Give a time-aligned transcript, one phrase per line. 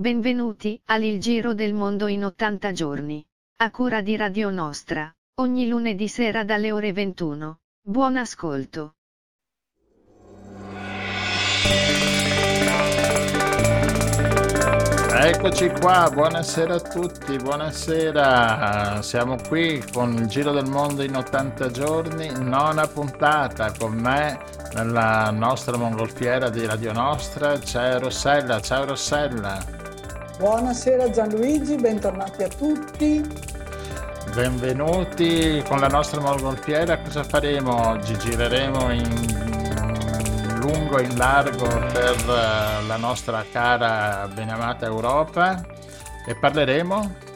[0.00, 3.26] Benvenuti al Il Giro del Mondo in 80 giorni.
[3.56, 7.58] A cura di Radio Nostra, ogni lunedì sera dalle ore 21.
[7.82, 8.94] Buon ascolto.
[15.20, 19.02] Eccoci qua, buonasera a tutti, buonasera.
[19.02, 24.38] Siamo qui con il Giro del Mondo in 80 giorni, nona puntata con me
[24.74, 27.58] nella nostra mongolfiera di Radio Nostra.
[27.58, 29.77] C'è Rossella, ciao Rossella.
[30.38, 33.20] Buonasera Gianluigi, bentornati a tutti.
[34.32, 37.00] Benvenuti con la nostra mongolfiera.
[37.00, 38.16] Cosa faremo oggi?
[38.16, 45.60] Gireremo in lungo e in largo per eh, la nostra cara benamata Europa
[46.24, 47.26] e parleremo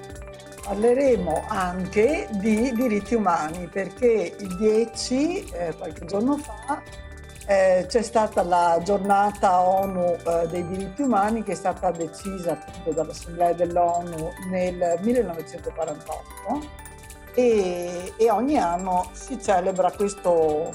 [0.62, 6.80] Parleremo anche di diritti umani perché il 10, eh, qualche giorno fa,
[7.46, 12.92] eh, c'è stata la giornata ONU eh, dei diritti umani che è stata decisa appunto
[12.92, 16.80] dall'Assemblea dell'ONU nel 1948
[17.34, 20.72] e, e ogni anno si celebra questo,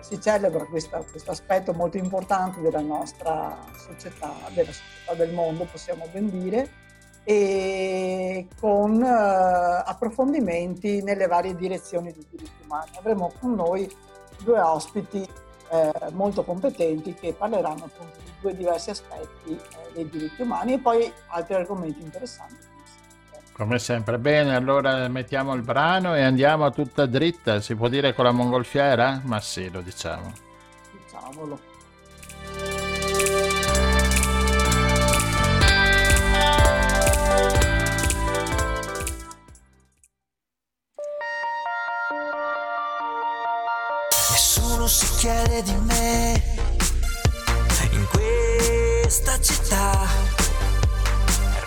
[0.00, 6.06] si celebra questa, questo aspetto molto importante della nostra società, della società del mondo, possiamo
[6.12, 6.82] ben dire,
[7.24, 12.90] e con eh, approfondimenti nelle varie direzioni dei diritti umani.
[12.98, 13.90] Avremo con noi
[14.42, 15.26] due ospiti
[15.74, 20.78] eh, molto competenti che parleranno appunto di due diversi aspetti eh, dei diritti umani e
[20.78, 22.72] poi altri argomenti interessanti.
[23.52, 28.12] Come sempre, bene, allora mettiamo il brano e andiamo a tutta dritta, si può dire
[28.12, 29.20] con la mongolfiera?
[29.24, 30.32] Ma sì, lo diciamo.
[30.90, 31.73] Diciamolo.
[44.86, 46.42] Chiede di me
[47.90, 50.06] in questa città.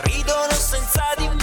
[0.04, 1.37] Ridono senza di me,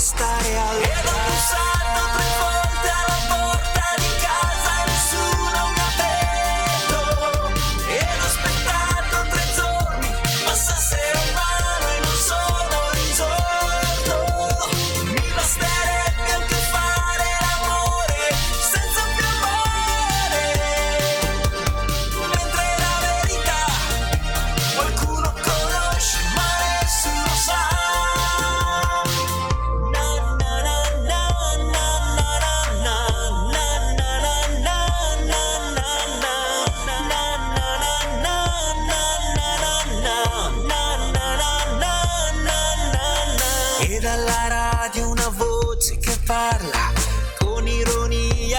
[0.00, 1.79] estaré alerta.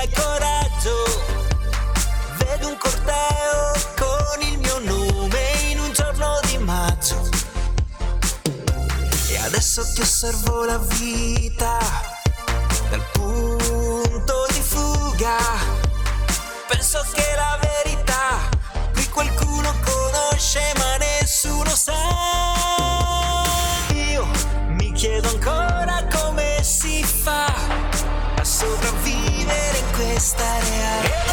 [0.02, 0.96] E coraggio.
[2.38, 7.30] Vedo un corteo con il mio nome in un giorno di maggio.
[9.30, 11.78] E adesso ti osservo la vita
[12.90, 15.38] dal punto di fuga.
[16.68, 18.50] Penso che la verità
[18.94, 21.94] qui qualcuno conosce ma nessuno sa.
[23.94, 24.26] Io
[24.70, 27.81] mi chiedo ancora come si fa
[30.22, 31.31] старе.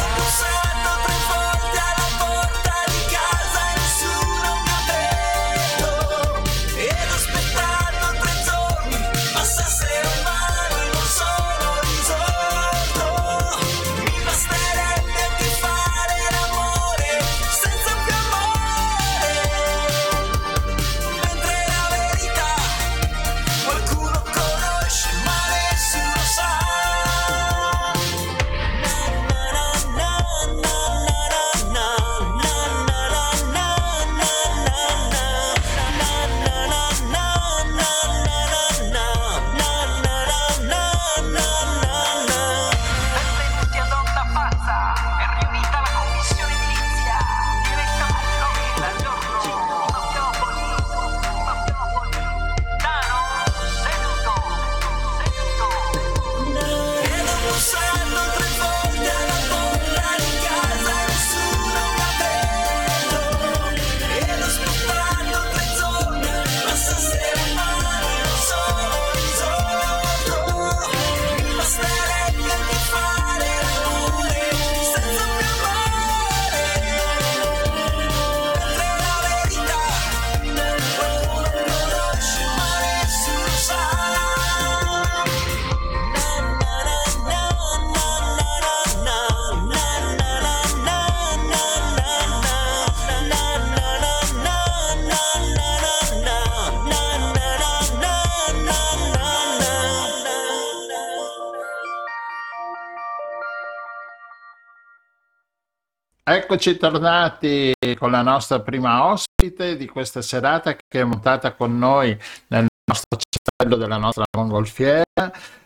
[106.51, 112.17] Eccoci tornati con la nostra prima ospite di questa serata che è montata con noi
[112.47, 115.03] nel nostro cestello della nostra mongolfiera.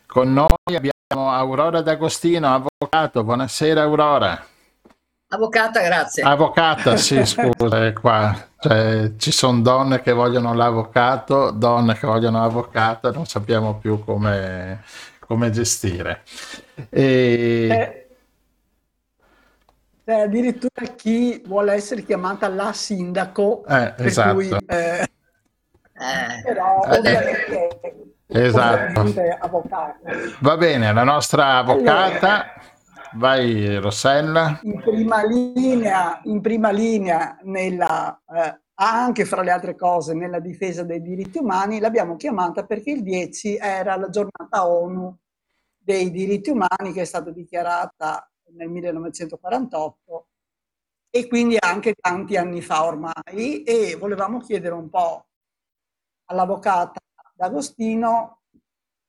[0.06, 3.24] Con noi abbiamo Aurora D'Agostino, avvocato.
[3.24, 4.46] Buonasera Aurora.
[5.30, 6.22] Avvocata, grazie.
[6.22, 8.50] Avvocata, sì, scusa, è qua.
[8.60, 14.84] Cioè, ci sono donne che vogliono l'avvocato, donne che vogliono l'avvocato, non sappiamo più come,
[15.20, 16.24] come gestire.
[16.90, 17.68] E...
[17.72, 18.03] Eh
[20.06, 24.34] c'è addirittura chi vuole essere chiamata la sindaco, eh, esatto.
[24.34, 25.08] Cui, eh, eh,
[26.44, 27.70] però ovviamente,
[28.28, 29.00] esatto.
[29.00, 29.40] ovviamente
[30.40, 32.54] Va bene, la nostra avvocata, allora,
[33.14, 34.60] vai Rossella.
[34.64, 40.84] In prima linea, in prima linea nella, eh, anche fra le altre cose nella difesa
[40.84, 45.18] dei diritti umani, l'abbiamo chiamata perché il 10 era la giornata ONU
[45.78, 50.28] dei diritti umani che è stata dichiarata nel 1948
[51.10, 55.28] e quindi anche tanti anni fa ormai e volevamo chiedere un po'
[56.26, 57.00] all'avvocata
[57.36, 58.42] D'Agostino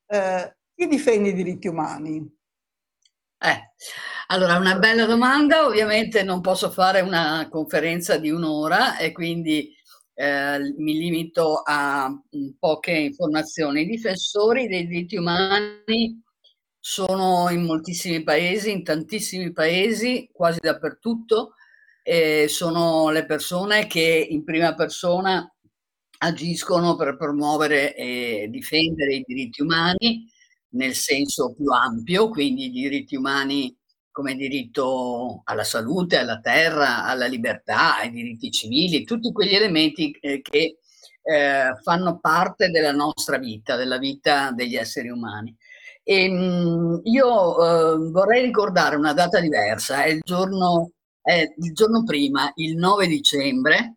[0.07, 2.17] eh, chi difende i diritti umani?
[3.37, 3.73] Eh,
[4.27, 9.73] allora, una bella domanda, ovviamente non posso fare una conferenza di un'ora e quindi
[10.13, 12.11] eh, mi limito a
[12.59, 13.81] poche informazioni.
[13.81, 16.23] I difensori dei diritti umani
[16.87, 21.55] sono in moltissimi paesi, in tantissimi paesi, quasi dappertutto,
[22.03, 25.51] e sono le persone che in prima persona
[26.19, 30.31] agiscono per promuovere e difendere i diritti umani
[30.75, 33.75] nel senso più ampio, quindi i diritti umani
[34.11, 40.39] come diritto alla salute, alla terra, alla libertà, ai diritti civili, tutti quegli elementi eh,
[40.39, 40.77] che
[41.23, 45.57] eh, fanno parte della nostra vita, della vita degli esseri umani.
[46.07, 50.91] E, ehm, io eh, vorrei ricordare una data diversa, è il giorno,
[51.21, 53.95] è il giorno prima, il 9 dicembre,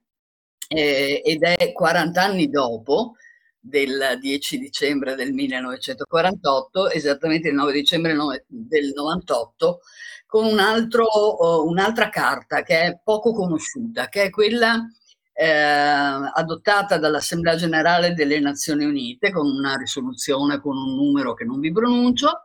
[0.69, 3.15] eh, ed è 40 anni dopo
[3.61, 8.17] del 10 dicembre del 1948, esattamente il 9 dicembre
[8.47, 9.81] del 98,
[10.27, 14.87] con un altro, uh, un'altra carta che è poco conosciuta, che è quella
[15.41, 21.61] eh, adottata dall'Assemblea Generale delle Nazioni Unite con una risoluzione con un numero che non
[21.61, 22.43] vi pronuncio,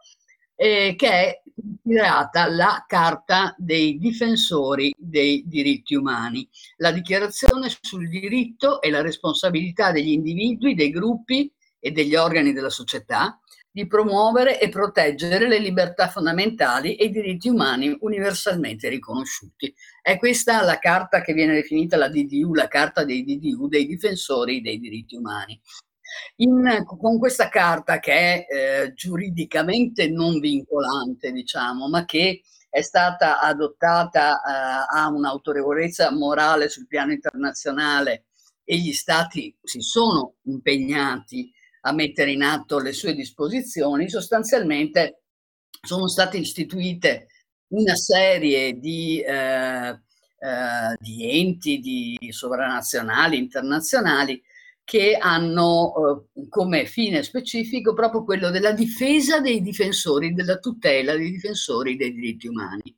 [0.56, 6.48] eh, che è considerata la Carta dei difensori dei diritti umani,
[6.78, 12.70] la dichiarazione sul diritto e la responsabilità degli individui, dei gruppi e degli organi della
[12.70, 13.40] società
[13.74, 19.74] di promuovere e proteggere le libertà fondamentali e i diritti umani universalmente riconosciuti.
[20.00, 24.62] È questa la carta che viene definita la DDU, la carta dei DDU, dei difensori
[24.62, 25.60] dei diritti umani.
[26.36, 33.40] In, con questa carta che è eh, giuridicamente non vincolante, diciamo, ma che è stata
[33.40, 38.26] adottata, eh, ha un'autorevolezza morale sul piano internazionale
[38.64, 41.52] e gli stati si sono impegnati
[41.86, 45.24] a mettere in atto le sue disposizioni, sostanzialmente
[45.82, 47.28] sono state istituite
[47.70, 54.42] una serie di, eh, eh, di enti di sovranazionali, internazionali,
[54.86, 55.94] che hanno
[56.36, 62.14] eh, come fine specifico proprio quello della difesa dei difensori, della tutela dei difensori dei
[62.14, 62.96] diritti umani.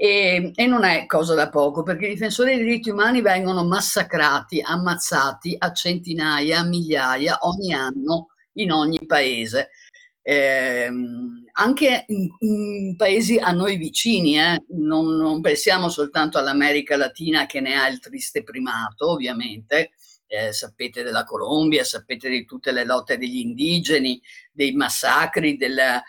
[0.00, 4.60] E, e, non è cosa da poco, perché i difensori dei diritti umani vengono massacrati,
[4.60, 9.70] ammazzati a centinaia, a migliaia ogni anno in ogni paese.
[10.22, 10.88] Eh,
[11.50, 14.62] anche in, in, paesi a noi vicini, eh?
[14.68, 19.90] non, non, pensiamo soltanto all'America Latina che ne ha il triste primato, ovviamente.
[20.28, 24.20] Eh, sapete della Colombia, sapete di tutte le lotte degli indigeni,
[24.52, 26.00] dei massacri, della,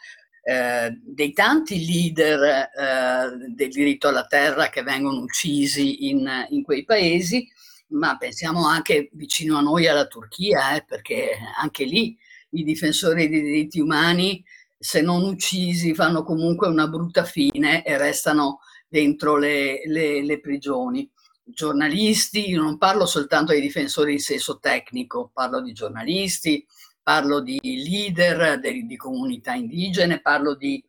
[0.44, 6.86] eh, dei tanti leader eh, del diritto alla terra che vengono uccisi in, in, quei
[6.86, 7.48] paesi,
[7.90, 12.18] ma pensiamo anche vicino a noi alla Turchia, eh, perché anche lì
[12.52, 14.44] i difensori dei diritti umani,
[14.78, 21.10] se non uccisi, fanno comunque una brutta fine e restano dentro le, le, le prigioni.
[21.44, 26.66] Giornalisti, io non parlo soltanto dei difensori di senso tecnico, parlo di giornalisti,
[27.10, 30.84] parlo di leader di, di comunità indigene, parlo di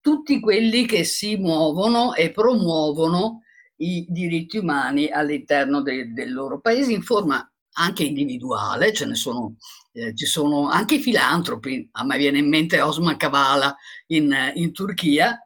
[0.00, 3.42] tutti quelli che si muovono e promuovono
[3.80, 9.56] i diritti umani all'interno de, del loro paese in forma anche individuale, ce ne sono,
[9.92, 14.72] eh, ci sono anche i filantropi, a me viene in mente Osman Kavala in, in
[14.72, 15.38] Turchia,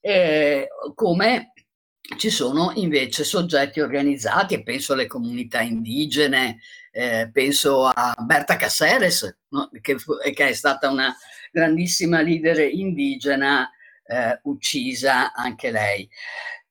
[0.00, 1.52] eh, come
[2.18, 6.58] ci sono invece soggetti organizzati, penso alle comunità indigene,
[6.92, 9.70] eh, penso a Berta Caceres, no?
[9.80, 9.96] che,
[10.34, 11.16] che, è stata una
[11.50, 13.68] grandissima leader indigena,
[14.04, 16.08] eh, uccisa anche lei.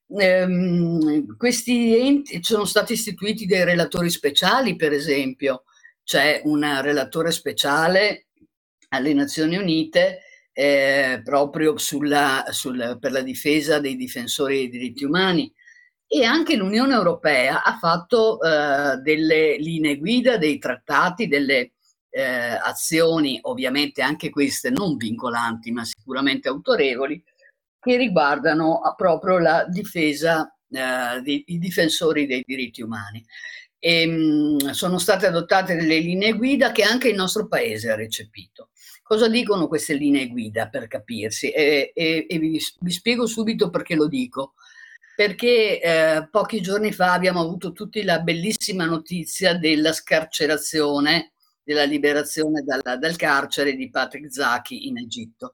[0.08, 5.64] ehm, questi enti sono stati istituiti dei relatori speciali, per esempio,
[6.04, 8.28] c'è un relatore speciale
[8.90, 10.20] alle Nazioni Unite
[10.54, 15.52] eh, proprio sulla, sulla, per la difesa dei difensori dei diritti umani
[16.14, 21.72] e anche l'Unione Europea ha fatto eh, delle linee guida, dei trattati, delle
[22.10, 27.24] eh, azioni, ovviamente anche queste non vincolanti ma sicuramente autorevoli,
[27.80, 33.24] che riguardano proprio la difesa eh, dei difensori dei diritti umani.
[33.80, 38.72] E, mh, sono state adottate delle linee guida che anche il nostro paese ha recepito.
[39.02, 41.52] Cosa dicono queste linee guida per capirsi?
[41.52, 44.56] E, e, e vi, vi, spiego subito perché lo dico.
[45.22, 52.64] Perché eh, pochi giorni fa abbiamo avuto tutti la bellissima notizia della scarcerazione, della liberazione
[52.64, 55.54] dal, dal carcere di Patrick Zaki in Egitto.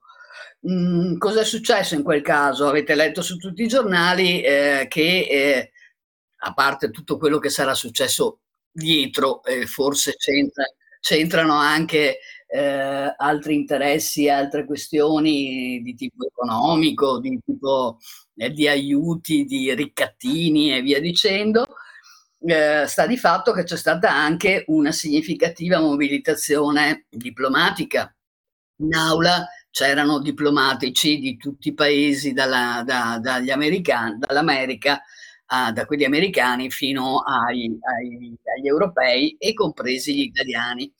[0.71, 2.65] Mm, cosa è successo in quel caso?
[2.69, 5.71] Avete letto su tutti i giornali eh, che, eh,
[6.43, 8.39] a parte tutto quello che sarà successo
[8.71, 10.63] dietro, eh, forse c'entra,
[11.01, 17.99] c'entrano anche eh, altri interessi, altre questioni di tipo economico, di tipo
[18.35, 21.65] eh, di aiuti, di ricattini e via dicendo.
[22.39, 28.11] Eh, sta di fatto che c'è stata anche una significativa mobilitazione diplomatica
[28.77, 35.01] in aula c'erano diplomatici di tutti i paesi, dalla, da, dagli americani, dall'America,
[35.47, 40.91] uh, da quelli americani fino ai, ai, agli europei e compresi gli italiani.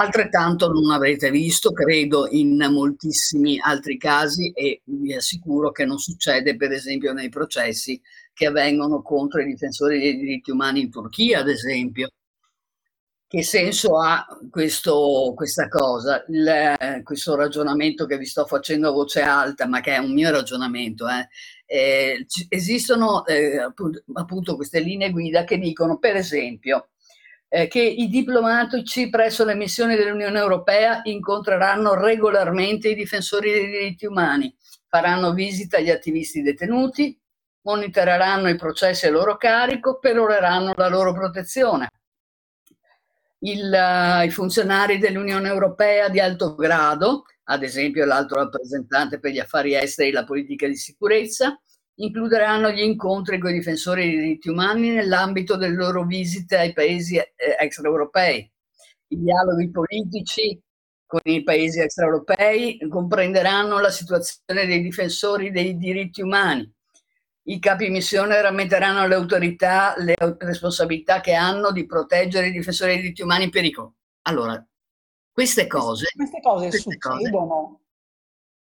[0.00, 6.54] Altrettanto non avrete visto, credo, in moltissimi altri casi e vi assicuro che non succede,
[6.54, 8.00] per esempio, nei processi
[8.32, 12.10] che avvengono contro i difensori dei diritti umani in Turchia, ad esempio,
[13.26, 19.20] che senso ha questo, questa cosa, Il, questo ragionamento che vi sto facendo a voce
[19.20, 21.08] alta, ma che è un mio ragionamento?
[21.08, 21.28] Eh?
[21.66, 23.58] Eh, esistono eh,
[24.14, 26.90] appunto queste linee guida che dicono, per esempio,
[27.48, 34.06] eh, che i diplomatici presso le missioni dell'Unione Europea incontreranno regolarmente i difensori dei diritti
[34.06, 34.54] umani,
[34.86, 37.18] faranno visita agli attivisti detenuti,
[37.62, 41.88] monitoreranno i processi a loro carico, peroreranno la loro protezione.
[43.40, 49.38] Il, uh, i funzionari dell'Unione Europea di alto grado, ad esempio l'alto rappresentante per gli
[49.38, 51.58] affari esteri e la politica di sicurezza,
[52.00, 57.16] includeranno gli incontri con i difensori dei diritti umani nell'ambito delle loro visite ai paesi
[57.16, 57.26] eh,
[57.58, 58.50] extraeuropei.
[59.08, 60.60] I dialoghi politici
[61.06, 66.70] con i paesi extraeuropei comprenderanno la situazione dei difensori dei diritti umani,
[67.48, 73.00] i capi missione rammenteranno alle autorità le responsabilità che hanno di proteggere i difensori dei
[73.00, 73.94] diritti umani in pericolo.
[74.22, 74.62] Allora,
[75.32, 76.08] queste cose...
[76.14, 77.46] Queste cose queste succedono?
[77.46, 77.87] Cose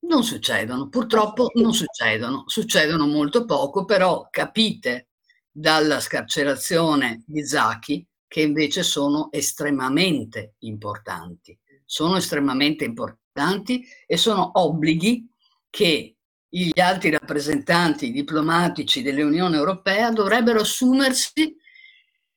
[0.07, 5.10] non succedono, purtroppo non succedono, succedono molto poco, però capite
[5.51, 11.57] dalla scarcerazione di Zaki che invece sono estremamente importanti.
[11.86, 15.29] Sono estremamente importanti e sono obblighi
[15.69, 16.15] che
[16.50, 21.55] gli altri rappresentanti diplomatici dell'Unione Europea dovrebbero assumersi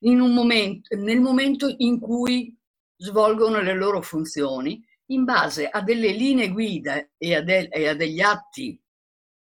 [0.01, 2.55] momento, nel momento in cui
[2.97, 7.95] svolgono le loro funzioni in base a delle linee guida e a, de, e a
[7.95, 8.81] degli atti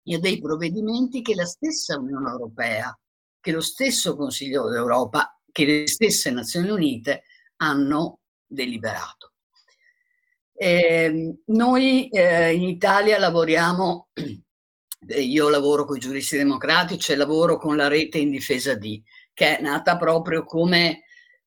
[0.03, 2.97] e a dei provvedimenti che la stessa Unione Europea,
[3.39, 7.23] che lo stesso Consiglio d'Europa, che le stesse Nazioni Unite
[7.57, 9.31] hanno deliberato.
[10.53, 14.09] Eh, noi eh, in Italia lavoriamo
[15.07, 19.03] io lavoro con i giuristi democratici e lavoro con la rete in difesa di,
[19.33, 21.02] che è nata proprio come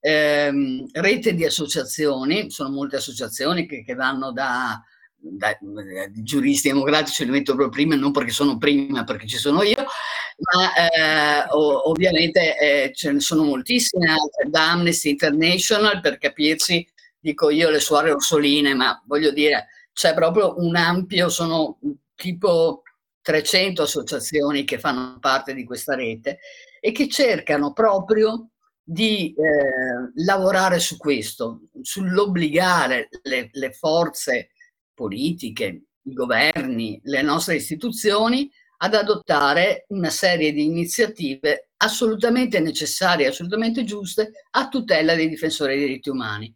[0.06, 4.80] ehm, rete di associazioni, sono molte associazioni che, che vanno da,
[5.16, 9.62] da, da, giuristi democratici, li metto proprio prima, non perché sono prima, perché ci sono
[9.62, 9.84] io,
[10.54, 14.14] ma eh, ovviamente eh, ce ne sono moltissime
[14.48, 16.86] da Amnesty International, per capirsi,
[17.18, 21.78] dico io le suore orsoline, ma voglio dire, c'è proprio un ampio, sono
[22.14, 22.82] tipo
[23.22, 26.38] 300 associazioni che fanno parte di questa rete
[26.80, 28.50] e che cercano proprio
[28.88, 34.50] di eh, lavorare su questo, sull'obbligare le, le forze
[34.94, 43.82] politiche, i governi, le nostre istituzioni ad adottare una serie di iniziative assolutamente necessarie, assolutamente
[43.82, 46.54] giuste a tutela dei difensori dei diritti umani.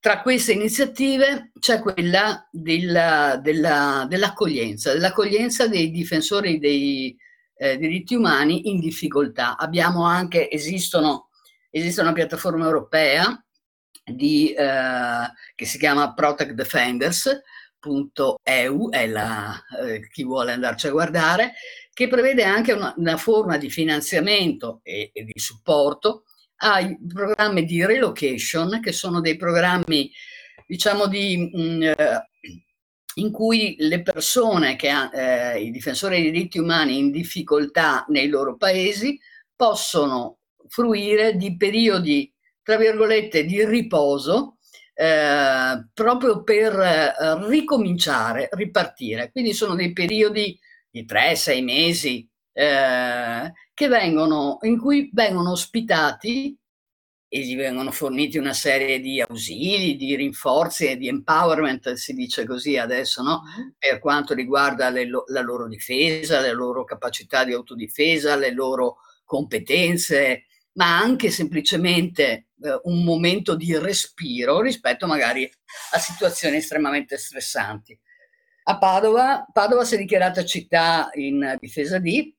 [0.00, 7.16] Tra queste iniziative c'è quella della, della, dell'accoglienza, dell'accoglienza dei difensori dei
[7.62, 9.56] eh, diritti umani in difficoltà.
[9.56, 11.28] Abbiamo anche, esistono,
[11.70, 13.40] esiste una piattaforma europea
[14.04, 17.40] di, eh, che si chiama Protect Defenders,
[17.84, 21.52] .eu è la, eh, chi vuole andarci a guardare,
[21.92, 26.24] che prevede anche una, una forma di finanziamento e, e, di supporto
[26.56, 30.10] ai programmi di relocation, che sono dei programmi,
[30.66, 32.28] diciamo, di, mh, mm, eh,
[33.14, 38.56] in cui le persone, che, eh, i difensori dei diritti umani in difficoltà nei loro
[38.56, 39.18] paesi,
[39.54, 40.38] possono
[40.68, 44.56] fruire di periodi, tra virgolette, di riposo,
[44.94, 49.30] eh, proprio per eh, ricominciare, ripartire.
[49.30, 50.58] Quindi sono dei periodi
[50.90, 53.52] di tre, sei mesi eh,
[53.88, 56.56] vengono, in cui vengono ospitati
[57.34, 62.44] e gli vengono forniti una serie di ausili, di rinforzi e di empowerment, si dice
[62.44, 63.40] così adesso, no?
[63.40, 63.68] Mm-hmm.
[63.78, 70.44] per quanto riguarda le, la loro difesa, le loro capacità di autodifesa, le loro competenze,
[70.72, 75.50] ma anche semplicemente eh, un momento di respiro rispetto magari
[75.92, 77.98] a situazioni estremamente stressanti.
[78.64, 82.36] A Padova, Padova si è dichiarata città in difesa di,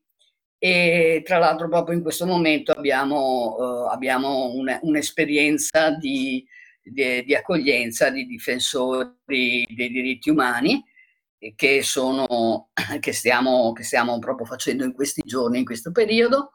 [0.65, 6.47] e tra l'altro proprio in questo momento abbiamo, uh, abbiamo un, un'esperienza di,
[6.81, 10.81] di, di, accoglienza di difensori dei diritti umani
[11.53, 12.69] che, sono,
[13.01, 16.53] che, stiamo, che stiamo proprio facendo in questi giorni, in questo periodo.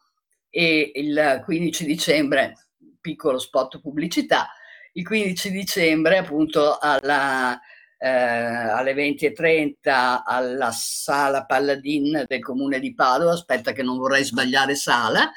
[0.48, 2.54] E il 15 dicembre,
[3.02, 4.48] piccolo spot pubblicità,
[4.94, 7.60] il 15 dicembre appunto alla,
[7.98, 14.76] eh, alle 20.30 alla sala Palladin del comune di Padova, aspetta che non vorrei sbagliare
[14.76, 15.30] sala,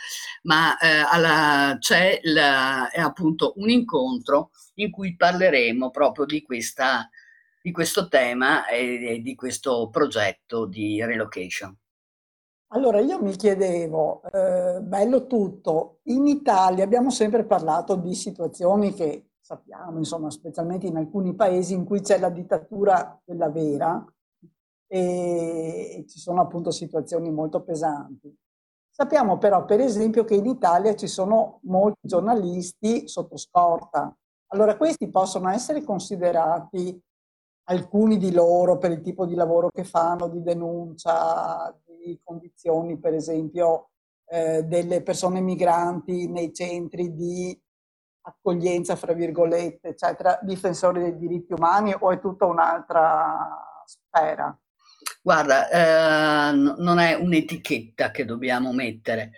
[0.43, 7.09] ma eh, alla, c'è la, appunto un incontro in cui parleremo proprio di, questa,
[7.61, 11.75] di questo tema e, e di questo progetto di relocation.
[12.73, 19.30] Allora io mi chiedevo, eh, bello tutto, in Italia abbiamo sempre parlato di situazioni che
[19.41, 24.05] sappiamo, insomma, specialmente in alcuni paesi in cui c'è la dittatura quella vera
[24.87, 28.33] e ci sono appunto situazioni molto pesanti.
[28.89, 34.15] Sappiamo però per esempio che in Italia ci sono molti giornalisti sotto scorta.
[34.47, 37.01] Allora questi possono essere considerati
[37.69, 43.13] alcuni di loro per il tipo di lavoro che fanno, di denuncia, di condizioni, per
[43.13, 43.91] esempio,
[44.25, 47.57] eh, delle persone migranti nei centri di
[48.21, 54.57] accoglienza, fra virgolette, eccetera, difensori dei diritti umani o è tutta un'altra sfera?
[55.21, 59.31] Guarda, eh, non è un'etichetta che dobbiamo mettere.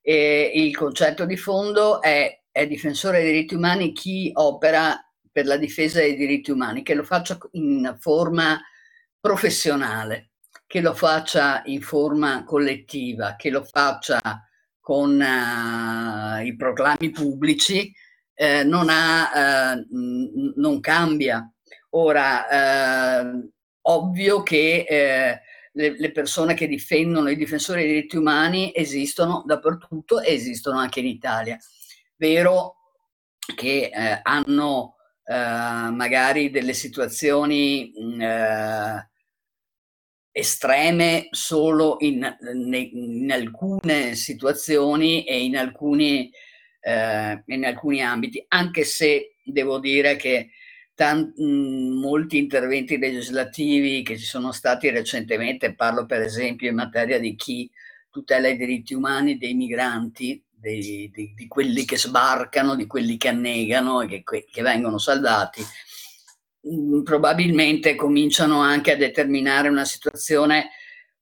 [0.00, 4.96] E il concetto di fondo è, è difensore dei diritti umani chi opera
[5.30, 8.60] per la difesa dei diritti umani, che lo faccia in forma
[9.18, 10.32] professionale,
[10.66, 14.18] che lo faccia in forma collettiva, che lo faccia
[14.80, 17.92] con uh, i proclami pubblici,
[18.42, 19.86] eh, non, ha, eh,
[20.56, 21.48] non cambia.
[21.90, 23.48] Ora, eh,
[23.82, 30.20] ovvio che eh, le, le, persone che difendono i difensori dei diritti umani esistono dappertutto
[30.20, 31.56] e esistono anche in Italia.
[32.16, 32.74] Vero
[33.54, 38.22] che eh, hanno eh, magari delle situazioni mm,
[40.32, 46.28] estreme solo in, in, alcune situazioni e in alcuni
[46.82, 50.50] eh, in alcuni ambiti, anche se devo dire che
[50.94, 57.34] tant- molti interventi legislativi che ci sono stati recentemente, parlo per esempio in materia di
[57.36, 57.70] chi
[58.10, 63.28] tutela i diritti umani dei migranti, dei, di, di, quelli che sbarcano, di quelli che
[63.28, 65.62] annegano e che, che vengono salvati,
[67.02, 70.70] probabilmente cominciano anche a determinare una situazione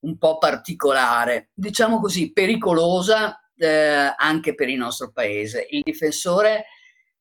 [0.00, 5.66] un po' particolare, diciamo così, pericolosa eh, anche per il nostro paese.
[5.70, 6.66] Il difensore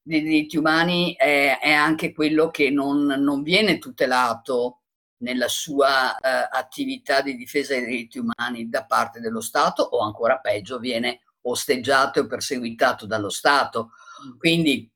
[0.01, 4.81] dei diritti umani è, è anche quello che non, non, viene tutelato
[5.17, 10.39] nella sua eh, attività di difesa dei diritti umani da parte dello Stato o ancora
[10.39, 13.91] peggio viene osteggiato e perseguitato dallo Stato.
[14.25, 14.37] Mm.
[14.37, 14.89] Quindi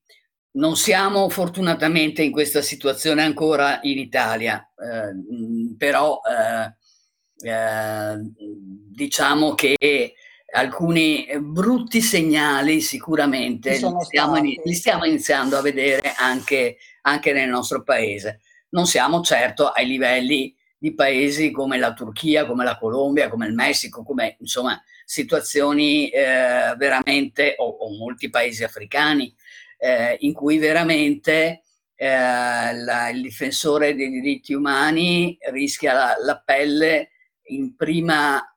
[0.56, 10.16] non siamo fortunatamente in questa situazione ancora in Itialia, eh, però eh, eh, diciamo che
[10.54, 17.50] alcuni eh, brutti segnali sicuramente li stiamo, li stiamo, iniziando a vedere anche, anche, nel
[17.50, 18.40] nostro paese.
[18.70, 23.54] Non siamo certo ai livelli di paesi come la Turchia, come la Colombia, come il
[23.54, 29.34] Messico, come insomma situazioni eh, veramente, o, o, molti paesi africani,
[29.78, 31.64] eh, in cui veramente
[31.96, 37.10] eh, la, il difensore dei diritti umani rischia la, la pelle
[37.48, 38.53] in prima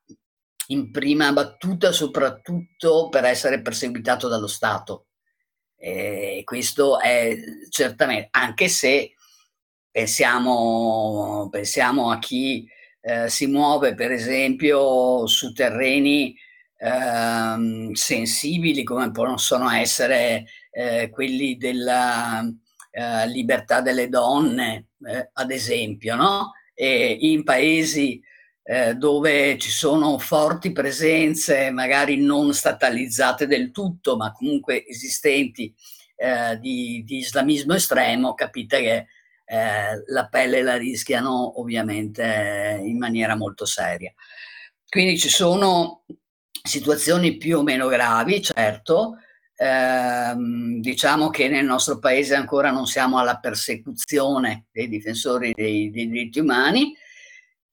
[0.69, 5.07] in prima battuta soprattutto per essere perseguitato dallo Stato.
[5.77, 7.37] E questo è
[7.69, 9.15] certamente, anche se
[9.91, 12.67] pensiamo, pensiamo a chi
[13.01, 16.35] eh, si muove per esempio su terreni
[16.79, 22.43] ehm, sensibili come possono essere eh, quelli della
[22.91, 26.53] eh, libertà delle donne, eh, ad esempio, no?
[26.75, 28.21] E in paesi
[28.69, 35.73] eh, dove ci sono forti presenze, magari non statalizzate del tutto, ma comunque esistenti,
[36.17, 39.07] eh, di, di, islamismo estremo, capite che
[39.45, 44.13] eh, la pelle la rischiano ovviamente in maniera molto seria.
[44.89, 46.03] Quindi ci sono
[46.61, 49.19] situazioni più o meno gravi, certo.
[49.55, 50.35] Eh,
[50.81, 56.41] diciamo che nel nostro paese ancora non siamo alla persecuzione dei difensori dei, dei diritti
[56.41, 56.95] umani,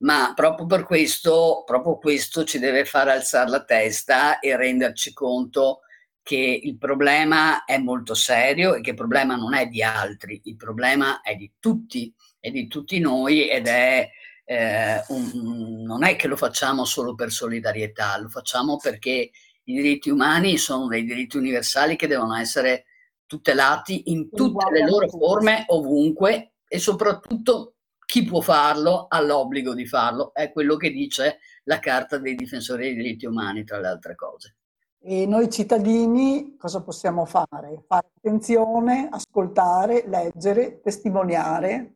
[0.03, 5.79] ma proprio per questo, proprio questo ci deve far alzare la testa e renderci conto
[6.21, 10.55] che il problema è molto serio e che il problema non è di altri, il
[10.55, 14.09] problema è di tutti, è di tutti noi ed è
[14.45, 19.31] eh, un, non è che lo facciamo solo per solidarietà, lo facciamo perché
[19.65, 22.85] i diritti umani sono dei diritti universali che devono essere
[23.25, 27.72] tutelati in tutte le loro forme, ovunque e soprattutto
[28.13, 32.83] chi può farlo ha l'obbligo di farlo, è quello che dice la Carta dei difensori
[32.83, 34.57] dei diritti umani, tra le altre cose.
[35.01, 37.83] E noi cittadini cosa possiamo fare?
[37.87, 41.95] Fare attenzione, ascoltare, leggere, testimoniare,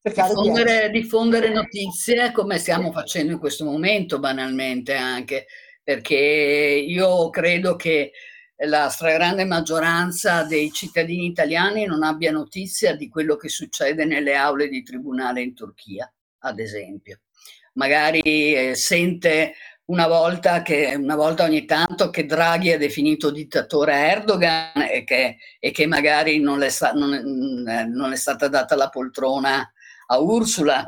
[0.00, 5.46] diffondere, di diffondere notizie come stiamo facendo in questo momento, banalmente anche,
[5.82, 8.12] perché io credo che
[8.64, 14.68] la stragrande maggioranza dei cittadini italiani non abbia notizia di quello che succede nelle aule
[14.68, 17.20] di tribunale in Turchia, ad esempio.
[17.74, 19.54] Magari eh, sente
[19.86, 25.38] una volta, che, una volta ogni tanto che Draghi ha definito dittatore Erdogan e che,
[25.58, 27.10] e che magari non, è sta, non,
[27.88, 29.72] non, è stata data la poltrona
[30.06, 30.84] a Ursula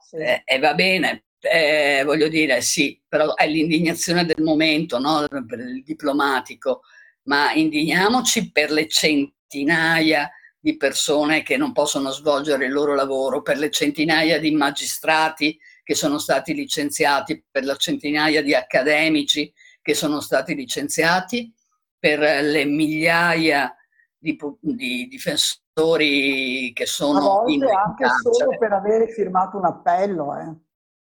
[0.00, 0.16] sì.
[0.16, 5.26] eh, e va bene, eh, voglio dire sì, però è l'indignazione del momento, no?
[5.28, 6.82] per il diplomatico,
[7.28, 13.58] ma indigniamoci per le centinaia di persone che non possono svolgere il loro lavoro, per
[13.58, 20.20] le centinaia di magistrati che sono stati licenziati, per la centinaia di accademici che sono
[20.20, 21.52] stati licenziati,
[21.98, 23.74] per le migliaia
[24.16, 27.40] di, di difensori che sono...
[27.40, 30.54] A volte anche solo per avere firmato un appello, eh.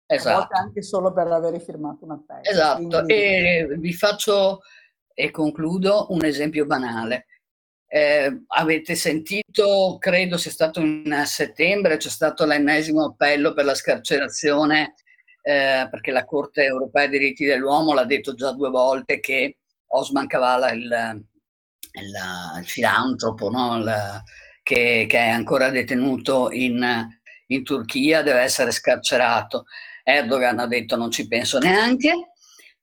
[0.09, 0.29] Esatto.
[0.29, 0.67] A volte esatto.
[0.67, 2.43] anche solo per avere firmato un appello.
[2.43, 3.12] Esatto, Quindi...
[3.12, 4.61] e vi faccio
[5.19, 7.27] e concludo un esempio banale.
[7.89, 14.95] Eh, avete sentito, credo sia stato in settembre, c'è stato l'ennesimo appello per la scarcerazione,
[15.41, 20.27] eh, perché la Corte europea dei diritti dell'uomo l'ha detto già due volte che Osman
[20.27, 23.79] Kavala, il, il, il filantropo, no?
[23.79, 24.23] il,
[24.63, 27.09] che, che, è ancora detenuto in,
[27.47, 29.65] in Turchia, deve essere scarcerato.
[30.03, 32.13] Erdogan ha detto non ci penso neanche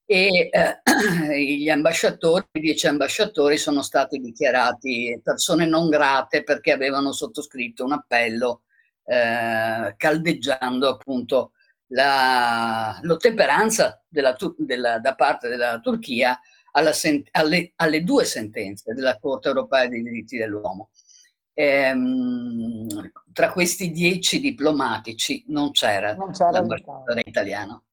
[0.05, 0.81] e eh,
[1.37, 7.93] gli ambasciatori, i dieci ambasciatori sono stati dichiarati persone non grate perché avevano sottoscritto un
[7.93, 8.63] appello
[9.05, 11.51] eh, caldeggiando appunto
[11.87, 16.39] la, l'ottemperanza della, della, da parte della Turchia
[16.91, 20.89] sen- alle, alle, due sentenze della Corte europea dei diritti dell'uomo.
[21.53, 27.83] Ehm, tra questi dieci diplomatici non c'era, non c'era l'ambasciatore italiano.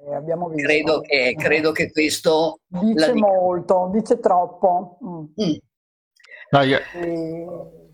[0.00, 0.66] Eh, abbiamo visto.
[0.66, 2.60] Credo che, credo che questo...
[2.66, 4.98] Dice molto, dice troppo.
[5.04, 5.44] Mm.
[5.44, 5.54] Mm.
[6.50, 6.80] No, io,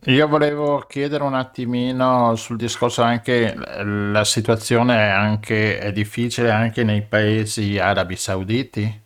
[0.05, 6.85] io, volevo chiedere un attimino sul discorso anche, la situazione è, anche, è difficile anche
[6.85, 9.03] nei paesi arabi sauditi?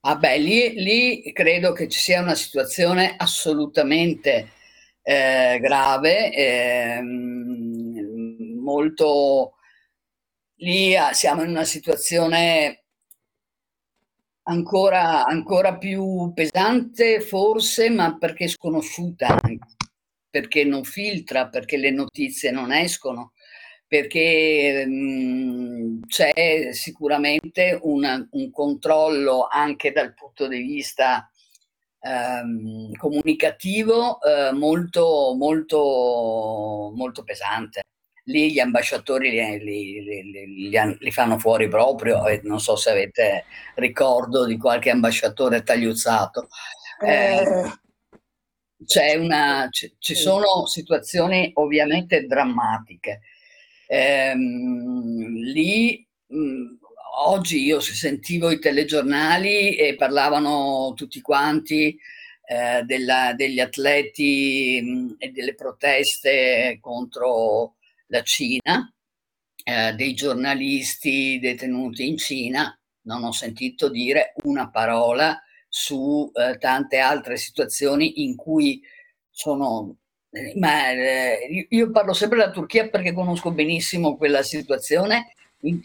[0.00, 4.48] Ah beh, lì, lì credo che ci sia una situazione assolutamente
[5.02, 7.00] eh, grave, eh,
[8.60, 9.54] molto
[10.58, 12.84] lì ah, siamo in una situazione
[14.44, 19.38] ancora, ancora più pesante forse, ma perché sconosciuta
[20.30, 23.32] perché non filtra, perché le notizie non escono,
[23.86, 31.30] perché mh, mhmm, c'è sicuramente una, un controllo anche dal punto di vista
[32.00, 37.82] ehm, comunicativo eh, molto, molto, molto pesante
[38.28, 43.44] lì gli ambasciatori li, li, li, li, fanno fuori proprio e non so se avete
[43.76, 46.48] ricordo di qualche ambasciatore tagliuzzato.
[47.04, 47.44] Eh,
[48.84, 53.20] c'è una, c- ci sono situazioni ovviamente drammatiche.
[53.86, 56.76] Eh, lì mh,
[57.24, 61.98] oggi io sentivo i telegiornali e parlavano tutti quanti
[62.44, 67.76] eh, della, degli atleti mh, e delle proteste contro
[68.08, 68.92] la Cina
[69.64, 76.98] eh, dei giornalisti detenuti in Cina, non ho sentito dire una parola su eh, tante
[76.98, 78.82] altre situazioni in cui
[79.30, 79.96] sono
[80.30, 85.32] eh, ma eh, io parlo sempre della Turchia perché conosco benissimo quella situazione.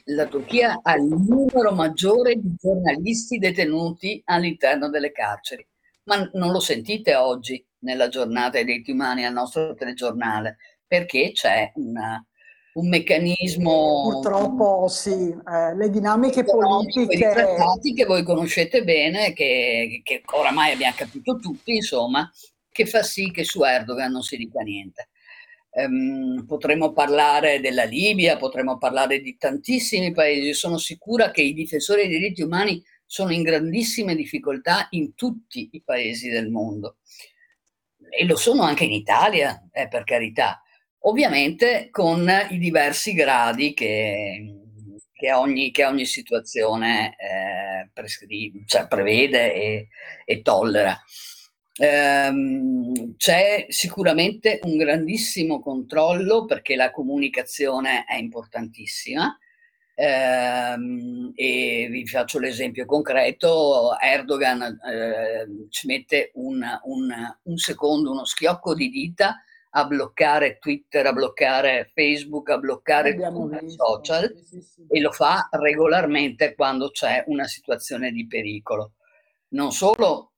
[0.05, 5.65] La Turchia ha il numero maggiore di giornalisti detenuti all'interno delle carceri,
[6.03, 10.57] ma non lo sentite oggi nella giornata dei diritti umani al nostro telegiornale,
[10.93, 12.23] perché c'è una,
[12.73, 14.09] un meccanismo...
[14.11, 17.33] Purtroppo sì, eh, le dinamiche politiche...
[17.95, 22.31] che voi conoscete bene, che, che oramai abbiamo capito tutti, insomma,
[22.71, 25.09] che fa sì che su Erdogan non si dica niente.
[25.71, 30.53] Um, potremmo parlare della Libia, potremmo parlare di tantissimi paesi.
[30.53, 35.81] Sono sicura che i difensori dei diritti umani sono in grandissime difficoltà in tutti i
[35.83, 36.97] paesi del mondo
[38.15, 40.62] e lo sono anche in Italia, eh, per carità,
[41.05, 44.53] ovviamente con i diversi gradi che,
[45.13, 49.87] che, ogni, che ogni, situazione eh, prescri- cioè prevede e,
[50.25, 50.99] e tollera.
[51.75, 59.37] Ehm, c'è sicuramente un grandissimo controllo perché la comunicazione è importantissima.
[59.95, 67.13] Ehm, e vi faccio l'esempio concreto, Erdogan eh, ci mette un, un,
[67.43, 69.43] un, secondo, uno schiocco di dita
[69.75, 74.85] a bloccare Twitter, a bloccare Facebook, a bloccare i social sì, sì, sì.
[74.87, 78.93] e lo fa regolarmente quando c'è una situazione di pericolo.
[79.49, 80.33] Non solo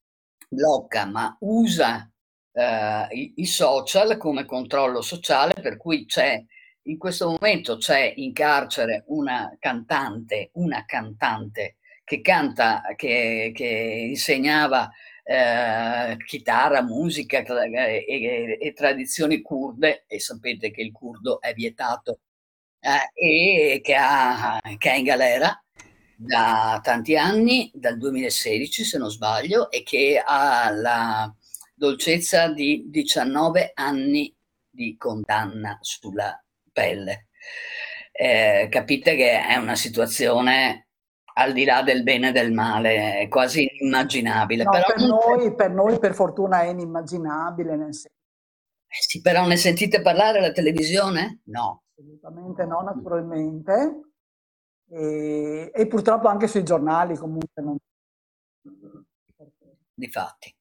[0.47, 2.09] blocca, ma usa
[2.53, 6.41] eh, i, i, social come controllo sociale, per cui c'è
[6.83, 13.65] in questo momento c'è in carcere una cantante, una cantante che canta, che, che
[14.09, 14.89] insegnava
[15.27, 22.19] eh, chitarra, musica e, e, e, tradizioni kurde, e sapete che il kurdo è vietato,
[22.79, 25.59] eh, e che, ha, che è in galera
[26.15, 31.35] da tanti anni, dal 2016 se non sbaglio, e che ha la
[31.73, 34.33] dolcezza di 19 anni
[34.69, 36.39] di condanna sulla
[36.71, 37.29] pelle.
[38.11, 40.84] Eh, capite che è una situazione
[41.37, 44.63] al di là del bene e del male, è quasi inimmaginabile.
[44.63, 47.75] No, per, noi, per, noi, per fortuna, è inimmaginabile.
[47.75, 48.17] Nel senso.
[48.87, 51.41] Eh sì, però ne sentite parlare alla televisione?
[51.45, 51.83] No.
[51.95, 53.99] Assolutamente no, naturalmente
[54.89, 57.77] e, e purtroppo anche sui giornali comunque non...
[59.93, 60.53] Difatti.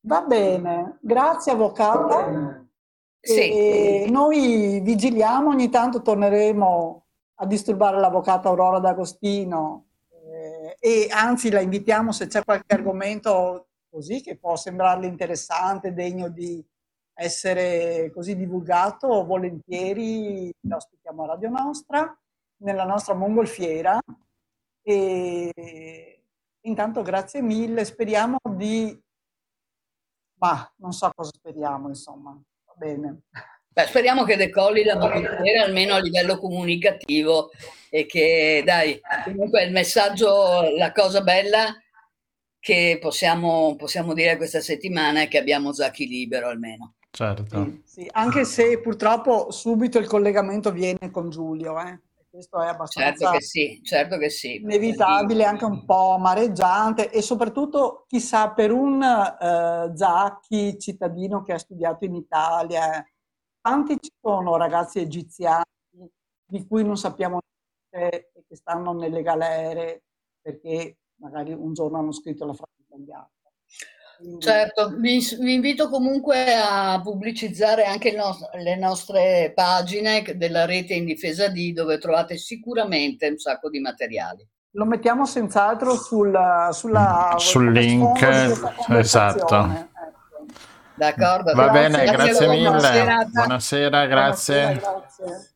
[0.00, 2.62] Va bene, grazie avvocato.
[3.20, 4.10] Sì.
[4.10, 7.03] noi vigiliamo, ogni tanto torneremo
[7.44, 14.20] a disturbare l'avvocato Aurora D'Agostino eh, e anzi la invitiamo se c'è qualche argomento così
[14.20, 16.64] che può sembrarle interessante, degno di
[17.12, 22.18] essere così divulgato, volentieri lo ospitiamo a Radio Nostra
[22.56, 24.00] nella nostra mongolfiera
[24.82, 26.22] e
[26.62, 29.00] intanto grazie mille, speriamo di...
[30.40, 32.30] ma non so cosa speriamo, insomma,
[32.64, 33.22] va bene.
[33.74, 37.50] Beh, speriamo che decolli la mongolfiera almeno a livello comunicativo
[37.90, 41.76] e che, dai, comunque il messaggio, la cosa bella
[42.60, 46.94] che possiamo, possiamo dire questa settimana è che abbiamo Zacchi libero almeno.
[47.10, 47.64] Certo.
[47.84, 51.76] Sì, sì, anche se purtroppo subito il collegamento viene con Giulio.
[51.80, 51.98] Eh
[52.34, 54.56] questo è abbastanza certo che sì, certo che sì.
[54.56, 61.58] inevitabile, anche un po' amareggiante e soprattutto chissà per un eh, Zacchi cittadino che ha
[61.58, 63.06] studiato in Italia,
[63.64, 65.64] quanti ci sono ragazzi egiziani
[66.44, 67.38] di cui non sappiamo
[67.90, 70.02] niente e che stanno nelle galere
[70.42, 73.26] perché magari un giorno hanno scritto la frase italiana.
[74.38, 81.06] Certo, vi, vi, invito comunque a pubblicizzare anche no, le nostre pagine della rete in
[81.06, 84.46] difesa di dove trovate sicuramente un sacco di materiali.
[84.72, 86.38] Lo mettiamo senz'altro sul,
[86.70, 88.22] sulla, sul link,
[88.90, 89.92] esatto.
[90.96, 91.54] D'accordo.
[91.54, 92.68] Va grazie, bene, grazie, grazie mille.
[92.68, 94.78] Buonasera, Buonasera grazie.
[94.80, 95.52] Buonasera, grazie.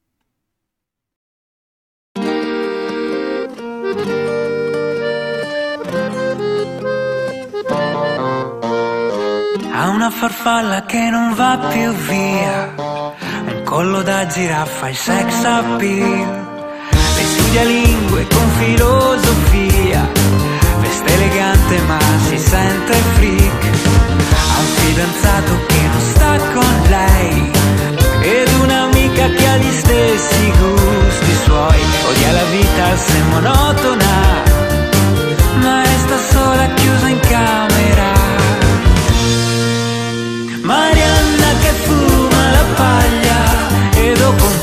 [9.72, 16.46] Ha una farfalla che non va più via, un collo da giraffa e sex appeal.
[17.14, 20.09] Lei studia lingue con filosofia,
[20.81, 24.28] veste elegante ma si sente freak.
[24.59, 27.51] Un fidanzato che non sta con lei,
[28.23, 31.81] ed un'amica che ha gli stessi gusti suoi.
[32.09, 34.42] Odia la vita se monotona,
[35.62, 38.11] ma resta sola chiusa in camera.
[40.62, 43.40] Marianna che fuma la paglia
[43.94, 44.59] e dopo un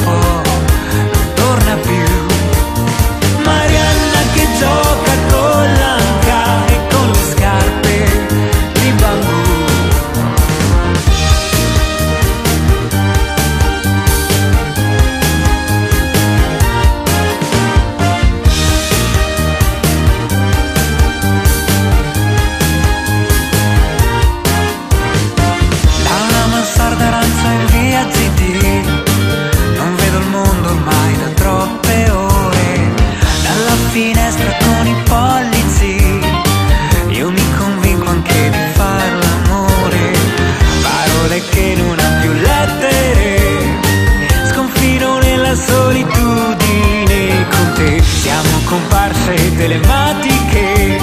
[49.66, 51.00] telematiche,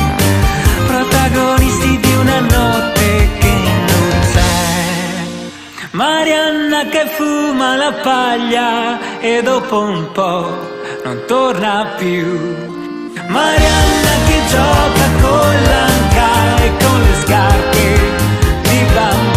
[0.87, 3.55] protagonisti di una notte che
[3.89, 5.89] non c'è.
[5.91, 10.47] Marianna che fuma la paglia e dopo un po'
[11.03, 12.25] non torna più.
[13.27, 17.85] Marianna che gioca con l'anca e con le scarpe
[18.63, 19.32] di bambù.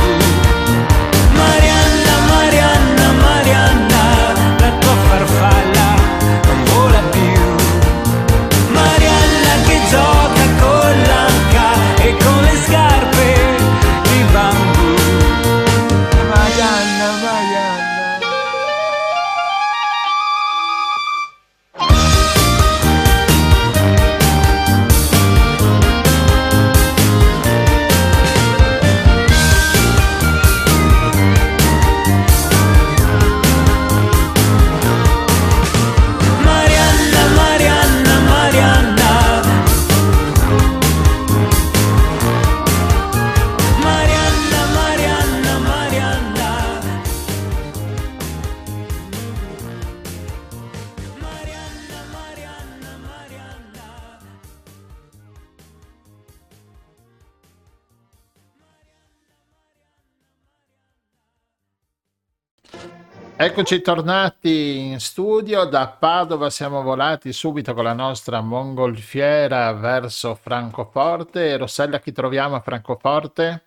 [63.58, 71.56] Eccoci tornati in studio, da Padova siamo volati subito con la nostra mongolfiera verso Francoforte.
[71.56, 73.64] Rossella, chi troviamo a Francoforte?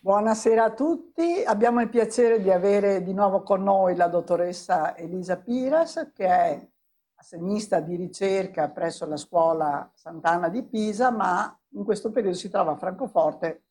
[0.00, 5.36] Buonasera a tutti, abbiamo il piacere di avere di nuovo con noi la dottoressa Elisa
[5.36, 6.68] Piras, che è
[7.14, 12.72] assegnista di ricerca presso la scuola Sant'Anna di Pisa, ma in questo periodo si trova
[12.72, 13.66] a Francoforte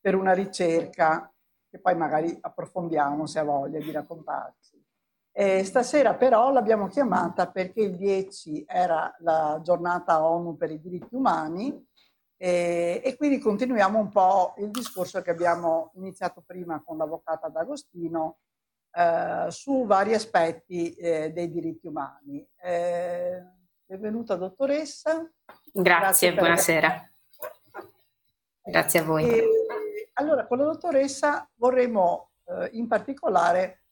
[0.00, 1.30] per una ricerca
[1.68, 4.83] che poi magari approfondiamo se ha voglia di raccontarci.
[5.36, 11.12] E stasera però l'abbiamo chiamata perché il 10 era la giornata ONU per i diritti
[11.16, 11.86] umani
[12.36, 18.38] e, e quindi continuiamo un po' il discorso che abbiamo iniziato prima con l'avvocata D'Agostino
[18.92, 22.46] eh, su vari aspetti eh, dei diritti umani.
[22.62, 23.42] Eh,
[23.86, 25.28] benvenuta dottoressa.
[25.72, 27.10] Grazie, per- buonasera.
[28.62, 29.28] Grazie a voi.
[29.28, 29.48] E,
[30.12, 33.83] allora, con la dottoressa vorremmo eh, in particolare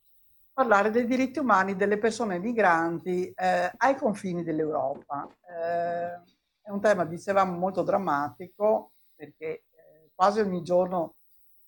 [0.52, 5.26] parlare dei diritti umani delle persone migranti eh, ai confini dell'Europa.
[5.48, 11.16] Eh, è un tema, dicevamo, molto drammatico perché eh, quasi ogni giorno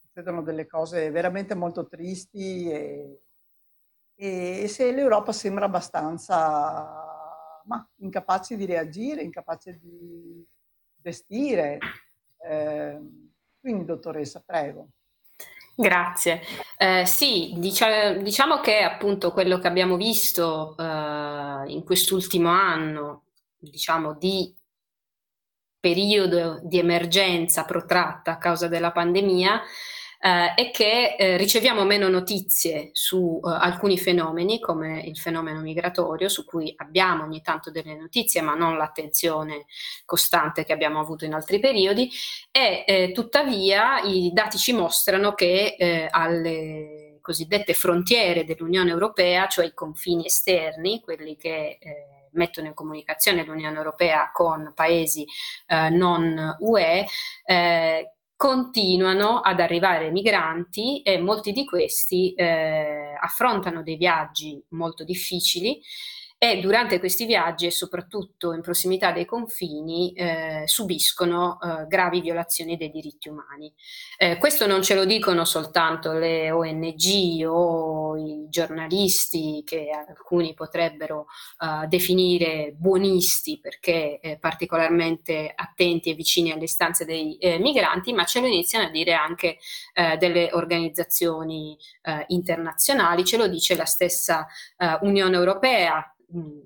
[0.00, 3.22] succedono delle cose veramente molto tristi e,
[4.14, 10.46] e se l'Europa sembra abbastanza ma, incapace di reagire, incapace di
[10.96, 11.78] gestire.
[12.38, 13.00] Eh,
[13.58, 14.88] quindi, dottoressa, prego.
[15.77, 16.40] Grazie.
[16.77, 20.83] Eh, sì, dicia- diciamo che appunto quello che abbiamo visto eh,
[21.66, 23.25] in quest'ultimo anno,
[23.58, 24.54] diciamo di
[25.81, 29.60] periodo di emergenza protratta a causa della pandemia,
[30.25, 36.31] eh, è che eh, riceviamo meno notizie su eh, alcuni fenomeni, come il fenomeno migratorio,
[36.31, 39.66] su cui abbiamo ogni tanto delle notizie, ma non l'attenzione
[40.06, 42.10] costante che abbiamo avuto in altri periodi,
[42.50, 49.66] e eh, tuttavia i dati ci mostrano che eh, alle cosiddette frontiere dell'Unione Europea, cioè
[49.66, 55.27] i confini esterni, quelli che eh, mettono in comunicazione l'Unione Europea con paesi
[55.66, 57.06] eh, non UE,
[57.44, 58.13] eh,
[58.44, 65.80] continuano ad arrivare migranti e molti di questi eh, affrontano dei viaggi molto difficili
[66.44, 72.76] e durante questi viaggi e soprattutto in prossimità dei confini eh, subiscono eh, gravi violazioni
[72.76, 73.72] dei diritti umani.
[74.18, 81.28] Eh, questo non ce lo dicono soltanto le ONG o i giornalisti che alcuni potrebbero
[81.60, 88.24] eh, definire buonisti perché eh, particolarmente attenti e vicini alle istanze dei eh, migranti, ma
[88.24, 89.56] ce lo iniziano a dire anche
[90.18, 91.78] delle organizzazioni
[92.26, 94.46] internazionali, ce lo dice la stessa
[95.02, 96.13] Unione Europea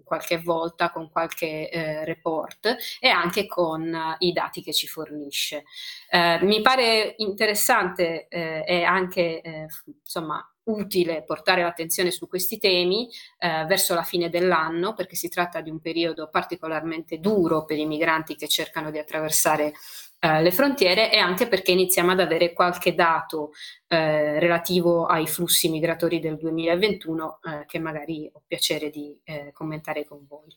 [0.05, 5.65] qualche volta con qualche eh, report e anche con uh, i dati che ci fornisce.
[6.11, 9.67] Eh, mi pare interessante eh, e anche
[10.01, 13.09] insomma utile portare l'attenzione su questi temi
[13.39, 17.87] eh, verso la fine dell'anno perché si tratta di un periodo particolarmente duro per i
[17.87, 19.73] migranti che cercano di attraversare
[20.21, 23.53] eh, le frontiere e anche perché iniziamo ad avere qualche dato
[23.87, 30.05] eh, relativo ai flussi migratori del 2021 eh, che magari ho piacere di eh, commentare
[30.05, 30.57] con voi.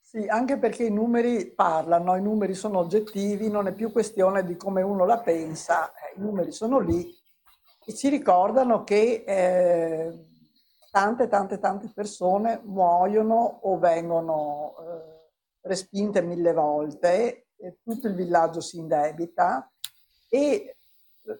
[0.00, 4.56] Sì, anche perché i numeri parlano, i numeri sono oggettivi, non è più questione di
[4.56, 7.14] come uno la pensa, eh, i numeri sono lì
[7.84, 10.26] e ci ricordano che eh,
[10.90, 17.47] tante, tante, tante persone muoiono o vengono eh, respinte mille volte,
[17.82, 19.70] tutto il villaggio si indebita
[20.28, 20.76] e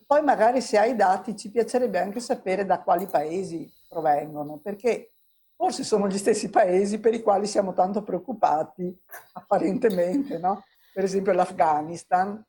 [0.07, 5.12] poi magari se hai dati ci piacerebbe anche sapere da quali paesi provengono, perché
[5.57, 8.97] forse sono gli stessi paesi per i quali siamo tanto preoccupati,
[9.33, 10.64] apparentemente, no?
[10.93, 12.45] Per esempio l'Afghanistan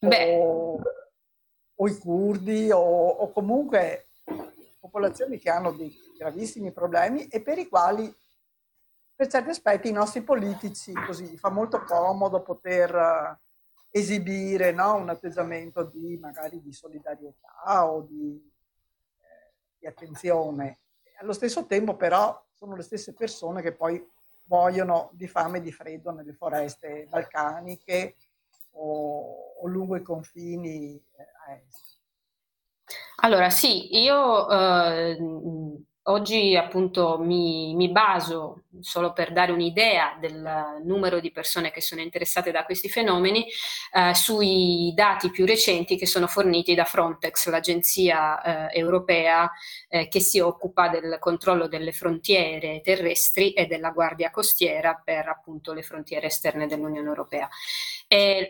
[0.00, 0.80] o,
[1.74, 4.06] o, i curdi o, o comunque
[4.80, 8.12] popolazioni che hanno dei gravissimi problemi e per i quali
[9.20, 13.38] per certi aspetti i nostri politici così fa molto comodo poter
[13.90, 14.94] esibire no?
[14.94, 18.42] un atteggiamento di magari di solidarietà o di,
[19.18, 20.78] eh, di attenzione.
[21.18, 24.02] Allo stesso tempo però sono le stesse persone che poi
[24.44, 28.16] muoiono di fame e di freddo nelle foreste balcaniche
[28.70, 31.98] o, o lungo i confini eh, a est.
[33.16, 35.14] Allora sì, io eh,
[36.10, 42.00] Oggi appunto mi, mi, baso, solo per dare un'idea del numero di persone che sono
[42.00, 43.46] interessate da questi fenomeni,
[43.92, 49.52] eh, sui dati più recenti che sono forniti da Frontex, l'agenzia eh, europea
[49.88, 55.72] eh, che si occupa del controllo delle frontiere terrestri e della guardia costiera per appunto
[55.72, 57.48] le frontiere esterne dell'Unione Europea.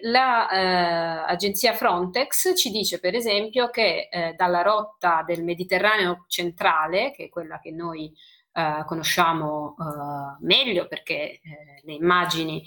[0.02, 7.24] L'agenzia eh, Frontex ci dice per esempio che eh, dalla rotta del Mediterraneo centrale, che
[7.24, 8.12] è quella che noi
[8.52, 12.60] Uh, conosciamo uh, meglio perché uh, le immagini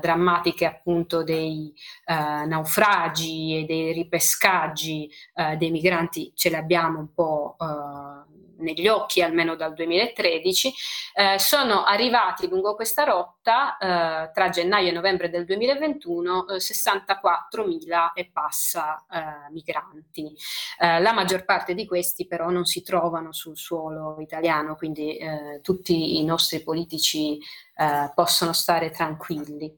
[0.00, 1.72] drammatiche appunto dei
[2.04, 5.08] naufragi e dei ripescaggi
[5.56, 7.54] dei migranti ce le abbiamo un po'
[8.60, 10.74] negli occhi almeno dal 2013,
[11.14, 18.12] eh, sono arrivati lungo questa rotta eh, tra gennaio e novembre del 2021 eh, 64.000
[18.14, 20.34] e passa eh, migranti.
[20.78, 25.60] Eh, la maggior parte di questi però non si trovano sul suolo italiano, quindi eh,
[25.62, 27.38] tutti i nostri politici
[28.14, 29.74] possono stare tranquilli.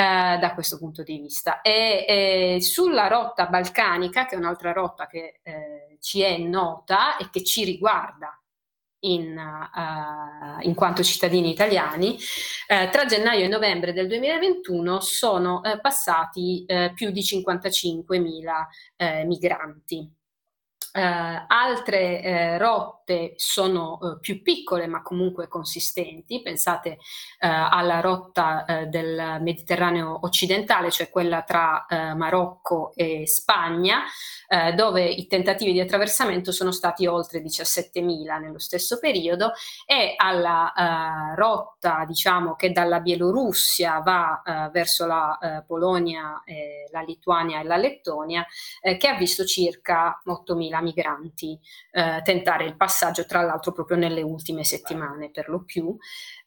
[0.00, 1.60] Da questo punto di vista.
[1.60, 7.30] E, e, sulla rotta balcanica, che è un'altra rotta che eh, ci è nota e
[7.30, 8.34] che ci riguarda
[9.02, 16.64] in, uh, in quanto cittadini italiani, uh, tra gennaio e novembre del 2021 sono passati
[16.94, 20.19] più di 55.000 migranti.
[20.92, 26.98] Uh, altre uh, rotte sono uh, più piccole ma comunque consistenti, pensate
[27.38, 34.02] alla rotta del Mediterraneo occidentale, cioè quella tra Marocco e Spagna,
[34.74, 39.52] dove i tentativi di attraversamento sono stati oltre 17.000 nello stesso periodo,
[39.86, 46.42] e alla rotta diciamo, che dalla Bielorussia va verso la Polonia,
[46.90, 48.44] la Lituania e la Lettonia,
[48.98, 51.58] che ha visto circa 8.000 migranti
[51.92, 55.96] eh, tentare il passaggio, tra l'altro proprio nelle ultime settimane per lo più.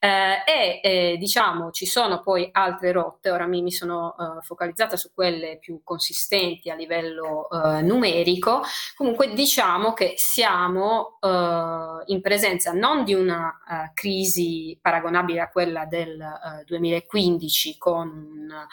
[0.03, 4.97] Eh, e eh, diciamo ci sono poi altre rotte, ora mi, mi sono eh, focalizzata
[4.97, 8.63] su quelle più consistenti a livello eh, numerico,
[8.97, 16.21] comunque diciamo che siamo in presenza non di una crisi paragonabile a quella del
[16.65, 18.65] 2015 con un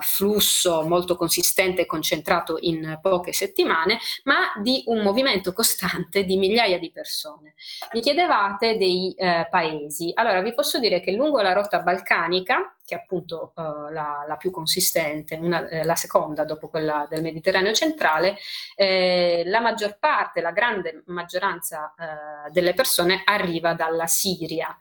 [0.00, 6.78] flusso molto consistente e concentrato in poche settimane, ma di un movimento costante di migliaia
[6.78, 7.54] di persone.
[7.92, 10.10] Mi chiedevate dei paesi.
[10.14, 14.24] Allora vi posso posso dire che lungo la rotta balcanica, che è appunto uh, la,
[14.26, 18.36] la, più consistente, una, eh, la seconda dopo quella del Mediterraneo centrale,
[18.74, 24.76] eh, la maggior parte, la grande maggioranza eh, delle persone arriva dalla Siria.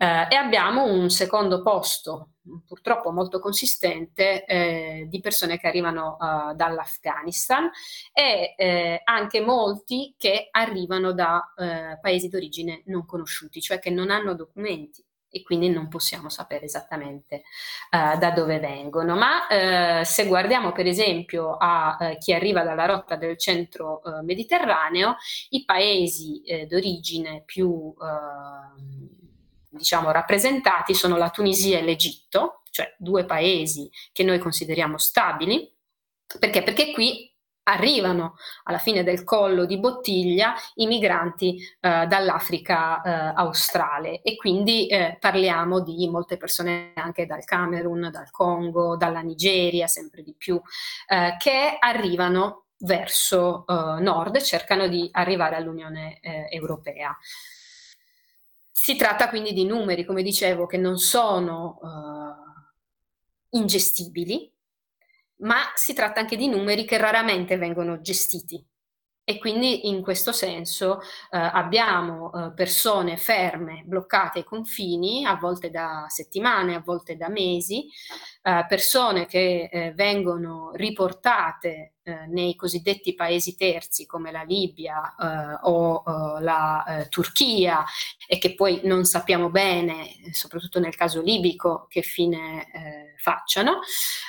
[0.00, 2.30] Eh, e abbiamo un secondo posto,
[2.66, 6.16] purtroppo molto consistente, eh, di persone che arrivano
[6.54, 7.68] dall'Afghanistan
[8.14, 14.10] e eh, anche molti che arrivano da eh, paesi d'origine non conosciuti, cioè che non
[14.10, 17.42] hanno documenti e quindi non possiamo sapere esattamente
[17.90, 19.16] uh, da dove vengono.
[19.16, 25.16] Ma uh, se guardiamo per esempio a uh, chi arriva dalla rotta del centro mediterraneo,
[25.50, 27.94] i paesi d'origine più
[29.68, 35.72] diciamo rappresentati sono la Tunisia e l'Egitto, cioè due paesi che noi consideriamo stabili.
[36.38, 36.62] Perché?
[36.62, 37.27] Perché qui
[37.68, 44.86] arrivano alla fine del collo di bottiglia i migranti eh, dall'Africa eh, australe e quindi
[44.86, 50.60] eh, parliamo di molte persone anche dal Camerun, dal Congo, dalla Nigeria sempre di più,
[51.08, 57.16] eh, che arrivano verso eh, nord e cercano di arrivare all'Unione eh, Europea.
[58.70, 61.80] Si tratta quindi di numeri, come dicevo, che non sono
[63.50, 64.50] ingestibili,
[65.38, 68.64] ma si tratta anche di numeri che raramente vengono gestiti.
[69.28, 75.68] E quindi in questo senso eh, abbiamo eh, persone ferme, bloccate ai confini, a volte
[75.68, 77.86] da settimane, a volte da mesi,
[78.42, 85.58] eh, persone che eh, vengono riportate eh, nei cosiddetti paesi terzi come la Libia eh,
[85.62, 86.02] o
[86.40, 87.84] la Turchia
[88.26, 93.80] e che poi non sappiamo bene, soprattutto nel caso libico, che fine facciano.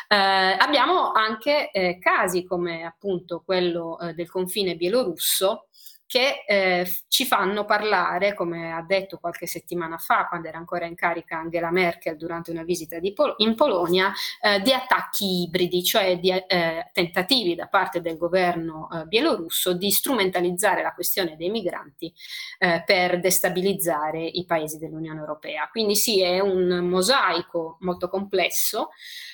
[0.08, 1.70] abbiamo anche
[2.02, 5.69] casi come appunto quello del confine bielorusso
[6.10, 10.96] che eh, ci fanno parlare, come ha detto qualche settimana fa, quando era ancora in
[10.96, 16.32] carica Angela Merkel durante una visita Pol- in Polonia, eh, di attacchi ibridi, cioè di
[16.32, 22.12] eh, tentativi da parte del governo eh, bielorusso di strumentalizzare la questione dei migranti
[22.58, 25.70] eh, per destabilizzare i paesi dell'Unione Europea.
[25.70, 28.90] Quindi sì, è un mosaico molto complesso,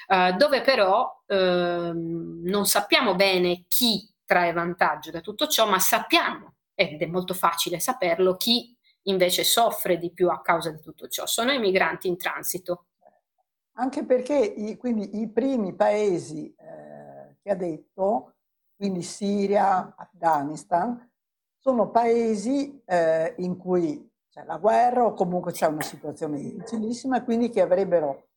[0.10, 6.55] eh, dove però ehm, non sappiamo bene chi trae vantaggio da tutto ciò, ma sappiamo
[6.76, 11.26] ed è molto facile saperlo, chi invece soffre di più a causa di tutto ciò
[11.26, 12.88] sono i migranti in transito.
[13.78, 18.36] Anche perché i, quindi i primi paesi eh, che ha detto,
[18.76, 21.12] quindi Siria, Afghanistan,
[21.58, 27.50] sono paesi eh, in cui c'è la guerra o comunque c'è una situazione difficilissima, quindi
[27.50, 28.28] che avrebbero,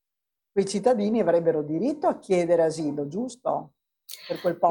[0.51, 3.74] quei cittadini avrebbero diritto a chiedere asilo, giusto?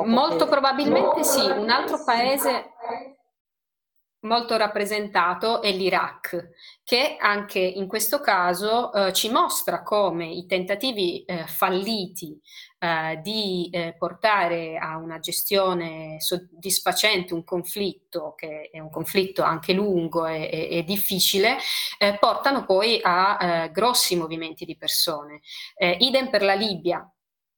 [0.06, 0.50] Molto che...
[0.50, 2.74] probabilmente sì, un altro paese
[4.28, 6.50] molto rappresentato è l'Iraq,
[6.84, 12.40] che anche in questo caso eh, ci mostra come i tentativi eh, falliti
[12.80, 19.74] eh, di eh, portare a una gestione soddisfacente un conflitto, che è un conflitto anche
[19.74, 21.58] lungo e, e, e difficile,
[21.98, 25.40] eh, portano poi a eh, grossi movimenti di persone.
[25.98, 27.10] idem per la Libia,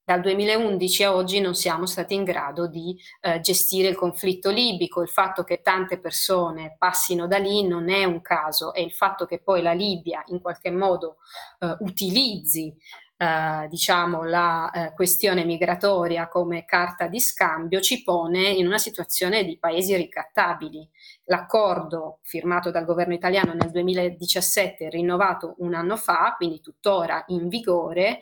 [0.10, 5.04] dal 2011 a oggi non siamo stati in grado di eh, gestire il conflitto libico.
[5.04, 9.28] Il fatto che tante persone passino da lì non è un caso, è il fatto
[9.28, 11.18] che poi la Libia in qualche modo
[11.60, 12.76] eh, utilizzi
[13.18, 19.44] eh, diciamo, la eh, questione migratoria come carta di scambio ci pone in una situazione
[19.44, 20.90] di paesi ricattabili.
[21.30, 28.20] L'accordo firmato dal governo italiano nel 2017, rinnovato un anno fa, quindi tuttora in vigore,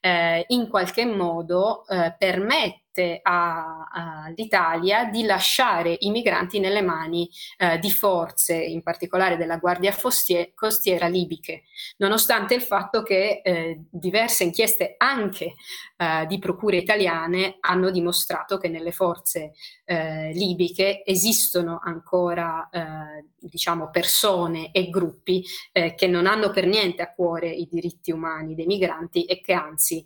[0.00, 7.78] eh, in qualche modo eh, permette permette all'Italia di lasciare i migranti nelle mani eh,
[7.78, 11.62] di forze, in particolare della Guardia Fostier, Costiera libiche,
[11.98, 15.54] nonostante il fatto che eh, diverse inchieste anche
[15.96, 19.52] eh, di procure italiane hanno dimostrato che nelle forze
[19.84, 27.02] eh, libiche esistono ancora eh, diciamo persone e gruppi eh, che non hanno per niente
[27.02, 30.04] a cuore i diritti umani dei migranti e che anzi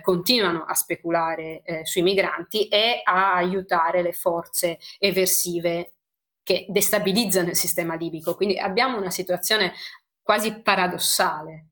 [0.00, 5.94] continuano a speculare sui migranti migranti e a aiutare le forze eversive
[6.42, 8.34] che destabilizzano il sistema libico.
[8.34, 9.72] Quindi abbiamo una situazione
[10.20, 11.68] quasi paradossale.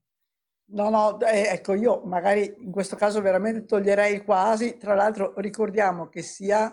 [0.72, 4.76] No, no, eh, ecco, io magari in questo caso veramente toglierei quasi.
[4.76, 6.72] Tra l'altro ricordiamo che sia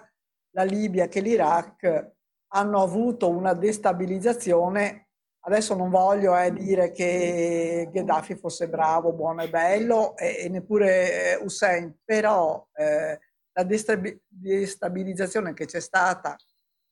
[0.51, 2.11] la Libia che l'Iraq
[2.49, 5.05] hanno avuto una destabilizzazione.
[5.47, 11.31] Adesso non voglio eh, dire che Gheddafi fosse bravo, buono e bello, e, e neppure
[11.31, 13.17] eh, Hussein, però eh,
[13.57, 16.35] la destabilizzazione che c'è stata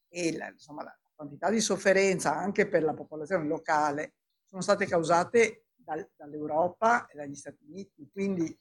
[0.09, 5.66] e la, insomma, la quantità di sofferenza anche per la popolazione locale sono state causate
[5.76, 8.09] dal, dall'Europa e dagli Stati Uniti.
[8.11, 8.59] Quindi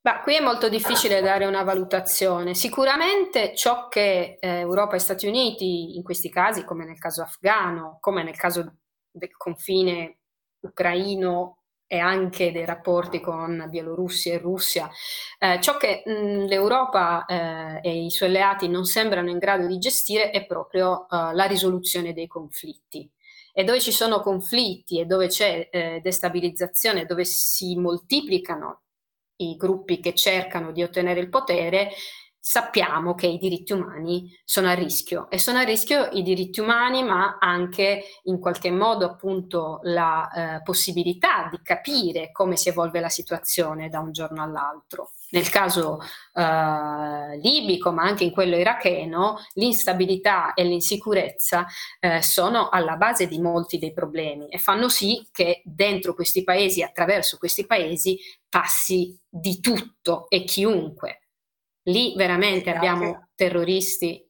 [0.00, 2.54] Beh, qui è molto difficile dare una valutazione.
[2.54, 7.98] Sicuramente ciò che eh, Europa e Stati Uniti in questi casi, come nel caso afghano,
[8.00, 8.76] come nel caso
[9.10, 10.20] del confine
[10.60, 14.90] ucraino e anche dei rapporti con Bielorussia e Russia.
[15.38, 19.78] Eh, ciò che mh, l'Europa eh, e i suoi alleati non sembrano in grado di
[19.78, 23.08] gestire è proprio eh, la risoluzione dei conflitti.
[23.52, 28.82] E dove ci sono conflitti e dove c'è eh, destabilizzazione, dove si moltiplicano
[29.36, 31.90] i gruppi che cercano di ottenere il potere,
[32.48, 37.02] sappiamo che i diritti umani sono a rischio e sono a rischio i diritti umani
[37.02, 43.08] ma anche in qualche modo appunto la eh, possibilità di capire come si evolve la
[43.08, 45.10] situazione da un giorno all'altro.
[45.30, 45.98] Nel caso
[46.34, 51.66] eh, libico ma anche in quello iracheno l'instabilità e l'insicurezza
[51.98, 56.84] eh, sono alla base di molti dei problemi e fanno sì che dentro questi paesi,
[56.84, 58.16] attraverso questi paesi,
[58.48, 61.22] passi di tutto e chiunque
[61.88, 64.28] Lì veramente abbiamo terroristi,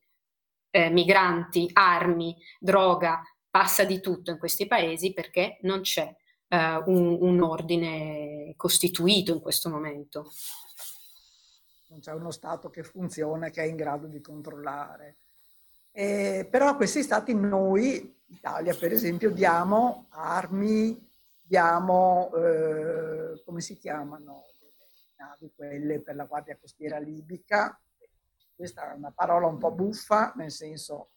[0.70, 6.14] eh, migranti, armi, droga, passa di tutto in questi paesi perché non c'è
[6.48, 10.30] eh, un, un ordine costituito in questo momento.
[11.88, 15.16] Non c'è uno Stato che funziona, che è in grado di controllare.
[15.92, 21.08] Eh, però a questi stati noi, Italia per esempio, diamo armi,
[21.40, 24.42] diamo, eh, come si chiamano,
[25.16, 27.80] navi quelle per la Guardia Costiera Libica.
[28.54, 31.10] Questa è una parola un po' buffa, nel senso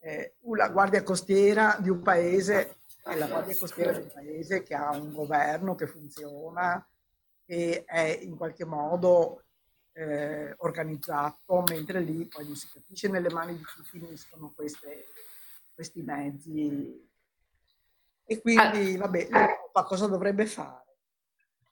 [0.00, 4.74] eh, la Guardia Costiera di un paese è la Guardia Costiera di un paese che
[4.74, 6.86] ha un governo che funziona
[7.46, 9.44] e è in qualche modo
[9.92, 15.06] eh, organizzato, mentre lì poi non si capisce nelle mani di chi finiscono queste,
[15.74, 17.08] questi mezzi.
[18.24, 18.98] E quindi, ah.
[18.98, 20.87] vabbè, l'Europa cosa dovrebbe fare?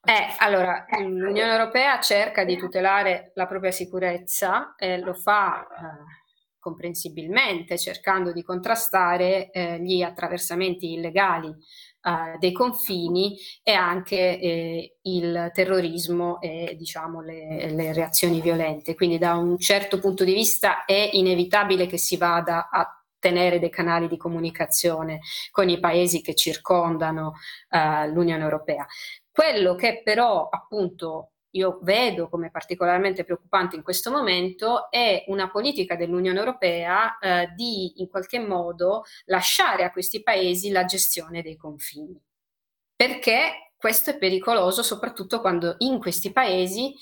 [0.09, 6.25] Eh, allora, l'Unione Europea cerca di tutelare la propria sicurezza e lo fa eh,
[6.61, 15.51] comprensibilmente cercando di contrastare eh, gli attraversamenti illegali eh, dei confini e anche eh, il
[15.53, 18.95] terrorismo e diciamo, le, le, reazioni violente.
[18.95, 22.96] Quindi da un certo punto di vista è inevitabile che si vada a
[23.27, 25.21] tenere dei canali di comunicazione
[25.51, 27.33] con i paesi che circondano
[27.71, 28.87] eh, l'Unione Europea.
[29.33, 35.97] Quello che però appunto io vedo come particolarmente preoccupante in questo momento è una politica
[35.97, 42.21] dell'Unione Europea eh, di in qualche modo lasciare a questi paesi la gestione dei confini.
[42.95, 46.95] Perché questo è pericoloso soprattutto quando in questi paesi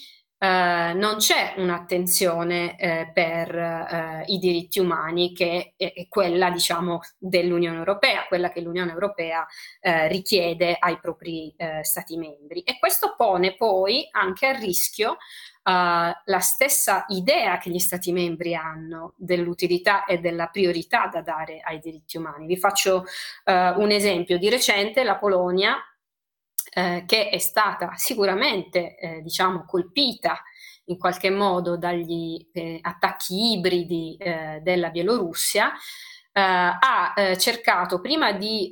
[0.44, 7.00] eh, non c'è un'attenzione eh, per eh, i diritti umani che è, è, quella, diciamo,
[7.16, 9.46] dell'Unione Europea, quella che l'Unione Europea
[9.80, 12.60] eh, richiede ai propri eh, Stati membri.
[12.60, 15.16] E questo pone poi anche a rischio
[15.64, 21.62] Uh, la stessa idea che gli Stati membri hanno dell'utilità e della priorità da dare
[21.64, 22.44] ai diritti umani.
[22.44, 22.96] Vi faccio
[23.44, 24.36] uh, un esempio.
[24.36, 25.78] Di recente la Polonia
[26.74, 30.42] eh, che è stata sicuramente eh, diciamo, colpita
[30.86, 38.32] in qualche modo dagli eh, attacchi ibridi eh, della Bielorussia, eh, ha eh, cercato prima
[38.32, 38.68] di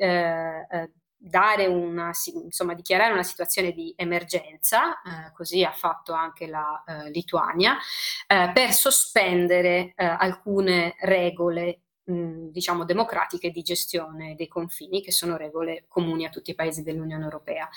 [1.25, 2.11] dare una,
[2.43, 5.01] insomma, dichiarare una situazione di emergenza,
[5.33, 6.83] così ha fatto anche la
[7.13, 7.79] Lituania,
[8.27, 16.31] per sospendere alcune regole diciamo democratiche di gestione dei confini, che sono regole comuni a
[16.31, 17.69] tutti i paesi dell'Unione Europea.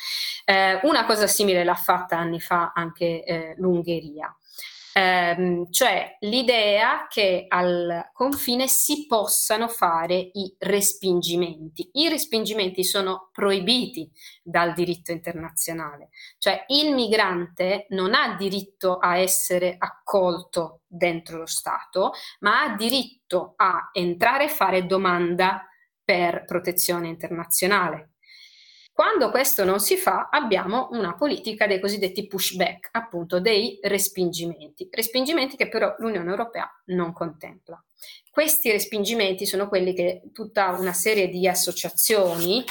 [0.44, 4.36] Eh, una cosa simile l'ha fatta anni fa anche eh, l'Ungheria
[4.98, 11.90] ehm, cioè l'idea che al confine si possano fare i respingimenti.
[11.94, 14.10] I respingimenti sono proibiti
[14.42, 22.14] dal diritto internazionale, cioè il migrante non ha diritto a essere accolto dentro lo Stato,
[22.40, 25.68] ma ha diritto a entrare e fare domanda
[26.04, 28.15] per protezione internazionale.
[28.96, 35.58] Quando questo non si fa, abbiamo una politica dei cosiddetti pushback, appunto dei respingimenti, respingimenti
[35.58, 37.84] che però l'Unione Europea non contempla.
[38.32, 42.64] Questi respingimenti sono quelli che tutta una serie di associazioni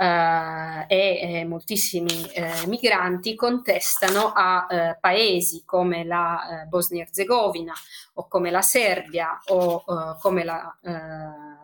[0.00, 7.72] Uh, e eh, moltissimi eh, migranti contestano a eh, paesi come la eh, Bosnia-Herzegovina
[8.14, 10.72] o come la Serbia o eh, come la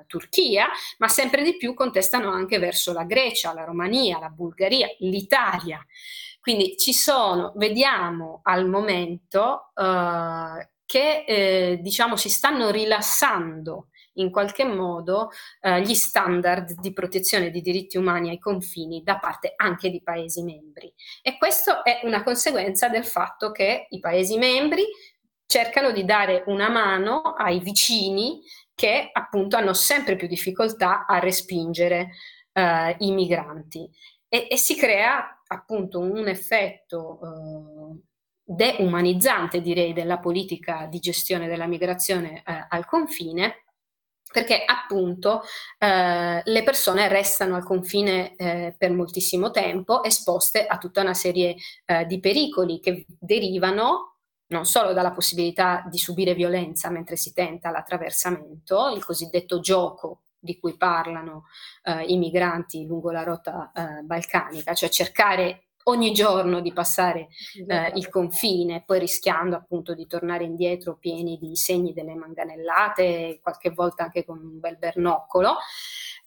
[0.08, 0.66] Turchia,
[0.98, 5.84] ma sempre di più contestano anche verso la Grecia, la Romania, la Bulgaria, l'Italia.
[6.40, 9.70] Quindi ci sono, vediamo al momento
[10.84, 17.96] che diciamo si stanno rilassando in qualche modo eh, gli standard di protezione dei diritti
[17.96, 20.92] umani ai confini da parte anche di Paesi membri.
[21.22, 24.84] E questo è una conseguenza del fatto che i Paesi membri
[25.46, 28.40] cercano di dare una mano ai vicini
[28.74, 32.10] che appunto hanno sempre più difficoltà a respingere
[32.52, 33.88] eh, i migranti
[34.28, 38.00] e, e, si crea appunto un effetto eh,
[38.42, 43.63] deumanizzante direi della politica di gestione della migrazione eh, al confine
[44.34, 45.42] perché appunto
[45.78, 51.54] eh, le persone restano al confine eh, per moltissimo tempo esposte a tutta una serie
[51.84, 54.16] eh, di pericoli che derivano
[54.48, 60.58] non solo dalla possibilità di subire violenza mentre si tenta l'attraversamento, il cosiddetto gioco di
[60.58, 61.44] cui parlano
[61.84, 67.28] eh, i migranti lungo la rotta eh, balcanica, cioè cercare ogni giorno di passare
[67.66, 73.70] eh, il confine, poi rischiando appunto di tornare indietro pieni di segni delle manganellate, qualche
[73.70, 75.56] volta anche con un bel bernoccolo.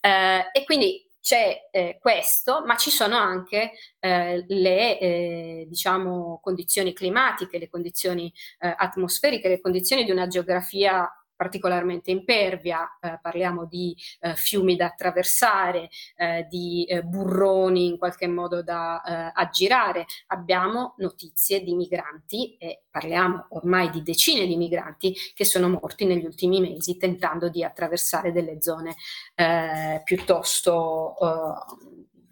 [0.00, 6.92] Eh, e quindi c'è eh, questo, ma ci sono anche eh, le eh, diciamo, condizioni
[6.92, 11.06] climatiche, le condizioni eh, atmosferiche, le condizioni di una geografia
[11.38, 18.26] particolarmente impervia, eh, parliamo di eh, fiumi da attraversare, eh, di eh, burroni in qualche
[18.26, 20.04] modo da eh, aggirare.
[20.26, 26.24] Abbiamo notizie di migranti e parliamo ormai di decine di migranti che sono morti negli
[26.24, 28.96] ultimi mesi tentando di attraversare delle zone
[29.36, 31.14] eh, piuttosto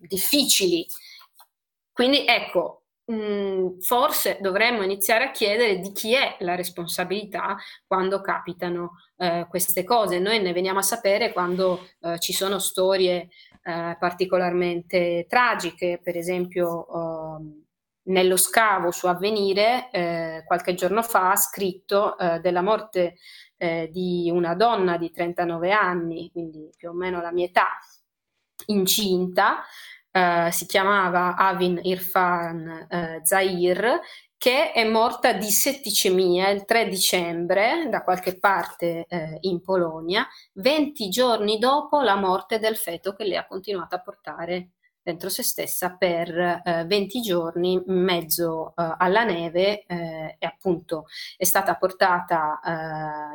[0.00, 0.84] difficili.
[1.92, 8.96] Quindi ecco, Mhmm, forse dovremmo iniziare a chiedere di chi è la responsabilità quando capitano
[9.18, 10.18] eh, queste cose.
[10.18, 13.28] Noi ne veniamo a sapere quando eh, ci sono storie
[13.62, 16.86] eh, particolarmente tragiche, per esempio
[17.38, 17.64] ehm,
[18.08, 23.16] nello scavo su Avvenire eh, qualche giorno fa ha scritto eh, della morte
[23.56, 27.66] eh, di una donna di 39 anni, quindi più o meno la mia età,
[28.66, 29.64] incinta,
[30.16, 34.00] eh, si chiamava Avin Irfan eh, Zahir,
[34.38, 41.08] che è morta di setticemia il 3 dicembre da qualche parte eh, in Polonia, 20
[41.10, 44.70] giorni dopo la morte del feto che lei ha continuato a portare
[45.06, 51.06] dentro se stessa per eh, 20 giorni in mezzo eh, alla neve eh, e appunto
[51.36, 52.58] è stata portata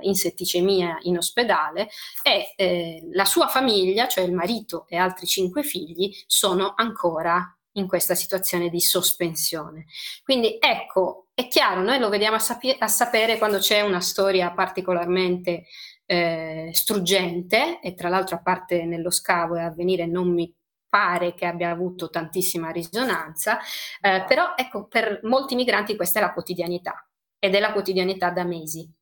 [0.01, 1.88] eh, in setticemia in ospedale
[2.24, 7.88] e eh, la sua famiglia, cioè il marito e altri cinque figli, sono ancora in
[7.88, 9.86] questa situazione di sospensione.
[10.26, 14.51] Quindi ecco, è chiaro, noi lo vediamo a, sapi- a sapere quando c'è una storia
[14.51, 15.67] particolarmente
[16.05, 20.53] eh, struggente e tra l'altro a parte nello scavo e a venire non mi
[20.91, 23.57] pare che abbia avuto tantissima risonanza,
[24.01, 27.07] eh, però ecco, per molti migranti questa è la quotidianità
[27.39, 28.93] ed è la quotidianità da mesi.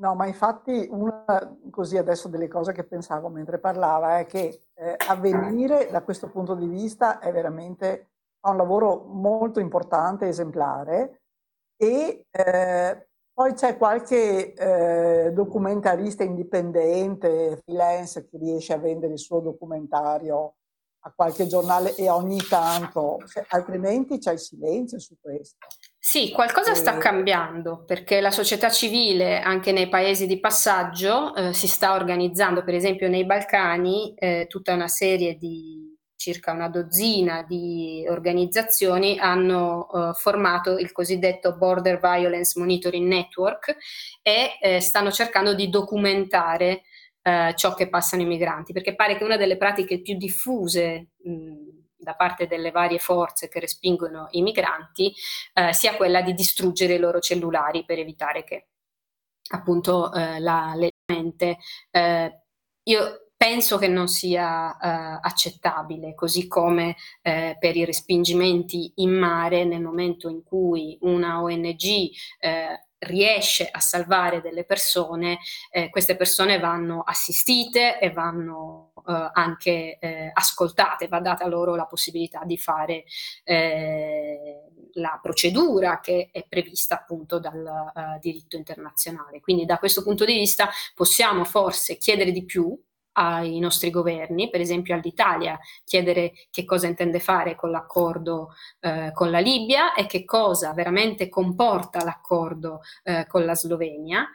[0.00, 1.24] No, ma infatti una
[1.70, 6.54] così adesso delle cose che pensavo mentre parlava è che eh, avvenire da questo punto
[6.54, 11.22] di vista è veramente un lavoro molto importante, esemplare
[11.76, 19.38] e eh, poi c'è qualche eh, documentarista indipendente, freelance, che riesce a vendere il suo
[19.40, 20.54] documentario
[21.00, 23.18] a qualche giornale e ogni tanto,
[23.48, 25.56] altrimenti c'è il silenzio su questo.
[25.98, 31.66] Sì, qualcosa sta cambiando perché la società civile anche nei paesi di passaggio eh, si
[31.66, 38.04] sta organizzando, per esempio nei Balcani, eh, tutta una serie di circa una dozzina di
[38.08, 43.76] organizzazioni hanno eh, formato il cosiddetto Border Violence Monitoring Network
[44.20, 46.82] e eh, stanno cercando di documentare
[47.28, 51.52] eh, ciò che passano i migranti, perché pare che una delle pratiche più diffuse mh,
[51.96, 55.12] da parte delle varie forze che respingono i migranti
[55.52, 58.68] eh, sia quella di distruggere i loro cellulari per evitare che
[59.50, 61.58] appunto eh, la, le mente.
[61.90, 62.42] Eh,
[62.84, 69.64] io penso che non sia uh, accettabile, così come uh, per i respingimenti in mare
[69.64, 72.10] nel momento in cui una ONG
[72.40, 75.38] uh, riesce a salvare delle persone,
[75.70, 81.86] eh, queste persone vanno assistite e vanno eh, anche eh, ascoltate, va data loro la
[81.86, 83.04] possibilità di fare
[83.44, 84.62] eh,
[84.94, 89.40] la procedura che è prevista appunto dal uh, diritto internazionale.
[89.40, 92.76] Quindi da questo punto di vista possiamo forse chiedere di più
[93.18, 99.32] ai nostri governi, per esempio all'Italia, chiedere che cosa intende fare con l'accordo eh, con
[99.32, 104.28] la Libia e che cosa veramente comporta l'accordo eh, con la Slovenia.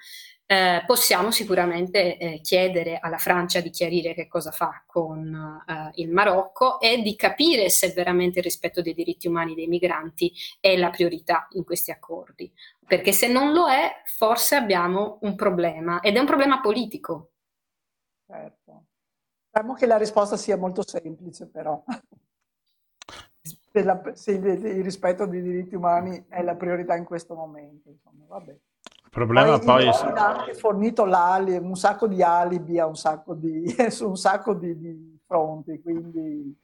[0.46, 6.10] Eh, possiamo sicuramente eh, chiedere alla Francia di chiarire che cosa fa con eh, il
[6.12, 10.90] Marocco e di capire se veramente il rispetto dei diritti umani dei migranti è la
[10.90, 12.52] priorità in questi accordi.
[12.86, 17.33] Perché se non lo è, forse abbiamo un problema ed è un problema politico,
[18.34, 18.86] Certo.
[19.48, 21.84] Speriamo che la risposta sia molto semplice, però.
[23.44, 27.90] se, la, se il, rispetto dei diritti umani è la priorità in questo momento.
[27.90, 28.52] Insomma, vabbè.
[28.52, 29.86] Il problema poi...
[29.86, 34.18] poi ha anche fornito l'alibi, un sacco di alibi a un sacco di, su un
[34.18, 36.58] sacco di, di fronti, quindi...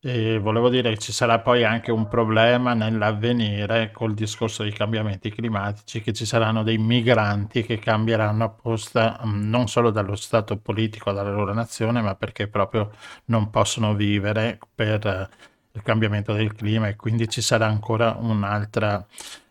[0.00, 5.28] E volevo dire che ci sarà poi anche un problema nell'avvenire col discorso dei cambiamenti
[5.28, 11.10] climatici, che ci saranno dei migranti che cambieranno apposta mm, non solo dallo stato politico,
[11.10, 12.92] dalla loro nazione, ma perché proprio
[13.26, 15.28] non possono vivere per eh,
[15.72, 19.04] il cambiamento del clima e quindi ci sarà ancora un'altra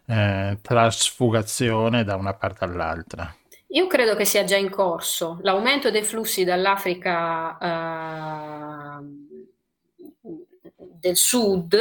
[0.05, 3.35] eh, trasfugazione da una parte all'altra.
[3.71, 5.39] Io credo che sia già in corso.
[5.41, 7.57] L'aumento dei flussi dall'Africa...
[7.57, 9.26] Eh
[10.99, 11.73] del sud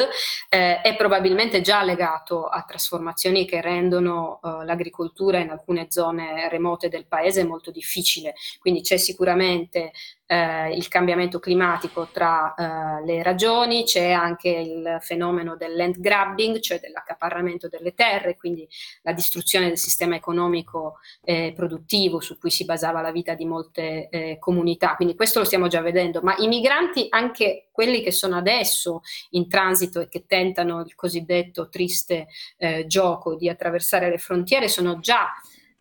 [0.49, 6.89] eh, è probabilmente già legato a trasformazioni che rendono eh, l'agricoltura in alcune zone remote
[6.89, 8.35] del paese molto difficile.
[8.59, 9.93] Quindi c'è sicuramente
[10.27, 16.59] eh, il cambiamento climatico tra eh, le ragioni, c'è anche il fenomeno del land grabbing,
[16.61, 18.69] cioè dell'accaparramento delle terre, quindi
[19.03, 24.09] la distruzione del sistema economico e produttivo su cui si basava la vita di molte
[24.09, 24.97] eh, comunità.
[24.97, 29.49] Quindi questo lo stiamo già vedendo, ma i migranti, anche quelli che sono adesso in
[29.49, 35.31] transito e che tentano il cosiddetto triste eh, gioco di attraversare le frontiere, sono già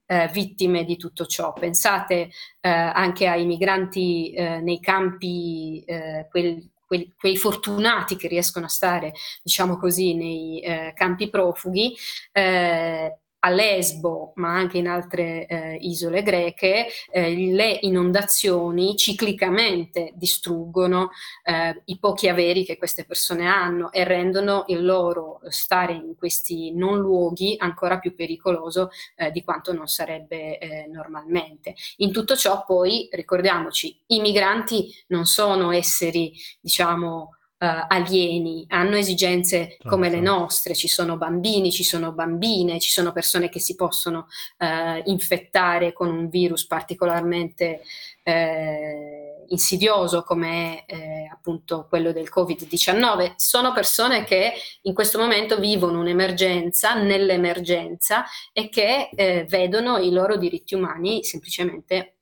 [0.05, 1.53] eh, vittime di tutto ciò.
[1.53, 2.29] Pensate
[2.61, 8.69] eh, anche ai migranti eh, nei campi, eh, quel, quel, quei fortunati che riescono a
[8.69, 11.95] stare, diciamo così, nei eh, campi profughi
[12.31, 21.11] eh, a Lesbo, ma anche in altre eh, isole greche, eh, le inondazioni ciclicamente distruggono
[21.43, 26.73] eh, i pochi averi che queste persone hanno e rendono il loro stare in questi
[26.73, 31.75] non luoghi ancora più pericoloso eh, di quanto non sarebbe eh, normalmente.
[31.97, 39.77] In tutto ciò poi ricordiamoci, i migranti non sono esseri, diciamo, uh, alieni, hanno esigenze
[39.83, 40.31] come le certo.
[40.31, 44.27] nostre, ci sono bambini, ci sono bambine, ci sono persone che si possono
[44.57, 47.81] uh, infettare con un virus particolarmente
[48.23, 53.33] uh, insidioso come è appunto quello del Covid-19.
[53.35, 59.09] Sono persone che in questo momento vivono un'emergenza nell'emergenza e che
[59.47, 62.15] vedono i loro diritti umani semplicemente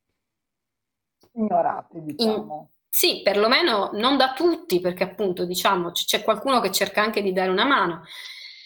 [1.34, 2.70] ignorati, diciamo.
[2.70, 7.34] In, sì, perlomeno non da tutti, perché appunto diciamo c'è qualcuno che cerca anche di
[7.34, 8.04] dare una mano.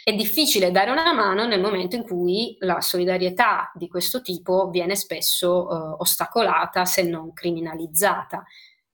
[0.04, 4.98] È difficile dare una mano nel momento in cui la solidarietà di questo tipo viene
[4.98, 8.44] spesso eh, ostacolata, se non criminalizzata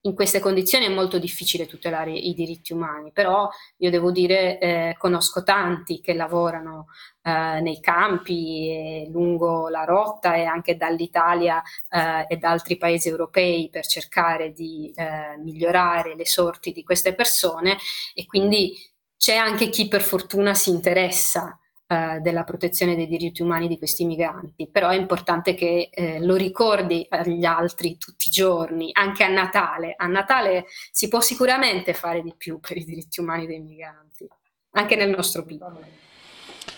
[0.06, 4.96] in queste condizioni è molto difficile tutelare i diritti umani, però io devo dire, eh,
[4.98, 6.88] conosco tanti che lavorano
[7.22, 13.70] eh, nei campi lungo la rotta e anche dall'Italia eh, e da altri paesi europei
[13.70, 17.78] per cercare di eh, migliorare le sorti di queste persone
[18.14, 18.76] e quindi
[19.18, 21.58] c'è anche chi per fortuna si interessa
[21.94, 26.36] eh, della protezione dei diritti umani di questi migranti, però è importante che eh, lo
[26.36, 29.94] ricordi agli altri tutti i giorni, anche a Natale.
[29.96, 34.28] A Natale si può sicuramente fare di più per i diritti umani dei migranti,
[34.72, 35.80] anche nel nostro piccolo.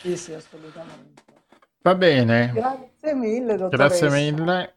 [0.02, 1.24] Sì, sì, assolutamente.
[1.82, 2.52] Va bene.
[2.54, 4.08] Grazie mille, dottoressa.
[4.08, 4.75] Grazie mille.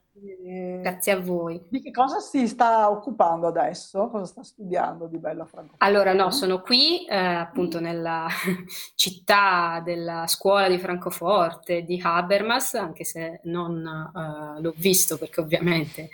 [0.80, 1.60] Grazie a voi.
[1.68, 4.08] Di che cosa si sta occupando adesso?
[4.08, 5.74] Cosa sta studiando di bello Franco?
[5.78, 8.26] Allora, no, sono qui eh, appunto nella
[8.94, 16.10] città della scuola di Francoforte di Habermas, anche se non eh, l'ho visto perché ovviamente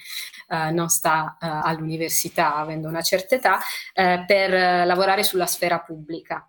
[0.48, 3.58] eh, non sta eh, all'università avendo una certa età,
[3.94, 6.48] eh, per lavorare sulla sfera pubblica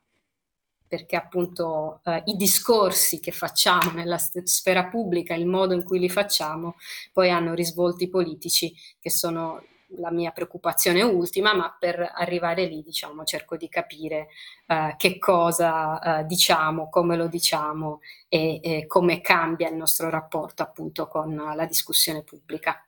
[0.88, 6.10] perché appunto eh, i discorsi che facciamo nella sfera pubblica, il modo in cui li
[6.10, 6.76] facciamo,
[7.12, 9.64] poi hanno risvolti politici che sono
[9.98, 14.28] la mia preoccupazione ultima, ma per arrivare lì, diciamo, cerco di capire
[14.66, 20.64] eh, che cosa eh, diciamo, come lo diciamo e, e come cambia il nostro rapporto
[20.64, 22.86] appunto con la discussione pubblica.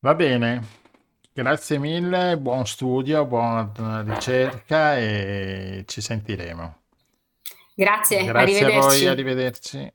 [0.00, 0.83] Va bene,
[1.36, 6.82] Grazie mille, buon studio, buona ricerca e ci sentiremo.
[7.74, 9.92] Grazie, Grazie a voi, arrivederci.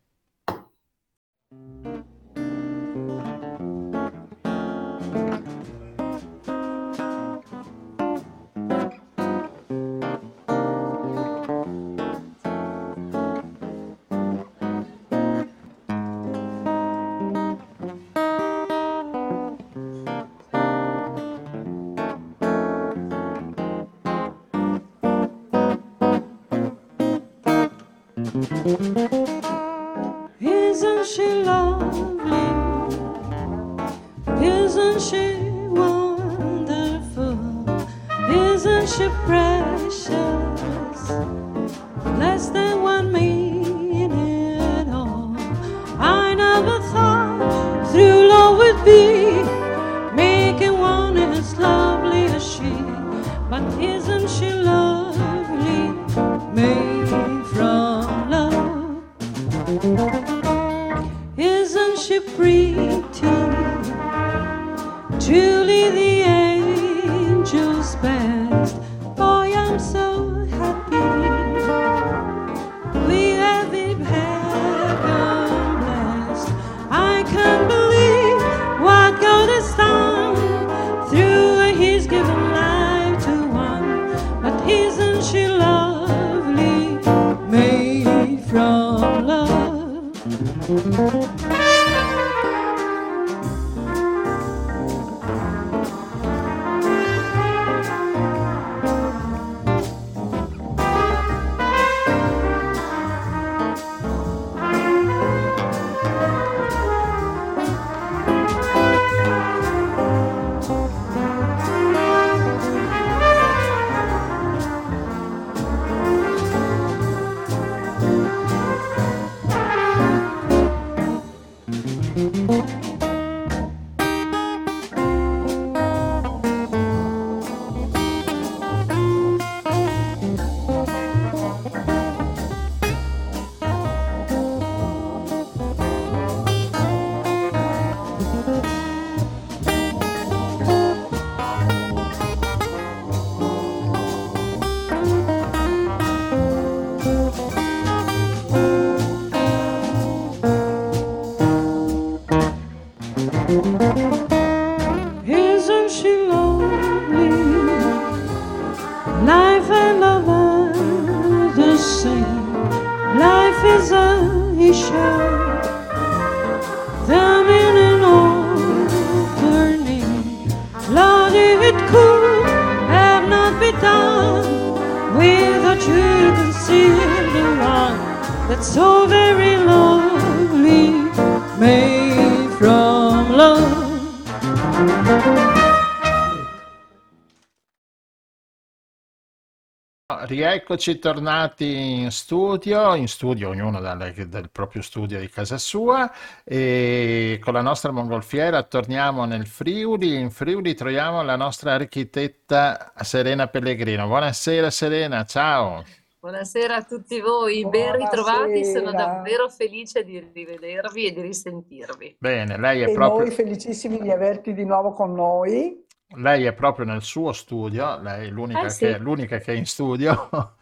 [190.59, 196.11] Rieccoci tornati in studio, in studio ognuno dalle, del proprio studio di casa sua
[196.43, 200.19] e con la nostra mongolfiera torniamo nel Friuli.
[200.19, 204.05] In Friuli troviamo la nostra architetta Serena Pellegrino.
[204.07, 205.81] Buonasera Serena, ciao.
[206.19, 212.17] Buonasera a tutti voi, ben ritrovati, sono davvero felice di rivedervi e di risentirvi.
[212.19, 213.27] Bene, lei è e proprio...
[213.27, 215.87] noi felicissimi di averti di nuovo con noi.
[216.15, 218.85] Lei è proprio nel suo studio, lei è l'unica, eh, sì.
[218.85, 220.29] che, l'unica che, è in studio.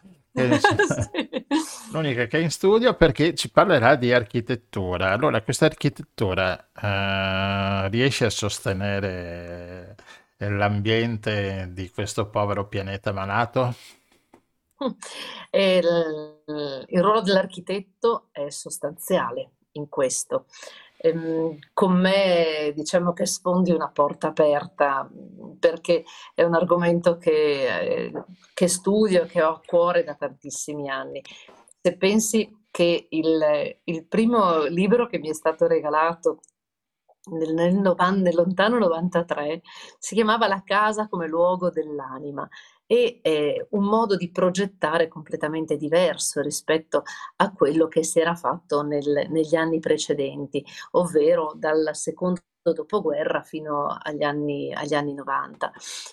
[1.90, 5.10] L'unica che è in studio perché ci parlerà di architettura.
[5.10, 9.96] Allora, questa architettura uh, riesce a sostenere
[10.36, 13.74] l'ambiente di questo povero pianeta malato?
[15.50, 16.42] Il,
[16.86, 20.46] il ruolo dell'architetto è sostanziale in questo.
[21.00, 25.08] Ehm, con me diciamo che sfondi una porta aperta
[25.58, 28.12] perché è un argomento che, eh,
[28.52, 31.22] che studio, che ho a cuore da tantissimi anni.
[31.80, 36.40] Se pensi che il, il primo libro che mi è stato regalato
[37.30, 39.62] nel, nel, nel, lontano 93
[39.98, 42.48] si chiamava La casa come luogo dell'anima
[42.90, 47.02] e è un modo di progettare completamente diverso rispetto
[47.36, 53.86] a quello che si era fatto nel, negli anni precedenti, ovvero dal secondo dopoguerra fino
[53.86, 55.70] agli anni, agli anni 90.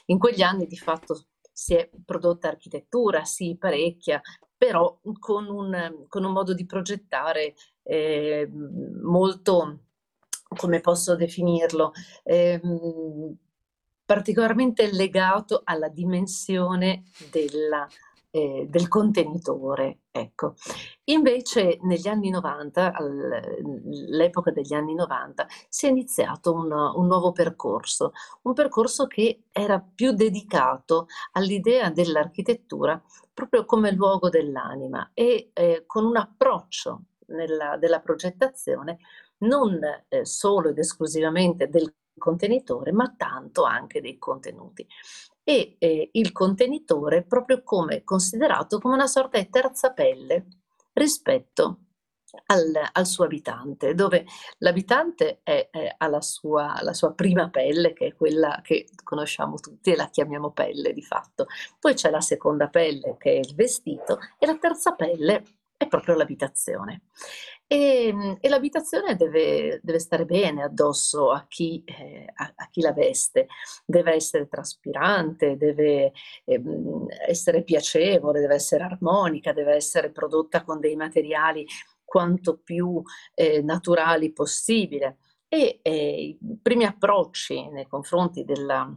[0.08, 4.22] In quegli anni di fatto si è prodotta architettura, sì, parecchia,
[4.58, 8.50] però con un, con un modo di progettare eh,
[9.02, 9.80] molto,
[10.48, 12.60] come posso definirlo, eh,
[14.06, 17.88] particolarmente legato alla dimensione della,
[18.30, 20.00] eh, del contenitore.
[20.12, 20.56] Ecco.
[21.06, 28.12] Invece negli anni 90, all'epoca degli anni 90, si è iniziato un, un, nuovo percorso,
[28.44, 33.02] un percorso che era più dedicato all'idea dell'architettura
[33.34, 39.00] proprio come luogo dell'anima e eh, con un approccio nella, della progettazione
[39.40, 44.88] non eh, solo ed esclusivamente del contenitore, ma tanto anche dei contenuti.
[45.44, 50.48] E eh, il contenitore proprio come considerato come una sorta di terza pelle
[50.94, 51.80] rispetto
[52.48, 54.26] al, al, suo abitante, dove
[54.60, 59.58] l'abitante è, è, ha la sua, la sua, prima pelle, che è quella che conosciamo
[59.58, 61.48] tutti e la chiamiamo pelle di fatto.
[61.80, 65.44] Poi c'è la seconda pelle, che è il vestito, e la terza pelle
[65.78, 67.04] è proprio l'abitazione.
[67.68, 72.82] E, ehm, e l'abitazione deve, deve, stare bene addosso a chi, eh, a, a chi,
[72.82, 73.48] la veste,
[73.86, 76.14] deve essere traspirante, deve
[76.46, 76.62] eh,
[77.28, 81.66] essere piacevole, deve essere armonica, deve essere prodotta con dei materiali
[82.04, 83.02] quanto più
[83.34, 85.18] eh, naturali possibile.
[85.48, 88.92] E eh, i primi approcci nei confronti della,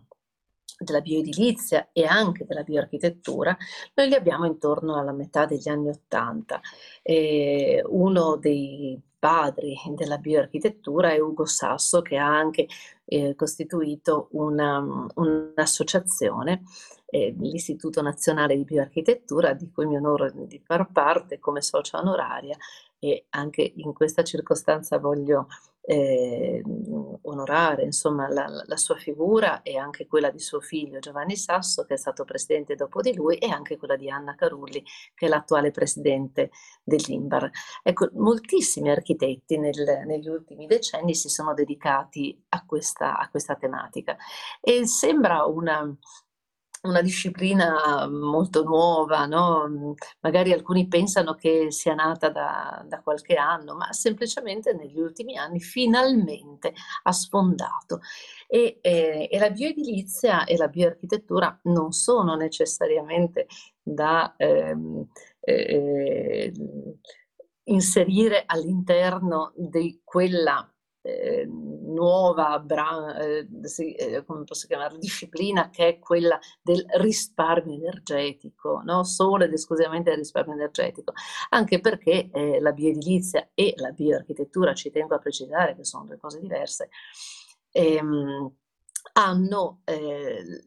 [0.79, 3.57] della bioedilizia e anche della bioarchitettura,
[3.95, 6.61] noi li abbiamo intorno alla metà degli anni Ottanta.
[7.03, 12.67] Eh, uno dei, padri della bioarchitettura è Ugo Sasso che ha anche
[13.05, 16.63] eh, costituito una, un'associazione,
[17.07, 22.57] eh, l'Istituto Nazionale di Bioarchitettura, di cui mi onoro di far parte come socia onoraria
[22.99, 25.47] e anche in questa circostanza voglio
[25.91, 26.63] eh,
[27.23, 31.95] onorare insomma, la, la, sua figura e anche quella di suo figlio Giovanni Sasso che
[31.95, 35.71] è stato presidente dopo di lui e anche quella di Anna Carulli che è l'attuale
[35.71, 36.51] presidente
[36.85, 37.51] dell'Imbar.
[37.83, 44.17] Ecco, moltissimi architetti nel, negli ultimi decenni si sono dedicati a questa, a questa tematica
[44.61, 45.97] e sembra una,
[46.83, 49.95] una disciplina molto nuova, no?
[50.21, 55.61] magari alcuni pensano che sia nata da, da, qualche anno, ma semplicemente negli ultimi anni
[55.61, 58.01] finalmente ha sfondato.
[58.47, 63.47] E, e, e la bioedilizia e la bioarchitettura non sono necessariamente
[63.83, 65.07] da ehm,
[65.41, 66.53] eh,
[67.69, 72.65] inserire all'interno di quella eh, nuova
[73.19, 74.25] eh, sì, eh,
[74.99, 79.05] disciplina che è quella del risparmio energetico, no?
[79.05, 81.13] solo ed esclusivamente del risparmio energetico,
[81.51, 86.19] anche perché eh, la bioedilizia e la bioarchitettura, ci tengo a precisare che sono due
[86.19, 86.91] cose diverse,
[87.71, 88.53] ehm,
[89.15, 90.63] hanno eh,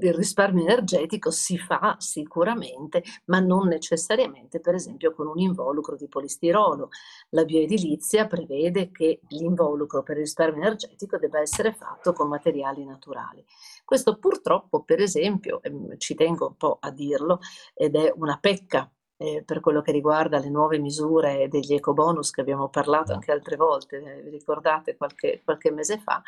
[0.00, 6.08] il risparmio energetico si fa sicuramente, ma non necessariamente, per esempio, con un involucro di
[6.08, 6.88] polistirolo.
[7.30, 13.44] La bioedilizia prevede che l'involucro per il risparmio energetico debba essere fatto con materiali naturali.
[13.84, 17.40] Questo purtroppo, per esempio, ehm, ci tengo un po' a dirlo,
[17.74, 18.90] ed è una pecca
[19.20, 23.56] eh, per quello che riguarda le nuove misure degli ecobonus che abbiamo parlato anche altre
[23.56, 26.22] volte, eh, vi ricordate qualche, qualche, mese fa,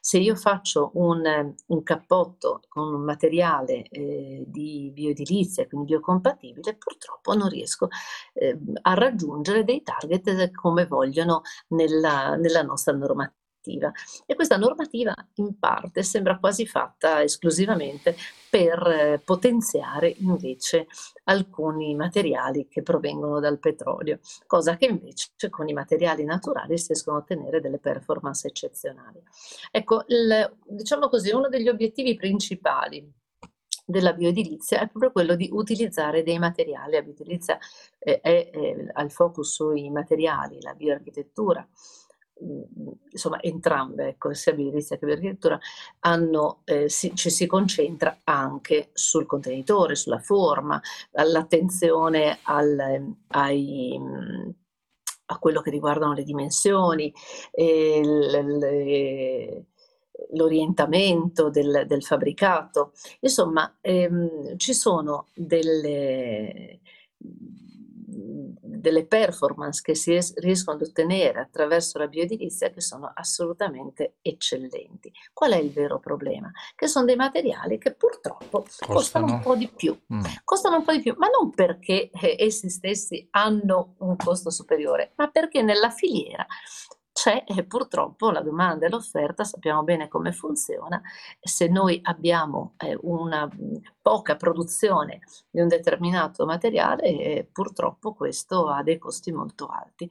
[0.00, 7.34] se io faccio un, un cappotto con un materiale eh, di bioedilizia, quindi biocompatibile, purtroppo
[7.34, 7.88] non riesco
[8.34, 13.34] eh, a raggiungere dei target come vogliono nella, nella nostra normativa
[13.66, 13.92] normativa
[14.24, 18.16] e questa normativa in parte sembra quasi fatta esclusivamente
[18.48, 20.86] per eh, potenziare invece
[21.24, 27.16] alcuni materiali che provengono dal petrolio, cosa che invece con i materiali naturali si riescono
[27.16, 29.20] a ottenere delle performance eccezionali.
[29.70, 33.12] Ecco, il, diciamo così, uno degli obiettivi principali
[33.88, 36.92] della bioedilizia è proprio quello di utilizzare dei materiali.
[36.92, 37.58] La bioedilizia
[37.98, 41.66] è, è, è al focus sui materiali, la bioarchitettura
[43.10, 45.58] insomma entrambe, ecco, sia bioedilizia che bioarchitettura,
[46.00, 50.80] hanno, eh, si, ci si concentra anche sul contenitore, sulla forma,
[51.12, 54.54] all'attenzione al, ai, mhmm,
[55.26, 57.12] a quello che riguardano le dimensioni,
[57.52, 59.64] eh, le,
[60.32, 62.92] l'orientamento del, del, fabbricato.
[63.20, 66.80] Insomma, ehm, ci sono delle
[68.16, 75.12] delle performance che si riescono ad ottenere attraverso la bioedilizia che sono assolutamente eccellenti.
[75.32, 76.50] Qual è il vero problema?
[76.74, 79.98] Che sono dei materiali che purtroppo costano, costano un po' di più.
[80.12, 80.20] Mm.
[80.44, 85.12] Costano un po' di più, ma non perché eh, essi stessi hanno un costo superiore,
[85.16, 86.46] ma perché nella filiera
[87.26, 91.02] c'è purtroppo la domanda e l'offerta sappiamo bene come funziona.
[91.40, 93.50] Se noi abbiamo eh, una
[94.00, 95.18] poca produzione
[95.50, 100.08] di un determinato materiale, eh, purtroppo questo ha dei costi molto alti.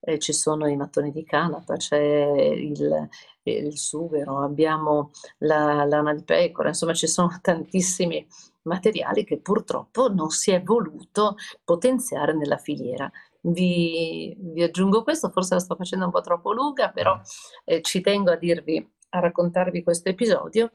[0.00, 3.08] Eh, ci sono i mattoni di canapa, c'è il,
[3.42, 5.10] il sughero, abbiamo
[5.40, 8.26] la lana di pecora, insomma ci sono tantissimi
[8.62, 13.10] materiali che purtroppo non si è voluto potenziare nella filiera
[13.44, 17.20] vi, vi, aggiungo questo, forse la sto facendo un po' troppo lunga, però
[17.64, 20.72] eh, ci tengo a dirvi, a raccontarvi questo episodio.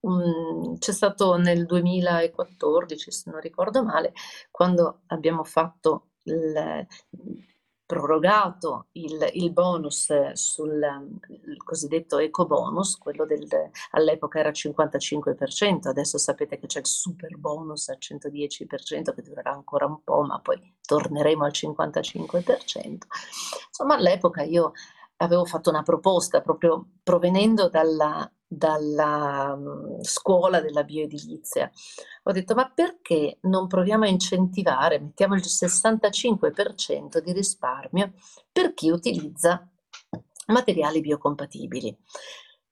[0.00, 4.12] Um, c'è stato nel 2014, se non ricordo male,
[4.50, 6.86] quando abbiamo fatto il,
[7.90, 10.80] prorogato il, il bonus sul
[11.44, 13.48] il cosiddetto eco bonus, quello del,
[13.90, 19.86] all'epoca era 55%, adesso sapete che c'è il super bonus al 110% che durerà ancora
[19.86, 22.98] un po', ma poi torneremo al 55%.
[23.68, 24.72] Insomma, all'epoca io
[25.22, 31.70] avevo fatto una proposta proprio provenendo dalla, dalla um, scuola della bioedilizia.
[32.24, 38.12] Ho detto, ma perché non proviamo a incentivare, mettiamo il 65% di risparmio
[38.50, 39.68] per chi utilizza
[40.46, 41.96] materiali biocompatibili?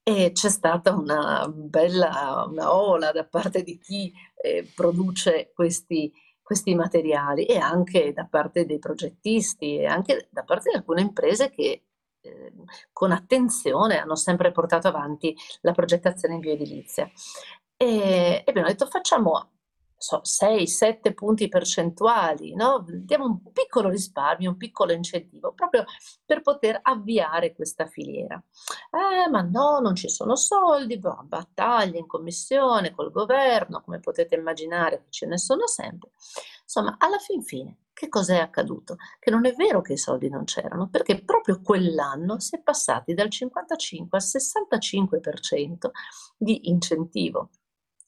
[0.03, 4.11] E c'è stata una bella una ola da parte di chi
[4.43, 6.11] eh, produce questi,
[6.41, 11.51] questi materiali e anche da parte dei progettisti e anche da parte di alcune imprese
[11.51, 11.88] che
[12.21, 17.11] Ehm, con attenzione hanno sempre portato avanti la progettazione in bioedilizia.
[17.77, 19.53] E, e abbiamo detto facciamo
[19.99, 22.85] so, 6-7 punti percentuali, no?
[22.87, 25.85] diamo un piccolo risparmio, un piccolo incentivo, proprio
[26.25, 28.41] per poter avviare questa filiera.
[28.91, 34.37] Eh, ma no, non ci sono soldi, boh, battaglie in commissione col governo, come potete
[34.37, 36.11] immaginare ce ne sono sempre.
[36.63, 38.95] Insomma, alla fin fine, che cosa è accaduto?
[39.19, 43.13] Che non è vero che i soldi non c'erano, perché proprio quell'anno si è passati
[43.13, 45.91] dal 55 al 65%
[46.37, 47.51] di incentivo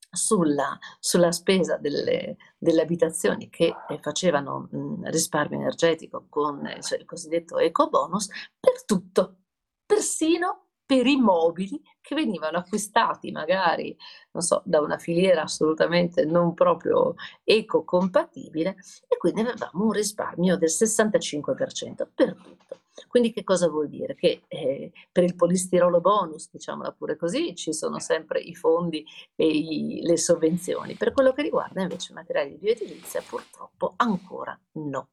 [0.09, 4.69] sulla, sulla spesa delle, delle, abitazioni che eh, facevano
[5.03, 8.29] risparmio energetico con eh, cioè il cosiddetto eco bonus
[8.61, 9.39] per tutto,
[9.85, 13.97] persino per i mobili che venivano acquistati magari,
[14.39, 17.15] so, da una filiera assolutamente non proprio
[17.45, 18.75] eco-compatibile
[19.07, 22.81] e quindi avevamo un risparmio del 65% per tutto.
[23.07, 24.17] Quindi che cosa vuol dire?
[24.17, 29.07] Che eh, per il polistirolo bonus, diciamola pure così, ci sono sempre i fondi
[29.37, 30.95] e i, le sovvenzioni.
[30.97, 35.09] Per quello che riguarda invece i materiali di bioedilizia purtroppo ancora no.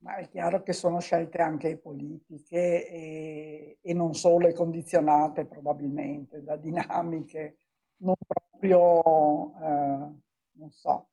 [0.00, 6.56] Ma è chiaro che sono scelte anche politiche e, e non solo condizionate probabilmente da
[6.56, 7.56] dinamiche
[7.98, 10.12] non proprio, eh,
[10.52, 11.08] non so.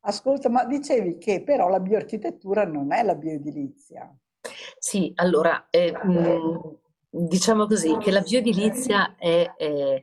[0.00, 4.12] Ascolta, ma dicevi che però la bioarchitettura non è la bioedilizia.
[4.78, 6.78] Sì, allora, eh, mh,
[7.10, 10.00] diciamo così, che la bioedilizia è, è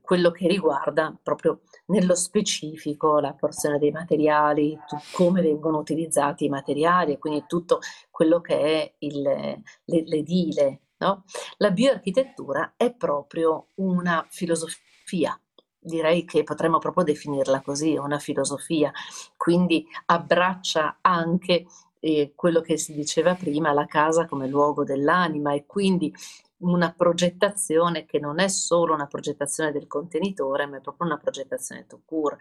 [0.00, 6.48] quello che riguarda proprio nello specifico la porzione dei materiali, tu, come vengono utilizzati i
[6.48, 7.80] materiali e quindi tutto
[8.10, 10.80] quello che è il, l'edile.
[10.98, 11.24] No?
[11.58, 15.38] La bioarchitettura è proprio una filosofia,
[15.78, 18.90] direi che potremmo proprio definirla così, una filosofia,
[19.36, 21.66] quindi abbraccia anche
[22.00, 26.14] eh, quello che si diceva prima, la casa come luogo dell'anima e quindi
[26.58, 31.86] una progettazione che non è solo una progettazione del contenitore, ma è proprio una progettazione
[31.86, 32.38] to cure.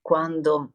[0.00, 0.72] Quando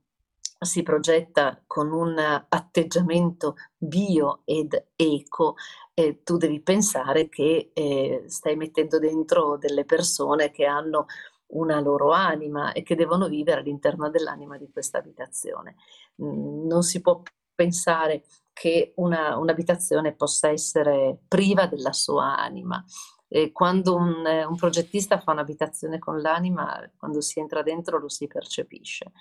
[0.60, 5.56] si progetta con un atteggiamento bio ed eco,
[5.94, 11.06] eh, tu devi pensare che eh, stai mettendo dentro delle persone che hanno
[11.52, 15.76] una loro anima e che devono vivere all'interno dell'anima di questa abitazione.
[16.16, 17.22] Non si può
[17.56, 18.24] pensare
[18.60, 22.84] che una, un'abitazione possa essere priva della sua anima.
[23.26, 28.28] E quando un, un, progettista fa un'abitazione con l'anima, quando si entra dentro lo si
[28.28, 29.14] percepisce.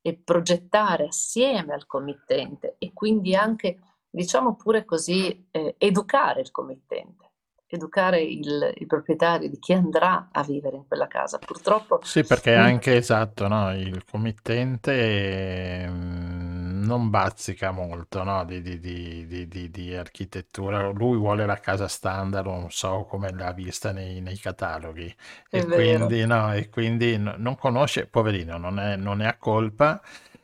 [0.00, 7.22] E progettare assieme al committente e quindi anche, diciamo pure così, eh, educare il committente
[7.66, 11.38] educare il, il, proprietario di chi andrà a vivere in quella casa.
[11.38, 11.98] Purtroppo...
[12.04, 13.74] Sì, perché anche esatto, no?
[13.74, 16.43] il committente mm,
[16.84, 18.44] non bazzica molto no?
[18.44, 23.92] di, di, di, di, architettura, lui vuole la casa standard, non so come l'ha vista
[23.92, 25.14] nei, nei cataloghi
[25.50, 30.00] e quindi, no, e quindi, non conosce, poverino, non, è, non ne ha colpa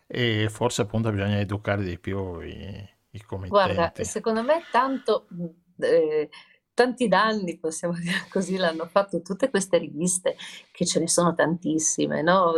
[0.06, 3.74] e forse appunto bisogna educare di più i, i committenti.
[3.74, 5.26] Guarda, secondo me tanto...
[5.78, 6.28] Eh,
[6.80, 10.36] tanti danni, possiamo dire così, l'hanno fatto tutte queste riviste,
[10.72, 12.54] che ce ne sono tantissime, no?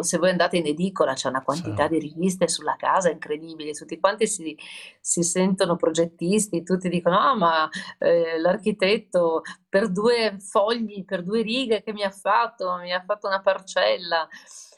[0.00, 1.90] Se voi andate in edicola c'è una quantità sì.
[1.90, 4.58] di riviste sulla casa incredibili, tutti quanti si,
[5.00, 7.68] si sentono progettisti, tutti dicono, ah ma
[7.98, 13.28] eh, l'architetto per due fogli, per due righe che mi ha fatto, mi ha fatto
[13.28, 14.28] una parcella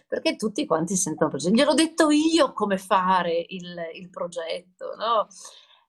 [0.07, 1.57] perché tutti quanti sentono progetti.
[1.57, 5.27] Gliel'ho detto io come fare il, il progetto, no?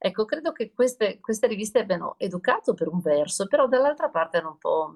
[0.05, 4.49] Ecco, credo che queste, queste riviste abbiano educato per un verso, però dall'altra parte hanno
[4.49, 4.93] un po'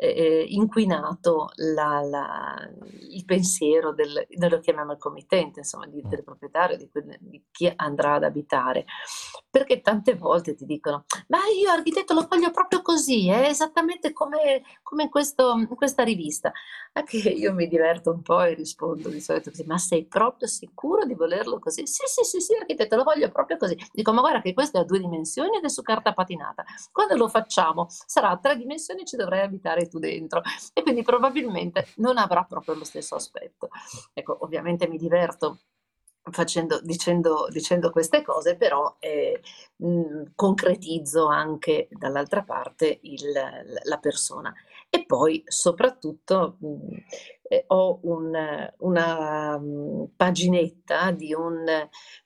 [0.00, 2.70] eh, inquinato la, la,
[3.10, 6.88] il pensiero del, noi lo chiamiamo il committente, insomma, di, del proprietario, di,
[7.18, 8.84] di, chi andrà ad abitare,
[9.50, 14.62] perché tante volte ti dicono, ma io architetto lo voglio proprio così, è esattamente come,
[14.84, 16.52] come in, questo, in, questa rivista.
[16.92, 21.04] Anche io mi diverto un po' e rispondo di solito così, ma sei proprio sicuro
[21.04, 21.86] di volerlo così?
[21.88, 23.76] Sì, sì, sì, sì, architetto, lo voglio proprio così.
[23.92, 26.64] Dico, ma guarda che questo è a due dimensioni ed è su carta patinata.
[26.92, 30.42] Quando lo facciamo sarà a tre dimensioni e ci dovrai abitare tu dentro
[30.72, 33.68] e quindi probabilmente non avrà proprio lo stesso aspetto.
[34.12, 35.58] Ecco, ovviamente mi diverto
[36.30, 39.40] Facendo, dicendo, dicendo, queste cose, però eh,
[39.76, 43.32] mh, concretizzo anche dall'altra parte il,
[43.82, 44.52] la persona.
[44.90, 46.96] E poi soprattutto mh,
[47.42, 51.64] eh, ho un, una mh, paginetta di un,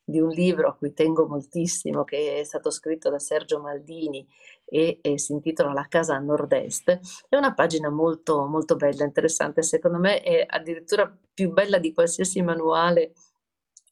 [0.03, 4.27] di un libro a cui tengo moltissimo, che è stato scritto da Sergio Maldini
[4.73, 6.99] e, e, si intitola La casa nord-est.
[7.29, 12.41] È una pagina molto, molto bella, interessante, secondo me è addirittura più bella di qualsiasi
[12.41, 13.13] manuale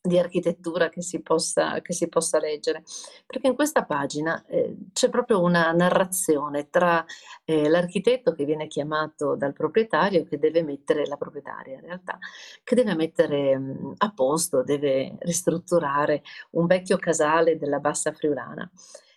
[0.02, 2.82] di architettura che si possa, che si possa leggere,
[3.26, 7.04] perché in questa pagina eh, c'è proprio una narrazione tra
[7.44, 12.18] eh, l'architetto che viene chiamato dal proprietario, che deve mettere, la proprietaria in realtà,
[12.64, 18.70] che deve mettere mh, mm, a posto, deve ristrutturare un vecchio casale della bassa friulana.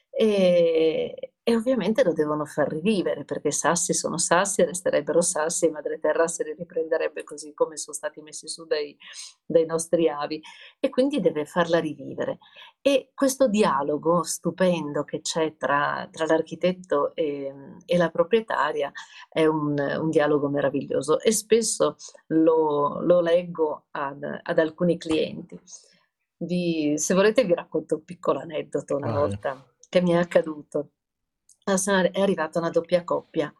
[0.10, 5.99] E, e ovviamente lo devono far rivivere perché sassi sono sassi, resterebbero sassi e madre
[5.99, 8.98] terra se li riprenderebbe così come sono stati messi su dai,
[9.45, 10.41] dai nostri avi
[10.80, 12.38] e quindi deve farla rivivere.
[12.82, 17.53] E questo dialogo stupendo che c'è tra, tra l'architetto e,
[17.86, 18.90] e, la proprietaria
[19.30, 21.98] è un, un, dialogo meraviglioso e spesso
[22.28, 25.60] lo, lo leggo ad, ad, alcuni clienti.
[26.38, 29.20] Vi, se volete vi racconto un piccolo aneddoto una Vai.
[29.20, 30.91] volta che mi è accaduto
[31.65, 33.53] è arrivata una doppia coppia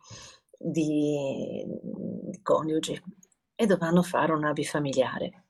[0.58, 3.02] di, di coniugi
[3.56, 5.46] e dovevano fare una bifamiliare.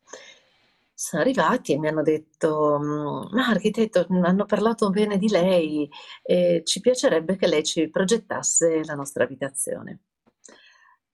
[0.93, 5.89] Sono arrivati e mi hanno detto, ma architetto, hanno parlato bene di lei
[6.21, 10.01] e ci piacerebbe che lei ci progettasse la nostra abitazione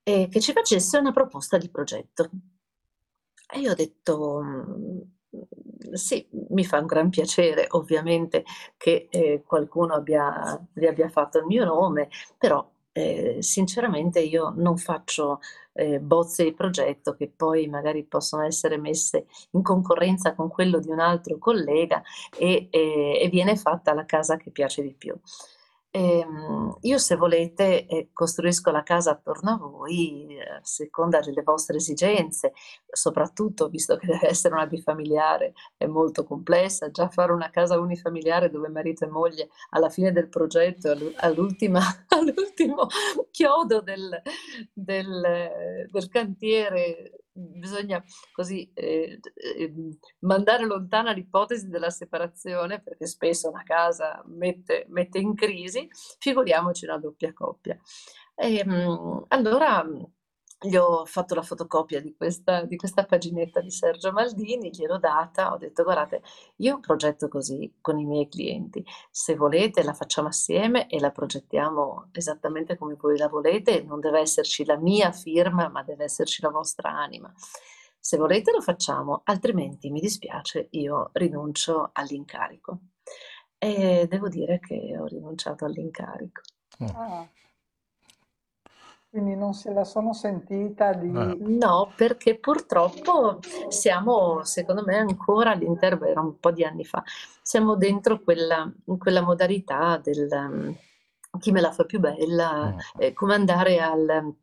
[0.03, 2.29] e che ci facesse una proposta di progetto.
[3.51, 4.43] E io ho detto,
[5.93, 8.43] sì, mi fa un gran piacere ovviamente
[8.77, 14.77] che eh, qualcuno abbia, vi abbia fatto il mio nome, però eh, sinceramente io non
[14.77, 15.39] faccio
[15.73, 20.89] eh, bozze di progetto che poi magari possono essere messe in concorrenza con quello di
[20.89, 22.01] un altro collega
[22.37, 25.15] e, e, e viene fatta la casa che piace di più.
[25.91, 31.41] Ehm, io se volete eh, costruisco la casa attorno a voi eh, a seconda delle
[31.41, 32.53] vostre esigenze,
[32.91, 38.51] soprattutto visto che deve essere una bifamiliare è molto complessa, già fare una casa unifamiliare
[38.51, 41.79] dove marito e moglie alla fine del progetto, all'ultimo
[43.31, 44.21] chiodo del,
[44.71, 49.73] del, del cantiere bisogna così eh, eh,
[50.19, 55.87] mandare lontana l'ipotesi della separazione perché spesso una casa mette, mette in crisi,
[56.19, 57.77] figuriamoci una doppia coppia.
[58.35, 59.85] E, ehm, allora
[60.61, 65.53] gli ho fatto la fotocopia di questa, di questa paginetta di Sergio Maldini, gliel'ho data,
[65.53, 66.21] ho detto guardate,
[66.57, 72.09] io progetto così con i miei clienti, se volete la facciamo assieme e la progettiamo
[72.11, 76.49] esattamente come voi la volete, non deve esserci la mia firma, ma deve esserci la
[76.49, 77.33] vostra anima.
[77.97, 82.79] Se volete lo facciamo, altrimenti mi dispiace, io rinuncio all'incarico.
[83.57, 86.41] E devo dire che ho rinunciato all'incarico.
[86.79, 87.27] Ah.
[89.09, 91.07] Quindi non se la sono sentita di...
[91.07, 91.37] Eh.
[91.39, 97.03] No, perché purtroppo siamo, secondo me, ancora all'interno, era un po' di anni fa,
[97.41, 100.75] siamo dentro quella, quella modalità del um,
[101.39, 103.01] chi me la fa più bella, mm.
[103.01, 104.33] eh, come andare al,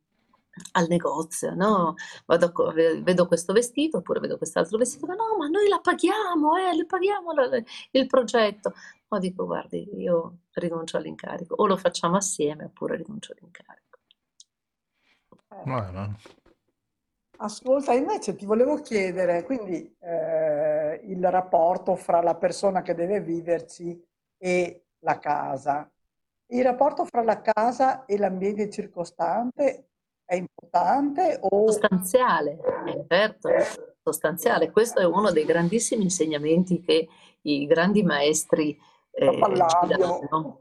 [0.73, 1.95] al negozio, no?
[2.25, 6.75] Vado, vedo questo vestito oppure vedo quest'altro vestito, ma no, ma noi la paghiamo, eh,
[6.75, 8.73] le paghiamo la, il progetto.
[9.09, 13.86] Ma dico, guardi, io rinuncio all'incarico, o lo facciamo assieme oppure rinuncio all'incarico.
[15.65, 16.17] Bueno.
[17.39, 24.03] Ascolta, invece ti volevo chiedere, quindi eh, il rapporto fra la persona che deve viverci
[24.39, 25.91] e la casa.
[26.49, 29.89] Il rapporto fra la casa e l'ambiente circostante
[30.25, 31.71] è importante o...
[31.71, 33.49] Sostanziale, eh, certo,
[34.03, 34.71] sostanziale.
[34.71, 37.09] Questo è uno dei grandissimi insegnamenti che
[37.43, 38.79] i grandi maestri
[39.11, 40.61] eh, ci danno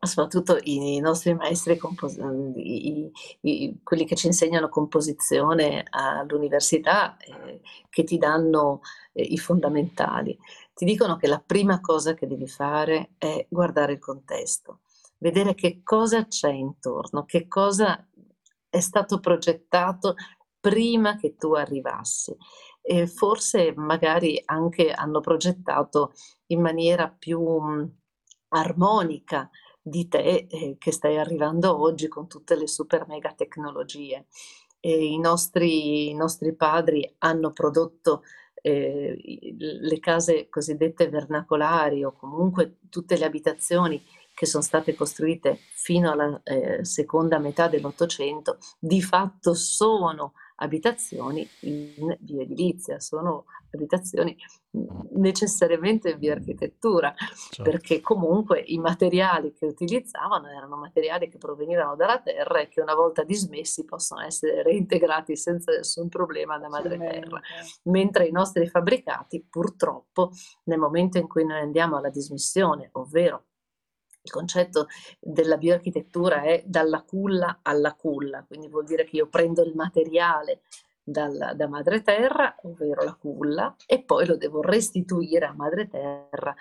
[0.00, 2.16] soprattutto i, nostri maestri, compos-
[2.56, 3.10] i,
[3.42, 8.80] i, quelli che ci insegnano composizione all'università, eh, che ti danno
[9.12, 10.38] eh, i fondamentali,
[10.74, 14.80] ti dicono che la prima cosa che devi fare è guardare il contesto,
[15.18, 18.06] vedere che cosa c'è intorno, che cosa
[18.68, 20.14] è stato progettato
[20.58, 22.34] prima che tu arrivassi.
[22.82, 26.12] E forse magari anche hanno progettato
[26.46, 27.99] in maniera più mh,
[28.50, 29.50] armonica
[29.82, 34.26] di te eh, che stai arrivando oggi con tutte le super mega tecnologie.
[34.82, 38.22] I, nostri, I nostri padri hanno prodotto
[38.62, 44.02] eh, le case cosiddette vernacolari o comunque tutte le abitazioni
[44.32, 50.32] che sono state costruite fino alla eh, seconda metà dell'Ottocento, di fatto sono
[50.62, 54.36] abitazioni in bioedilizia, sono abitazioni
[55.12, 57.62] necessariamente in bioarchitettura, certo.
[57.62, 62.94] perché comunque i materiali che utilizzavano erano materiali che provenivano dalla terra e che una
[62.94, 67.40] volta dismessi possono essere reintegrati senza nessun problema da madre terra.
[67.84, 70.30] Mentre i nostri fabbricati, purtroppo,
[70.64, 73.46] nel momento in cui noi andiamo alla dismissione, ovvero
[74.22, 74.86] il concetto
[75.18, 80.62] della bioarchitettura è dalla culla alla culla, quindi vuol dire che io prendo il materiale,
[81.02, 86.54] dal, da madre terra, ovvero la culla, e poi lo devo restituire a madre terra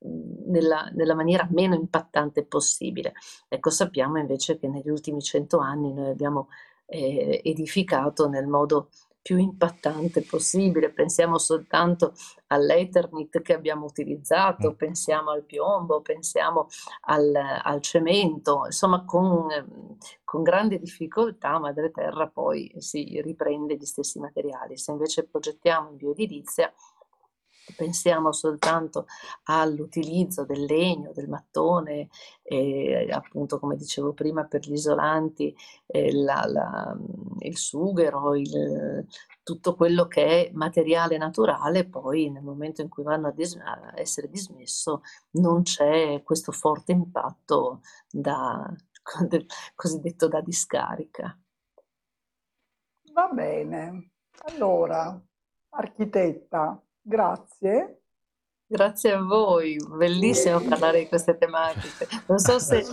[0.00, 3.12] mhmm, nella, nella, maniera meno impattante possibile.
[3.48, 6.48] Ecco, sappiamo invece che negli ultimi cento anni noi abbiamo
[6.86, 8.90] eh, edificato nel modo
[9.22, 10.90] più impattante possibile.
[10.90, 12.14] Pensiamo soltanto
[12.48, 14.74] all'Ethernet che abbiamo utilizzato, mm.
[14.74, 16.68] pensiamo al piombo, pensiamo
[17.02, 19.48] al, al cemento, insomma con,
[20.24, 24.76] con, grande difficoltà Madre Terra poi si riprende gli stessi materiali.
[24.76, 26.72] Se invece progettiamo in bioedilizia
[27.76, 29.06] pensiamo soltanto
[29.44, 32.08] all'utilizzo del legno, del mattone,
[32.42, 35.54] eh, appunto come dicevo prima per gli isolanti,
[35.86, 36.96] eh, la, la,
[37.40, 39.06] il sughero, il,
[39.42, 43.92] tutto quello che è materiale naturale, poi nel momento in cui vanno a, dis- a
[43.96, 45.02] essere dismesso
[45.32, 47.80] non c'è questo forte impatto
[48.10, 48.72] da,
[49.74, 51.36] cosiddetto da discarica.
[53.12, 54.12] Va bene,
[54.44, 55.20] allora,
[55.70, 56.80] architetta,
[57.10, 58.02] Grazie.
[58.72, 62.06] Grazie a voi, bellissimo parlare di queste tematiche.
[62.28, 62.84] Non so se,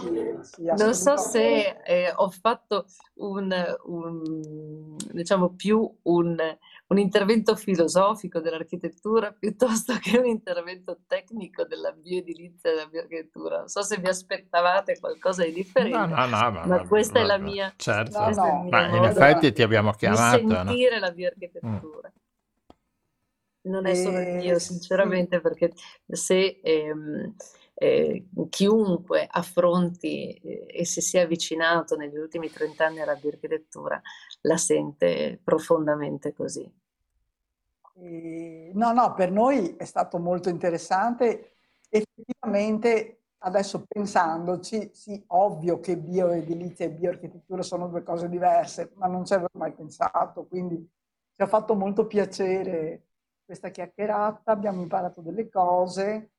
[0.75, 2.85] non so se eh, ho fatto
[3.17, 3.53] un,
[3.85, 6.35] un, diciamo più un,
[6.87, 13.59] un, intervento filosofico dell'architettura piuttosto che un intervento tecnico della bioedilizia e della bioarchitettura.
[13.59, 17.23] Non so se vi aspettavate qualcosa di differente, no, no, no, ma, ma questa ma,
[17.23, 17.71] è la mia...
[17.75, 20.39] Certo, ma in effetti ti abbiamo chiamato.
[20.39, 22.11] Di sentire la bioarchitettura.
[22.11, 22.25] Mm
[23.67, 25.71] non è solo il mio, sinceramente, perché
[26.07, 27.35] se ehm,
[27.79, 34.01] eh, chiunque affronti eh, e si sia avvicinato negli ultimi 30 anni alla bioarchitettura
[34.41, 36.69] la sente profondamente così.
[38.73, 41.51] no, no, per noi è stato molto interessante.
[41.89, 49.25] Effettivamente, adesso pensandoci, sì, ovvio che bioedilizia e bioarchitettura sono due cose diverse, ma non
[49.25, 50.75] ci avevo mai pensato, quindi
[51.35, 53.06] ci ha fatto molto piacere
[53.47, 56.31] questa chiacchierata, abbiamo imparato delle cose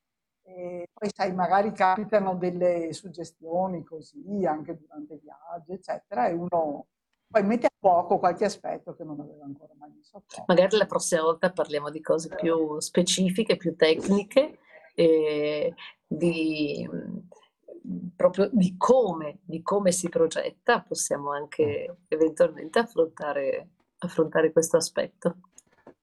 [0.42, 6.86] e poi sai, magari capitano delle suggestioni così anche durante i viaggi, eccetera, e uno
[7.26, 10.22] poi mette a fuoco qualche aspetto che non aveva ancora mai visto.
[10.46, 14.58] Magari la prossima volta parliamo di cose più specifiche, più tecniche,
[14.94, 15.74] e
[16.06, 16.88] di,
[18.14, 23.68] proprio di come, di come si progetta, possiamo anche eventualmente affrontare,
[23.98, 25.36] affrontare questo aspetto.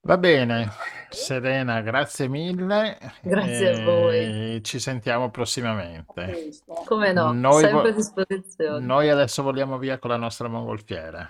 [0.00, 0.70] Va bene,
[1.10, 2.98] Serena, grazie mille.
[3.22, 4.62] Grazie a voi.
[4.62, 6.50] Ci sentiamo prossimamente.
[6.84, 8.84] Come no, noi sempre a disposizione.
[8.84, 11.28] Noi adesso voliamo via con la nostra mongolfiera.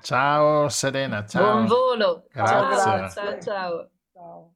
[0.00, 1.52] Ciao Serena, ciao.
[1.52, 2.26] Buon volo.
[2.32, 3.10] Grazie.
[3.10, 3.90] Ciao, ciao.
[4.12, 4.55] ciao.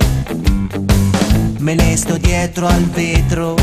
[1.61, 3.55] me ne sto dietro al vetro,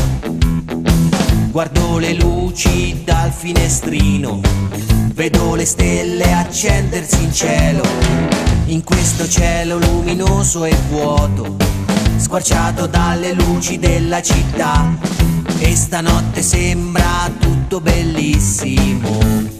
[1.51, 4.39] guardo le luci dal finestrino,
[5.13, 7.83] vedo le stelle accendersi in cielo,
[8.67, 11.57] in questo cielo luminoso e vuoto,
[12.15, 14.95] squarciato dalle luci della città,
[15.57, 19.58] e stanotte sembra tutto bellissimo.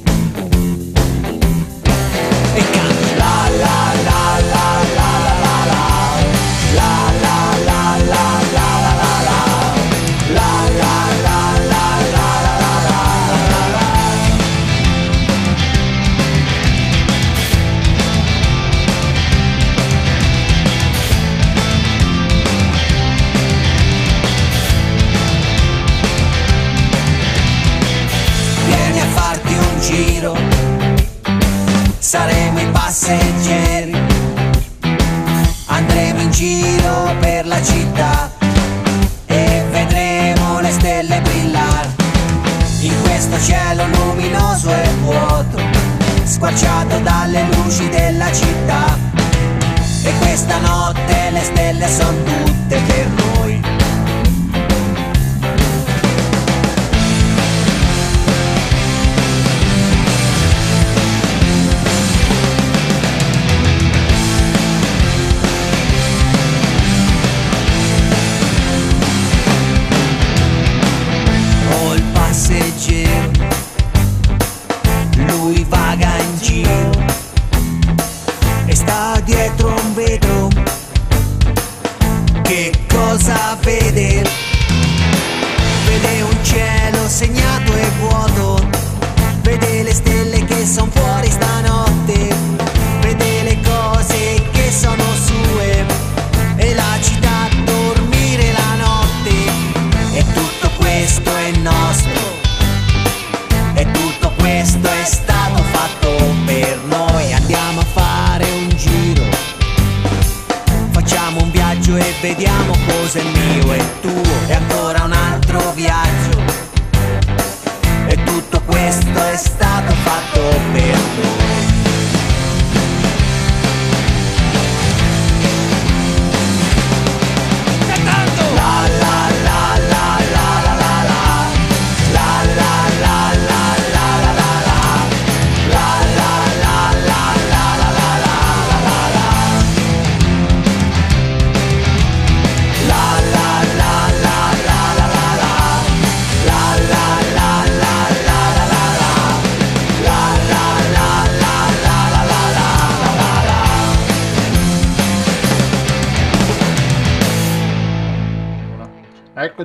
[80.00, 80.39] we don't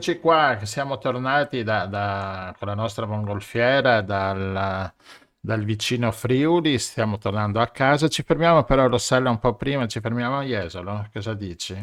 [0.07, 4.93] Eccoci qua, che siamo tornati da, da- con la nostra mongolfiera dal,
[5.41, 10.01] dal vicino Friuli, stiamo tornando a casa, ci fermiamo però Rossella un po' prima, ci
[10.01, 11.75] fermiamo a Jesolo, cosa dici?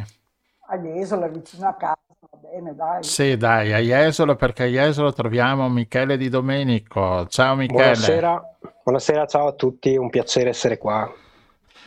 [0.68, 3.02] A Jesolo, vicino a casa, va bene, dai.
[3.04, 7.26] Sì, dai, a Jesolo perché a Jesolo troviamo Michele Di Domenico.
[7.26, 7.80] Ciao Michele.
[7.82, 11.12] Buonasera, buonasera, ciao a tutti, un piacere essere qua.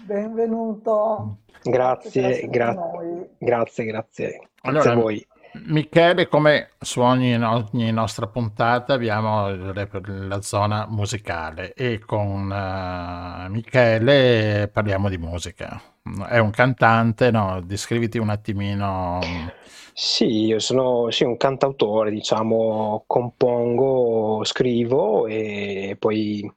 [0.05, 1.36] Benvenuto.
[1.62, 2.74] Grazie, essere gra-
[3.39, 5.27] grazie, grazie, grazie Allora, a voi.
[5.57, 14.69] Michele, come su ogni, ogni nostra puntata abbiamo la zona musicale e con eh, Michele
[14.73, 15.81] parliamo di musica.
[16.29, 17.61] È un cantante, no?
[17.63, 19.53] Descriviti un attimino.
[19.93, 26.51] Sì, io sono sì, un cantautore, diciamo, compongo, scrivo e poi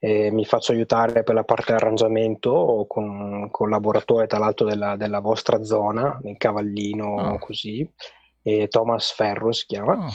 [0.00, 5.20] eh, mi faccio aiutare per la parte arrangiamento con un collaboratore tra l'altro della, della
[5.20, 7.38] vostra zona, il Cavallino, Ah.
[7.38, 7.88] così,
[8.44, 9.94] e Thomas Ferro si chiama.
[9.94, 10.12] Ah,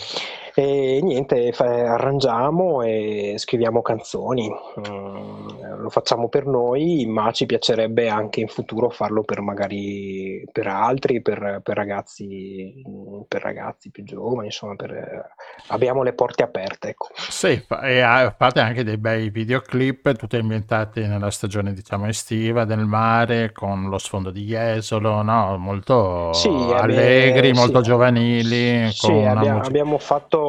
[0.56, 4.50] E niente, arrangiamo e scriviamo canzoni.
[4.80, 10.68] Mm, lo facciamo per noi, ma ci piacerebbe anche in futuro farlo per magari per
[10.68, 12.82] altri, per, per ragazzi,
[13.28, 15.34] per ragazzi più giovani, insomma, per-
[15.68, 17.08] abbiamo le porte aperte, ecco.
[17.16, 22.86] Sì, e ha- fate anche dei bei videoclip, tutti ambientati nella stagione, diciamo, estiva, del
[22.86, 25.58] mare, con lo sfondo di Jesolo, no?
[25.58, 27.84] Molto Sì, allegri, molto sì.
[27.84, 29.68] giovanili, Sì, una abbia- musica.
[29.68, 30.49] abbiamo fatto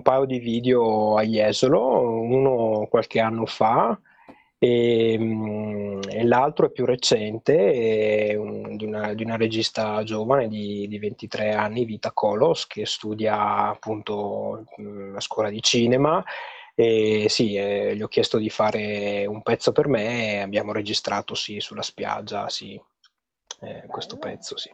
[0.00, 3.98] un paio di video a Jesolo, uno qualche anno fa
[4.58, 10.48] e, mm, e l'altro è più recente, è un- di una, di una regista giovane
[10.48, 16.22] di, di 23 anni, Vita Kolos, che studia appunto mm, a scuola di cinema.
[16.74, 21.34] E sì, eh, gli ho chiesto di fare un pezzo per me e abbiamo registrato
[21.34, 22.80] sì, sulla spiaggia, sì,
[23.60, 24.70] eh, questo pezzo, sì.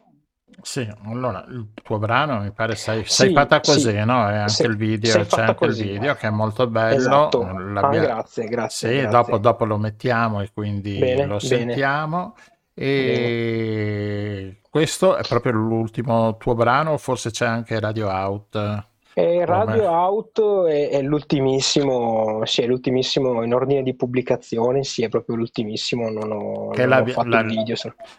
[0.63, 4.29] Sì, allora il tuo brano mi pare sei, sei Sì, fatta sì, così, no?
[4.31, 5.85] E anche se- il video, sei c'è fatta anche il così.
[5.85, 6.97] video che è molto bello.
[6.97, 7.43] Esatto.
[7.43, 9.11] Ah, l'abbia- grazie, grazie, Sì, grazie.
[9.11, 11.41] dopo, dopo lo mettiamo e quindi Bene, lo bene.
[11.41, 12.35] sentiamo.
[12.75, 18.87] E questo è proprio l'ultimo tuo brano, forse c'è anche Radio Out.
[19.19, 25.05] E Radio Come- Out è, è l'ultimissimo, sì, è l'ultimissimo in ordine di pubblicazione, sì,
[25.05, 27.75] è proprio l'ultimissimo, non ho, Che non ho l'abbi- fatto la- video.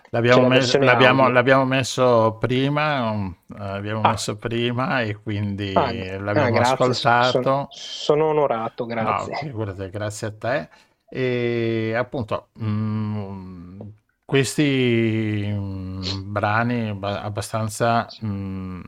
[0.10, 4.10] L'abbiamo, c'è la mes- versione l'abbiamo- l'abbiamo messo prima, eh, l'abbiamo Ah.
[4.10, 7.42] messo prima e quindi Ah, l'abbiamo ah, grazie, ascoltato.
[7.44, 9.36] sono, sono onorato, No, grazie.
[9.36, 10.70] figurati, grazie a te.
[11.10, 13.80] E appunto, mm,
[14.26, 18.82] questi mm, brani ba- abbastanza mm,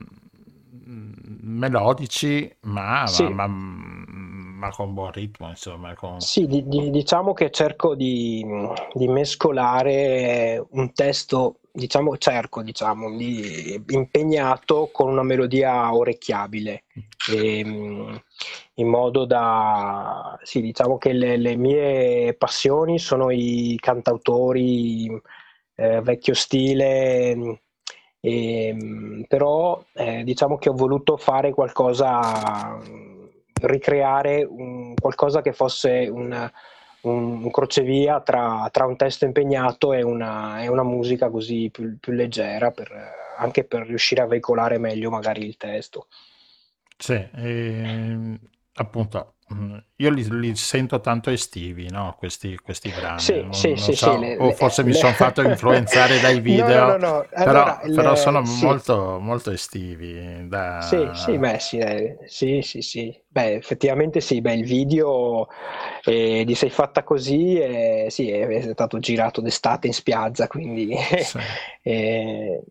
[1.49, 3.27] melodici, ma, Sì.
[3.27, 8.45] ma- ma- con buon ritmo, insomma, con- Sì, di- di- diciamo che cerco di,
[8.93, 16.83] di mescolare un testo diciamo, cerco, diciamo, di, impegnato con una melodia orecchiabile,
[17.31, 18.21] e, ehm,
[18.75, 25.09] in modo da, sì, diciamo che le, le mie passioni sono i cantautori
[25.75, 27.61] eh, vecchio stile,
[28.19, 32.77] e, ehm, però eh, diciamo che ho voluto fare qualcosa,
[33.61, 36.51] ricreare un, qualcosa che fosse un
[37.01, 42.13] un, crocevia tra, tra, un testo impegnato e una, e una musica così più, più
[42.13, 42.91] leggera, per,
[43.37, 46.07] anche per riuscire a veicolare meglio magari il testo.
[46.97, 48.37] Sì, e,
[48.73, 49.38] appunto, mm,
[49.95, 52.15] io li, li, sento tanto estivi, no?
[52.17, 53.19] questi, questi brani.
[53.19, 56.39] Sì, non, sì, non sì, so, le, o forse le, mi sono fatto influenzare dai
[56.41, 60.47] video, no, no, no, allora, però, però, sono molto, molto estivi.
[60.47, 60.81] Da...
[60.81, 63.21] Sì, sì, beh, sì, eh, sì, sì, sì.
[63.27, 65.47] Beh, effettivamente sì, beh, il video
[66.03, 70.95] eh, di Sei fatta così eh, sì, è, stato girato d'estate in spiaggia, quindi
[71.81, 72.61] eh,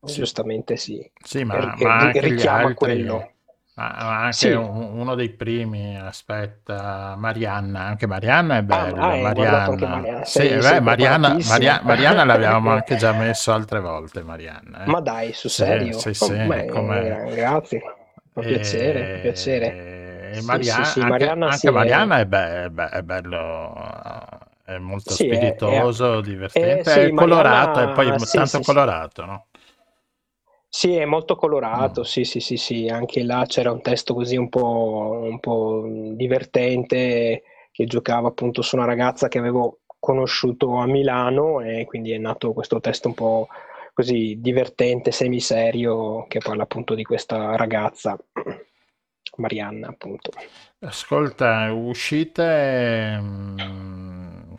[0.00, 1.10] giustamente sì.
[1.22, 3.32] Sì, ma, ma anche richiama quello.
[3.76, 4.52] Ma anche sì.
[4.52, 9.02] uno dei primi, aspetta, Marianna, anche Marianna è bella.
[9.02, 9.68] Ah, Marianna.
[9.68, 10.24] Marianna.
[10.24, 14.84] Sì, beh, Marianna, Maria, Marianna l'avevamo anche già messo altre volte, Marianna.
[14.84, 14.90] Eh.
[14.90, 15.98] Ma dai, su sì, serio?
[15.98, 17.34] Sì, sì, oh, beh.
[17.34, 17.82] Grazie,
[18.32, 19.20] fa piacere, e...
[19.20, 20.32] piacere.
[20.32, 22.20] E Marianna, sì, sì, Marianna, anche, anche Marianna è...
[22.20, 23.74] È, be- be- è, bello,
[24.64, 29.46] è molto spiritoso, è, divertente, eh, è colorato, e poi tanto colorato, no?
[30.68, 34.48] Sì, è molto colorato, sì, sì, sì, sì, anche là c'era un testo così un
[34.48, 41.60] po', un po' divertente che giocava appunto su una ragazza che avevo conosciuto a Milano
[41.60, 43.48] e quindi è nato questo testo un po'
[43.92, 48.18] così divertente, semiserio, che parla appunto di questa ragazza,
[49.36, 50.30] Marianna appunto.
[50.80, 53.18] Ascolta, uscite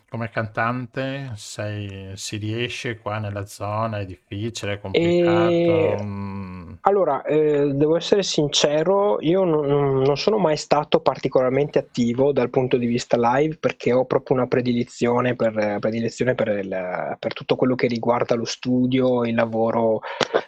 [0.10, 4.00] come cantante sei, si riesce qua nella zona?
[4.00, 5.50] È difficile, è complicato?
[5.50, 5.98] E...
[6.02, 6.74] Mm.
[6.82, 12.78] Allora, eh, devo essere sincero, io non, non, sono mai stato particolarmente attivo dal punto
[12.78, 17.76] di vista live perché ho proprio una predilizione per, predilezione per, il, per tutto quello
[17.76, 20.02] che riguarda lo studio, il lavoro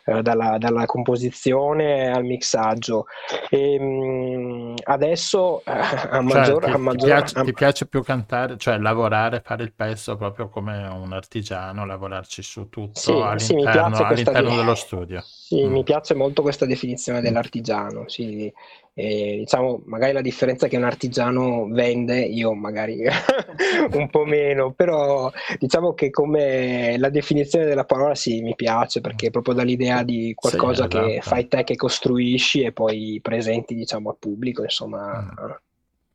[0.06, 3.06] eh, dalla, dalla, composizione al mixaggio.
[3.50, 7.44] E, mh, mm, adesso eh, a maggior, cioè, ti, a maggior, ti, piace, a...
[7.44, 12.70] ti piace più cantare, cioè lavorare, fare il pezzo proprio come un artigiano, lavorarci su
[12.70, 14.56] tutto sì, all'interno, sì, all'interno di...
[14.58, 15.22] dello studio.
[15.26, 15.72] Sì, mm.
[15.72, 18.08] mi piace molto questa definizione dell'artigiano.
[18.08, 18.54] Sì.
[18.94, 23.02] E, diciamo, magari la differenza è che un artigiano vende, io magari
[23.94, 29.32] un po' meno, però diciamo che come la definizione della parola sì, mi piace perché
[29.32, 31.30] proprio dall'idea di qualcosa sì, che esatto.
[31.30, 35.34] fai te, che costruisci e poi presenti, diciamo, al pubblico, insomma.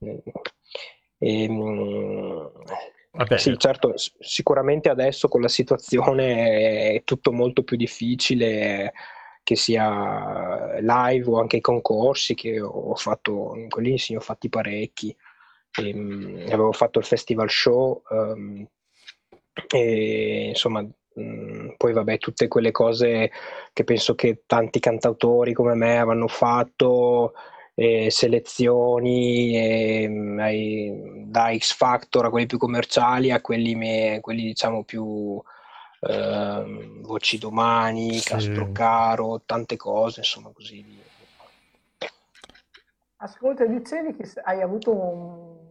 [0.05, 0.19] Mm.
[1.19, 1.49] E,
[3.17, 3.39] Vabbè.
[3.39, 8.93] Sì, certo, sicuramente adesso con la situazione è tutto molto più difficile
[9.45, 15.15] che sia live o anche i concorsi che ho fatto, quelli sì, ho fatti parecchi.
[15.77, 18.67] E, um, avevo fatto il festival show um,
[19.69, 20.85] e insomma
[21.15, 23.31] um, poi vabbè tutte quelle cose
[23.73, 27.35] che penso che tanti cantautori come me avranno fatto
[27.75, 34.85] eh, selezioni eh, da X Factor a quelli più commerciali a quelli, me, quelli diciamo
[34.85, 35.43] più
[36.01, 38.29] eh, Voci Domani, sì.
[38.29, 41.03] Castrocaro, tante cose insomma così.
[43.17, 45.64] Ascolta, dicevi che hai avuto un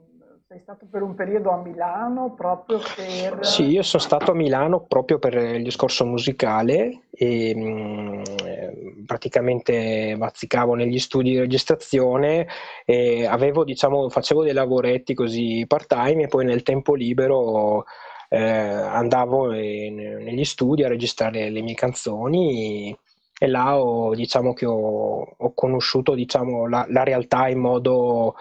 [0.54, 3.44] sei stato per un periodo a Milano proprio per...
[3.44, 10.76] Sì, io sono stato a Milano proprio per il discorso musicale e mh, praticamente bazzicavo
[10.76, 12.48] negli studi di registrazione
[12.86, 17.86] e avevo, diciamo, facevo dei lavoretti così part time e poi nel tempo libero
[18.30, 22.96] eh, andavo in, negli studi a registrare le mie canzoni
[23.40, 28.36] e là ho, diciamo che ho, ho conosciuto diciamo, la, la realtà in modo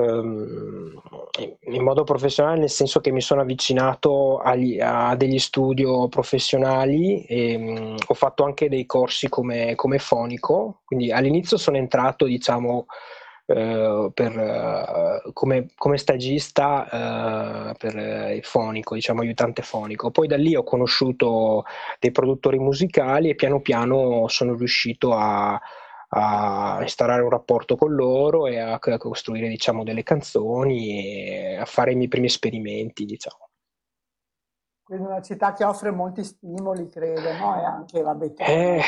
[0.00, 7.56] in modo professionale nel senso che mi sono avvicinato agli, a degli studio professionali e
[7.56, 12.86] um, ho fatto anche dei corsi come, come fonico quindi all'inizio sono entrato diciamo
[13.46, 17.94] uh, per, uh, come, come, stagista uh, per
[18.34, 20.10] il fonico diciamo aiutante fonico.
[20.10, 21.64] Poi da lì ho conosciuto
[21.98, 25.60] dei produttori musicali e piano piano sono riuscito a
[26.08, 31.64] a instaurare un rapporto con loro e a, a costruire diciamo, delle canzoni e a
[31.64, 33.04] fare i miei primi esperimenti.
[33.04, 33.48] Diciamo.
[34.88, 37.60] Quindi una città che offre molti stimoli, credo, no?
[37.60, 38.80] E anche la eh,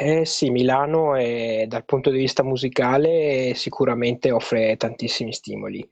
[0.00, 5.86] eh, sì, Milano è, dal punto di vista musicale sicuramente offre tantissimi stimoli.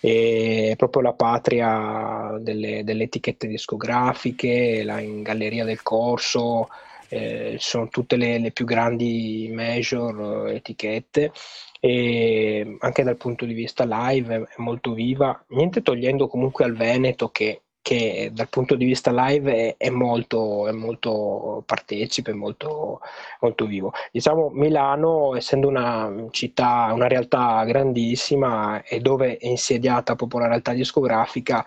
[0.00, 6.66] è proprio la patria delle, delle etichette discografiche, la in Galleria del Corso,
[7.08, 11.32] eh, sono tutte le, le, più grandi major eh, etichette
[11.80, 17.28] e anche dal punto di vista live è, molto viva, niente togliendo comunque al Veneto
[17.28, 23.00] che che dal punto di vista live è, è, molto, è molto, partecipe, molto,
[23.40, 23.92] molto vivo.
[24.10, 30.72] Diciamo Milano, essendo una città, una realtà grandissima e dove è insediata proprio la realtà
[30.72, 31.62] discografica,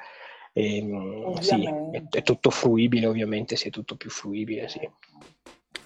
[0.57, 4.89] ehm, sì, è, è, tutto fruibile, ovviamente, sì, è tutto più fruibile, sì.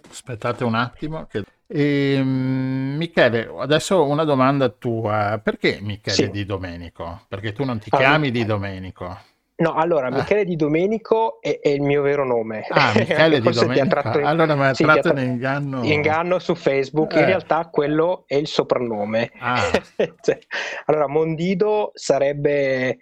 [0.09, 1.25] Aspettate un attimo.
[1.25, 1.43] Che...
[1.67, 5.39] E, ehm, Michele, adesso una domanda tua.
[5.43, 6.29] Perché Michele sì.
[6.29, 7.21] Di Domenico?
[7.27, 9.17] Perché tu non ti chiami ah, Di Domenico?
[9.55, 10.11] No, allora, ah.
[10.11, 12.65] Michele Di Domenico è, è, il mio vero nome.
[12.69, 14.19] Ah, Michele Di Domenico.
[14.19, 14.25] In...
[14.25, 15.83] Allora mi ha sì, tratto in inganno.
[15.83, 17.19] Inganno su Facebook, eh.
[17.19, 19.31] in realtà quello è il soprannome.
[19.39, 19.61] Ah.
[20.21, 20.39] cioè,
[20.85, 22.97] allora, Mondido sarebbe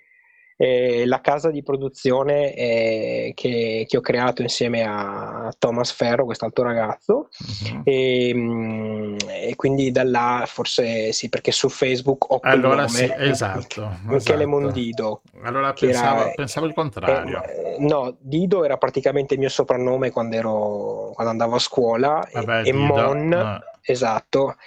[0.61, 6.65] eh, la casa di produzione eh, che, che, ho creato insieme a Thomas Ferro, quest'altro
[6.65, 7.81] ragazzo, uh-huh.
[7.86, 13.14] e, mh, e, quindi da là forse sì, perché su Facebook ho allora, nome, sì,
[13.19, 14.48] esatto, Michele esatto.
[14.49, 15.22] Mondido.
[15.44, 17.41] Allora pensavo, era, pensavo il contrario.
[17.41, 22.64] Eh, no, Dido era praticamente il mio soprannome quando, ero, quando andavo a scuola Vabbè,
[22.65, 23.60] e, e Mon, no.
[23.81, 24.57] esatto,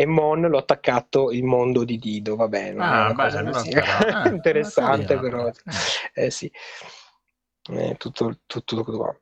[0.00, 2.80] e Mon l'ho attaccato il mondo di Dido, va bene.
[2.80, 5.50] Ah, allora però, ah, interessante però.
[6.14, 6.48] Eh sì,
[7.72, 9.12] eh, tutto, tutto qua.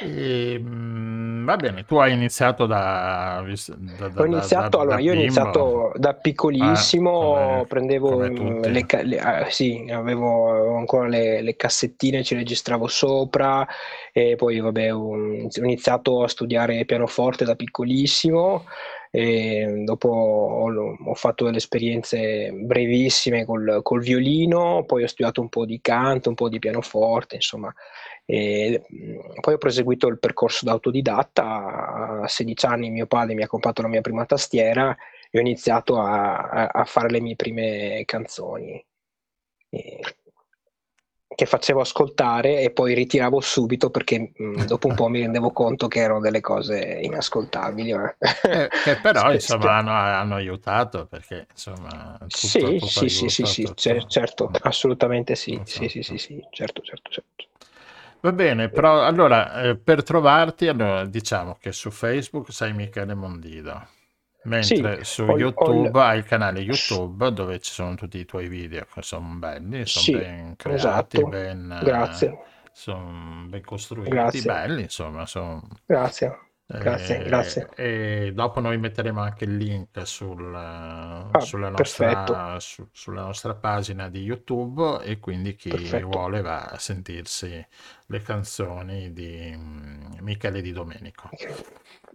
[0.00, 3.42] E, va bene, tu hai iniziato da...
[3.42, 9.18] da, da ho iniziato, da, allora, io ho iniziato da piccolissimo, ah, prendevo le, le
[9.18, 13.66] ah, sì, avevo ancora le, le, cassettine, ci registravo sopra
[14.12, 18.64] e poi vabbè ho iniziato a studiare pianoforte da piccolissimo
[19.10, 25.48] e dopo ho, ho, fatto delle esperienze brevissime col, col, violino, poi ho studiato un
[25.48, 27.72] po' di canto, un po' di pianoforte, insomma.
[28.24, 28.82] E
[29.40, 33.82] poi ho proseguito il percorso da autodidatta, a 16 anni mio padre mi ha comprato
[33.82, 34.94] la mia prima tastiera
[35.30, 38.84] e ho iniziato a, a, a fare le mie prime canzoni.
[39.70, 40.00] E
[41.38, 45.52] che facevo ascoltare e poi ritiravo subito perché mh, mm, dopo un po' mi rendevo
[45.52, 47.92] conto che erano delle cose inascoltabili.
[47.92, 48.16] Eh.
[48.42, 52.18] Eh, che però insomma hanno, hanno, aiutato perché insomma...
[52.26, 53.72] Sì, sì, sì, sì, sì,
[54.08, 57.44] certo, assolutamente sì, sì, sì, sì, sì, certo, certo, certo.
[58.18, 63.80] Va bene, però allora eh, per trovarti, allora, diciamo che su Facebook sei Michele Mondido.
[64.44, 66.00] Mentre sì, su YouTube ho...
[66.00, 70.04] hai il canale YouTube dove ci sono tutti i tuoi video che sono belli, sono
[70.04, 71.26] sì, ben creati, esatto.
[71.26, 72.38] ben, Grazie.
[72.72, 74.42] sono ben costruiti, Grazie.
[74.42, 75.26] belli, insomma.
[75.26, 75.66] Sono...
[75.84, 76.46] Grazie.
[76.70, 77.68] Grazie, e, grazie.
[77.76, 84.10] E dopo noi metteremo anche il link sul, ah, sulla, nostra, su, sulla, nostra, pagina
[84.10, 86.08] di YouTube e quindi chi perfetto.
[86.08, 87.66] vuole va a sentirsi
[88.04, 91.30] le canzoni di um, Michele Di Domenico.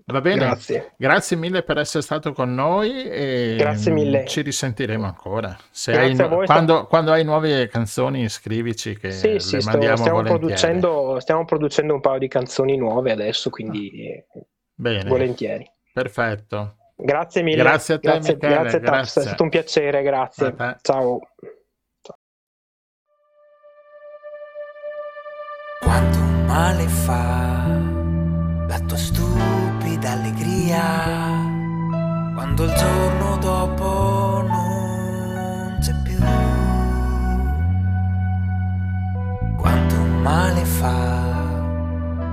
[0.06, 0.94] Va bene, grazie.
[0.98, 4.26] grazie mille per essere stato con noi e grazie mille.
[4.26, 5.58] ci risentiremo ancora.
[5.70, 6.86] Se hai, voi, quando, sta...
[6.86, 12.02] quando, hai nuove canzoni scrivici che sì, sì, mandiamo sto, stiamo, producendo, stiamo producendo un
[12.02, 14.24] paio di canzoni nuove adesso, quindi
[14.74, 15.08] bene.
[15.08, 15.70] volentieri.
[15.94, 16.78] Perfetto.
[16.96, 17.58] Grazie mille.
[17.58, 19.22] Grazie a te, grazie, Michele, grazie, grazie.
[19.22, 20.56] è stato un piacere, grazie.
[20.82, 21.20] Ciao.
[25.80, 27.63] Quanto male fa
[28.74, 30.82] la tua stupida d'allegria
[32.34, 36.18] quando il giorno dopo non c'è più.
[39.58, 40.96] Quanto male fa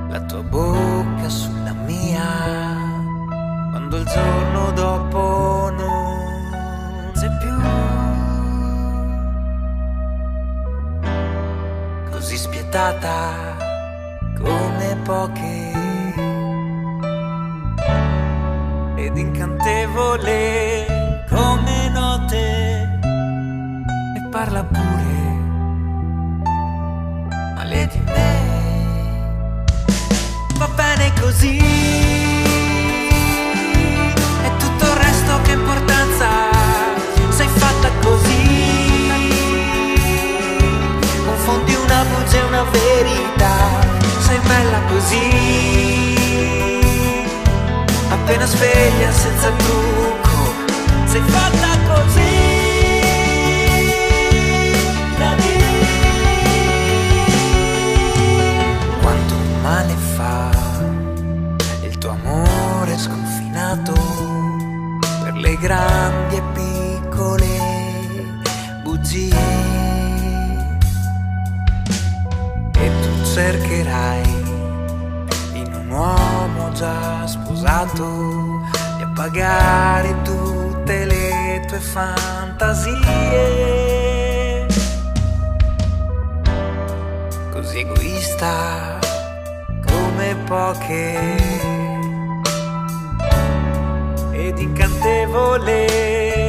[0.09, 2.29] la tua bocca sulla mia
[3.71, 7.57] quando il giorno dopo non c'è più.
[12.11, 13.59] Così spietata
[14.39, 15.70] come poche
[20.01, 22.98] incantevole come note.
[24.16, 25.28] E parla pure.
[27.55, 29.64] Male di me.
[30.56, 31.59] Va bene così.
[34.43, 36.28] E tutto il resto che importanza.
[37.31, 38.68] Sei fatta così.
[41.24, 43.56] Confondi una voce e una verità.
[44.20, 45.30] Sei bella così
[48.31, 50.55] appena sveglia senza trucco.
[51.07, 52.39] Sei fatta così.
[55.19, 55.59] Da me
[59.02, 60.51] quanto male fa
[61.82, 63.94] il tuo amore sconfinato
[65.24, 67.59] per le grandi e piccole
[68.85, 69.35] bugie.
[72.78, 74.39] E tu cercherai
[75.55, 77.49] in un uomo già sposato
[78.97, 82.97] di appagare tutte le tue fantasie.
[87.53, 88.99] Così egoista
[89.87, 91.37] come poche
[94.32, 96.40] ed incantevole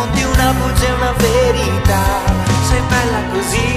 [0.00, 2.02] confondi una bugia e una verità.
[2.68, 3.68] Sei bella così.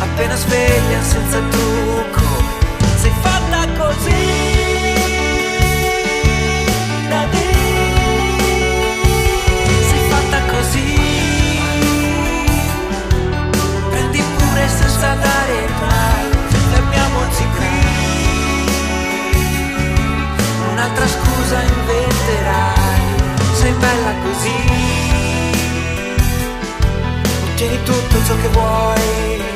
[0.00, 2.26] Appena sveglia senza trucco
[2.96, 4.56] sei fatta così.
[14.68, 16.28] Senza dare mai
[16.70, 17.76] fermiamoci qui.
[20.72, 21.87] Un'altra scusa sei
[23.78, 24.56] bella così.
[27.44, 29.47] Ottieni tutto ciò che vuoi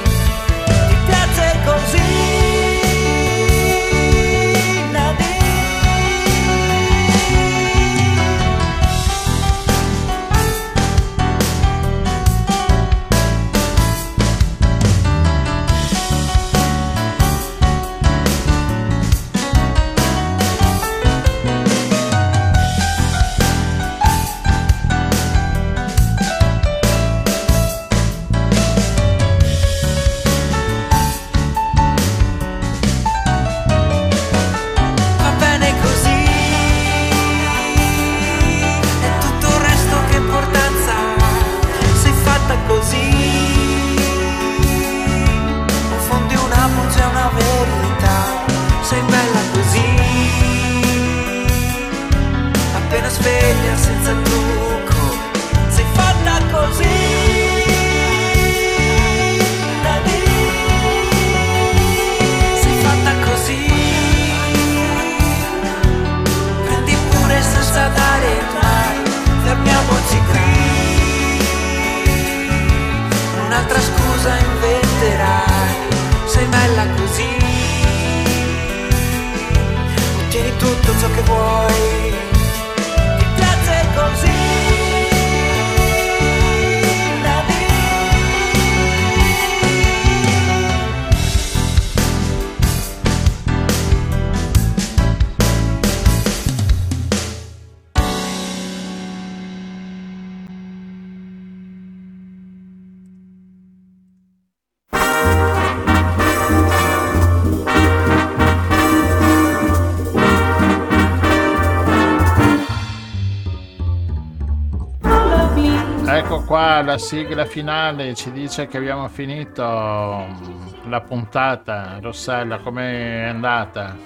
[116.83, 121.99] la sigla finale, ci dice che abbiamo finito mm, la puntata.
[122.01, 123.97] Rossella, com'è andata?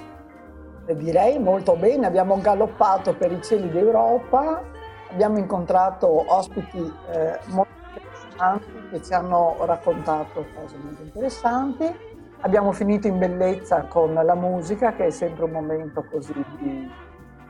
[0.87, 4.63] Eh, Direi molto bene, abbiamo galoppato per i cieli d'Europa,
[5.11, 6.79] abbiamo incontrato ospiti
[7.11, 11.91] eh, molto interessanti che ci hanno raccontato cose molto interessanti,
[12.41, 17.05] abbiamo finito in bellezza con la musica che è sempre un momento così di...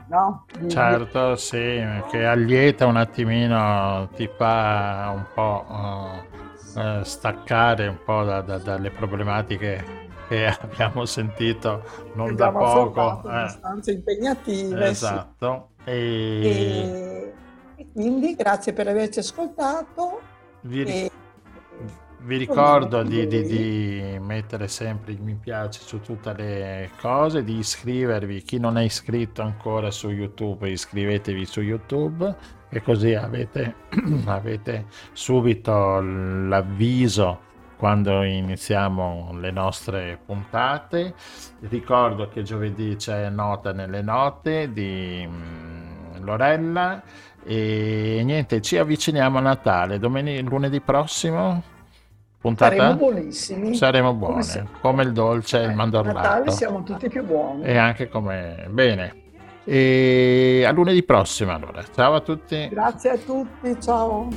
[0.09, 0.47] No?
[0.59, 5.67] Di- Certo, sì, che allieta un attimino, ti fa un po'
[6.77, 9.85] eh, eh, staccare un po' da- da- dalle problematiche
[10.29, 11.83] che abbiamo sentito
[12.15, 13.23] non da poco.
[13.25, 13.31] eh.
[13.31, 14.85] abbastanza impegnative.
[14.87, 14.91] sì.
[14.91, 15.69] Esatto.
[15.85, 17.33] E E,
[17.77, 20.21] e quindi grazie per averci ascoltato.
[20.63, 21.11] vi, E,
[22.21, 27.59] vi ricordo di, di- di mettere sempre il mi piace su tutte le cose, di
[27.59, 28.43] iscrivervi.
[28.43, 32.35] Chi non è iscritto ancora su YouTube, iscrivetevi su YouTube
[32.69, 33.75] e così avete,
[34.27, 37.45] avete subito l'avviso
[37.77, 41.15] quando iniziamo le nostre puntate.
[41.69, 47.03] Ricordo che giovedì c'è nota nelle note di mm, Lorella
[47.45, 49.99] e niente, ci avviciniamo a Natale.
[49.99, 51.63] Domeni- lunedì prossimo,
[52.47, 52.77] puntata?
[52.77, 53.75] Saremo buonissimi.
[53.75, 54.75] Saremo Come buone, sempre.
[54.81, 56.51] come il dolce e il A Natale mandorlato.
[56.51, 57.63] siamo tutti più buoni.
[57.65, 58.67] E anche come...
[58.71, 59.15] Bene.
[59.65, 61.83] E a lunedì prossimo allora.
[61.93, 62.69] Ciao a tutti.
[62.69, 64.29] Grazie a tutti, ciao.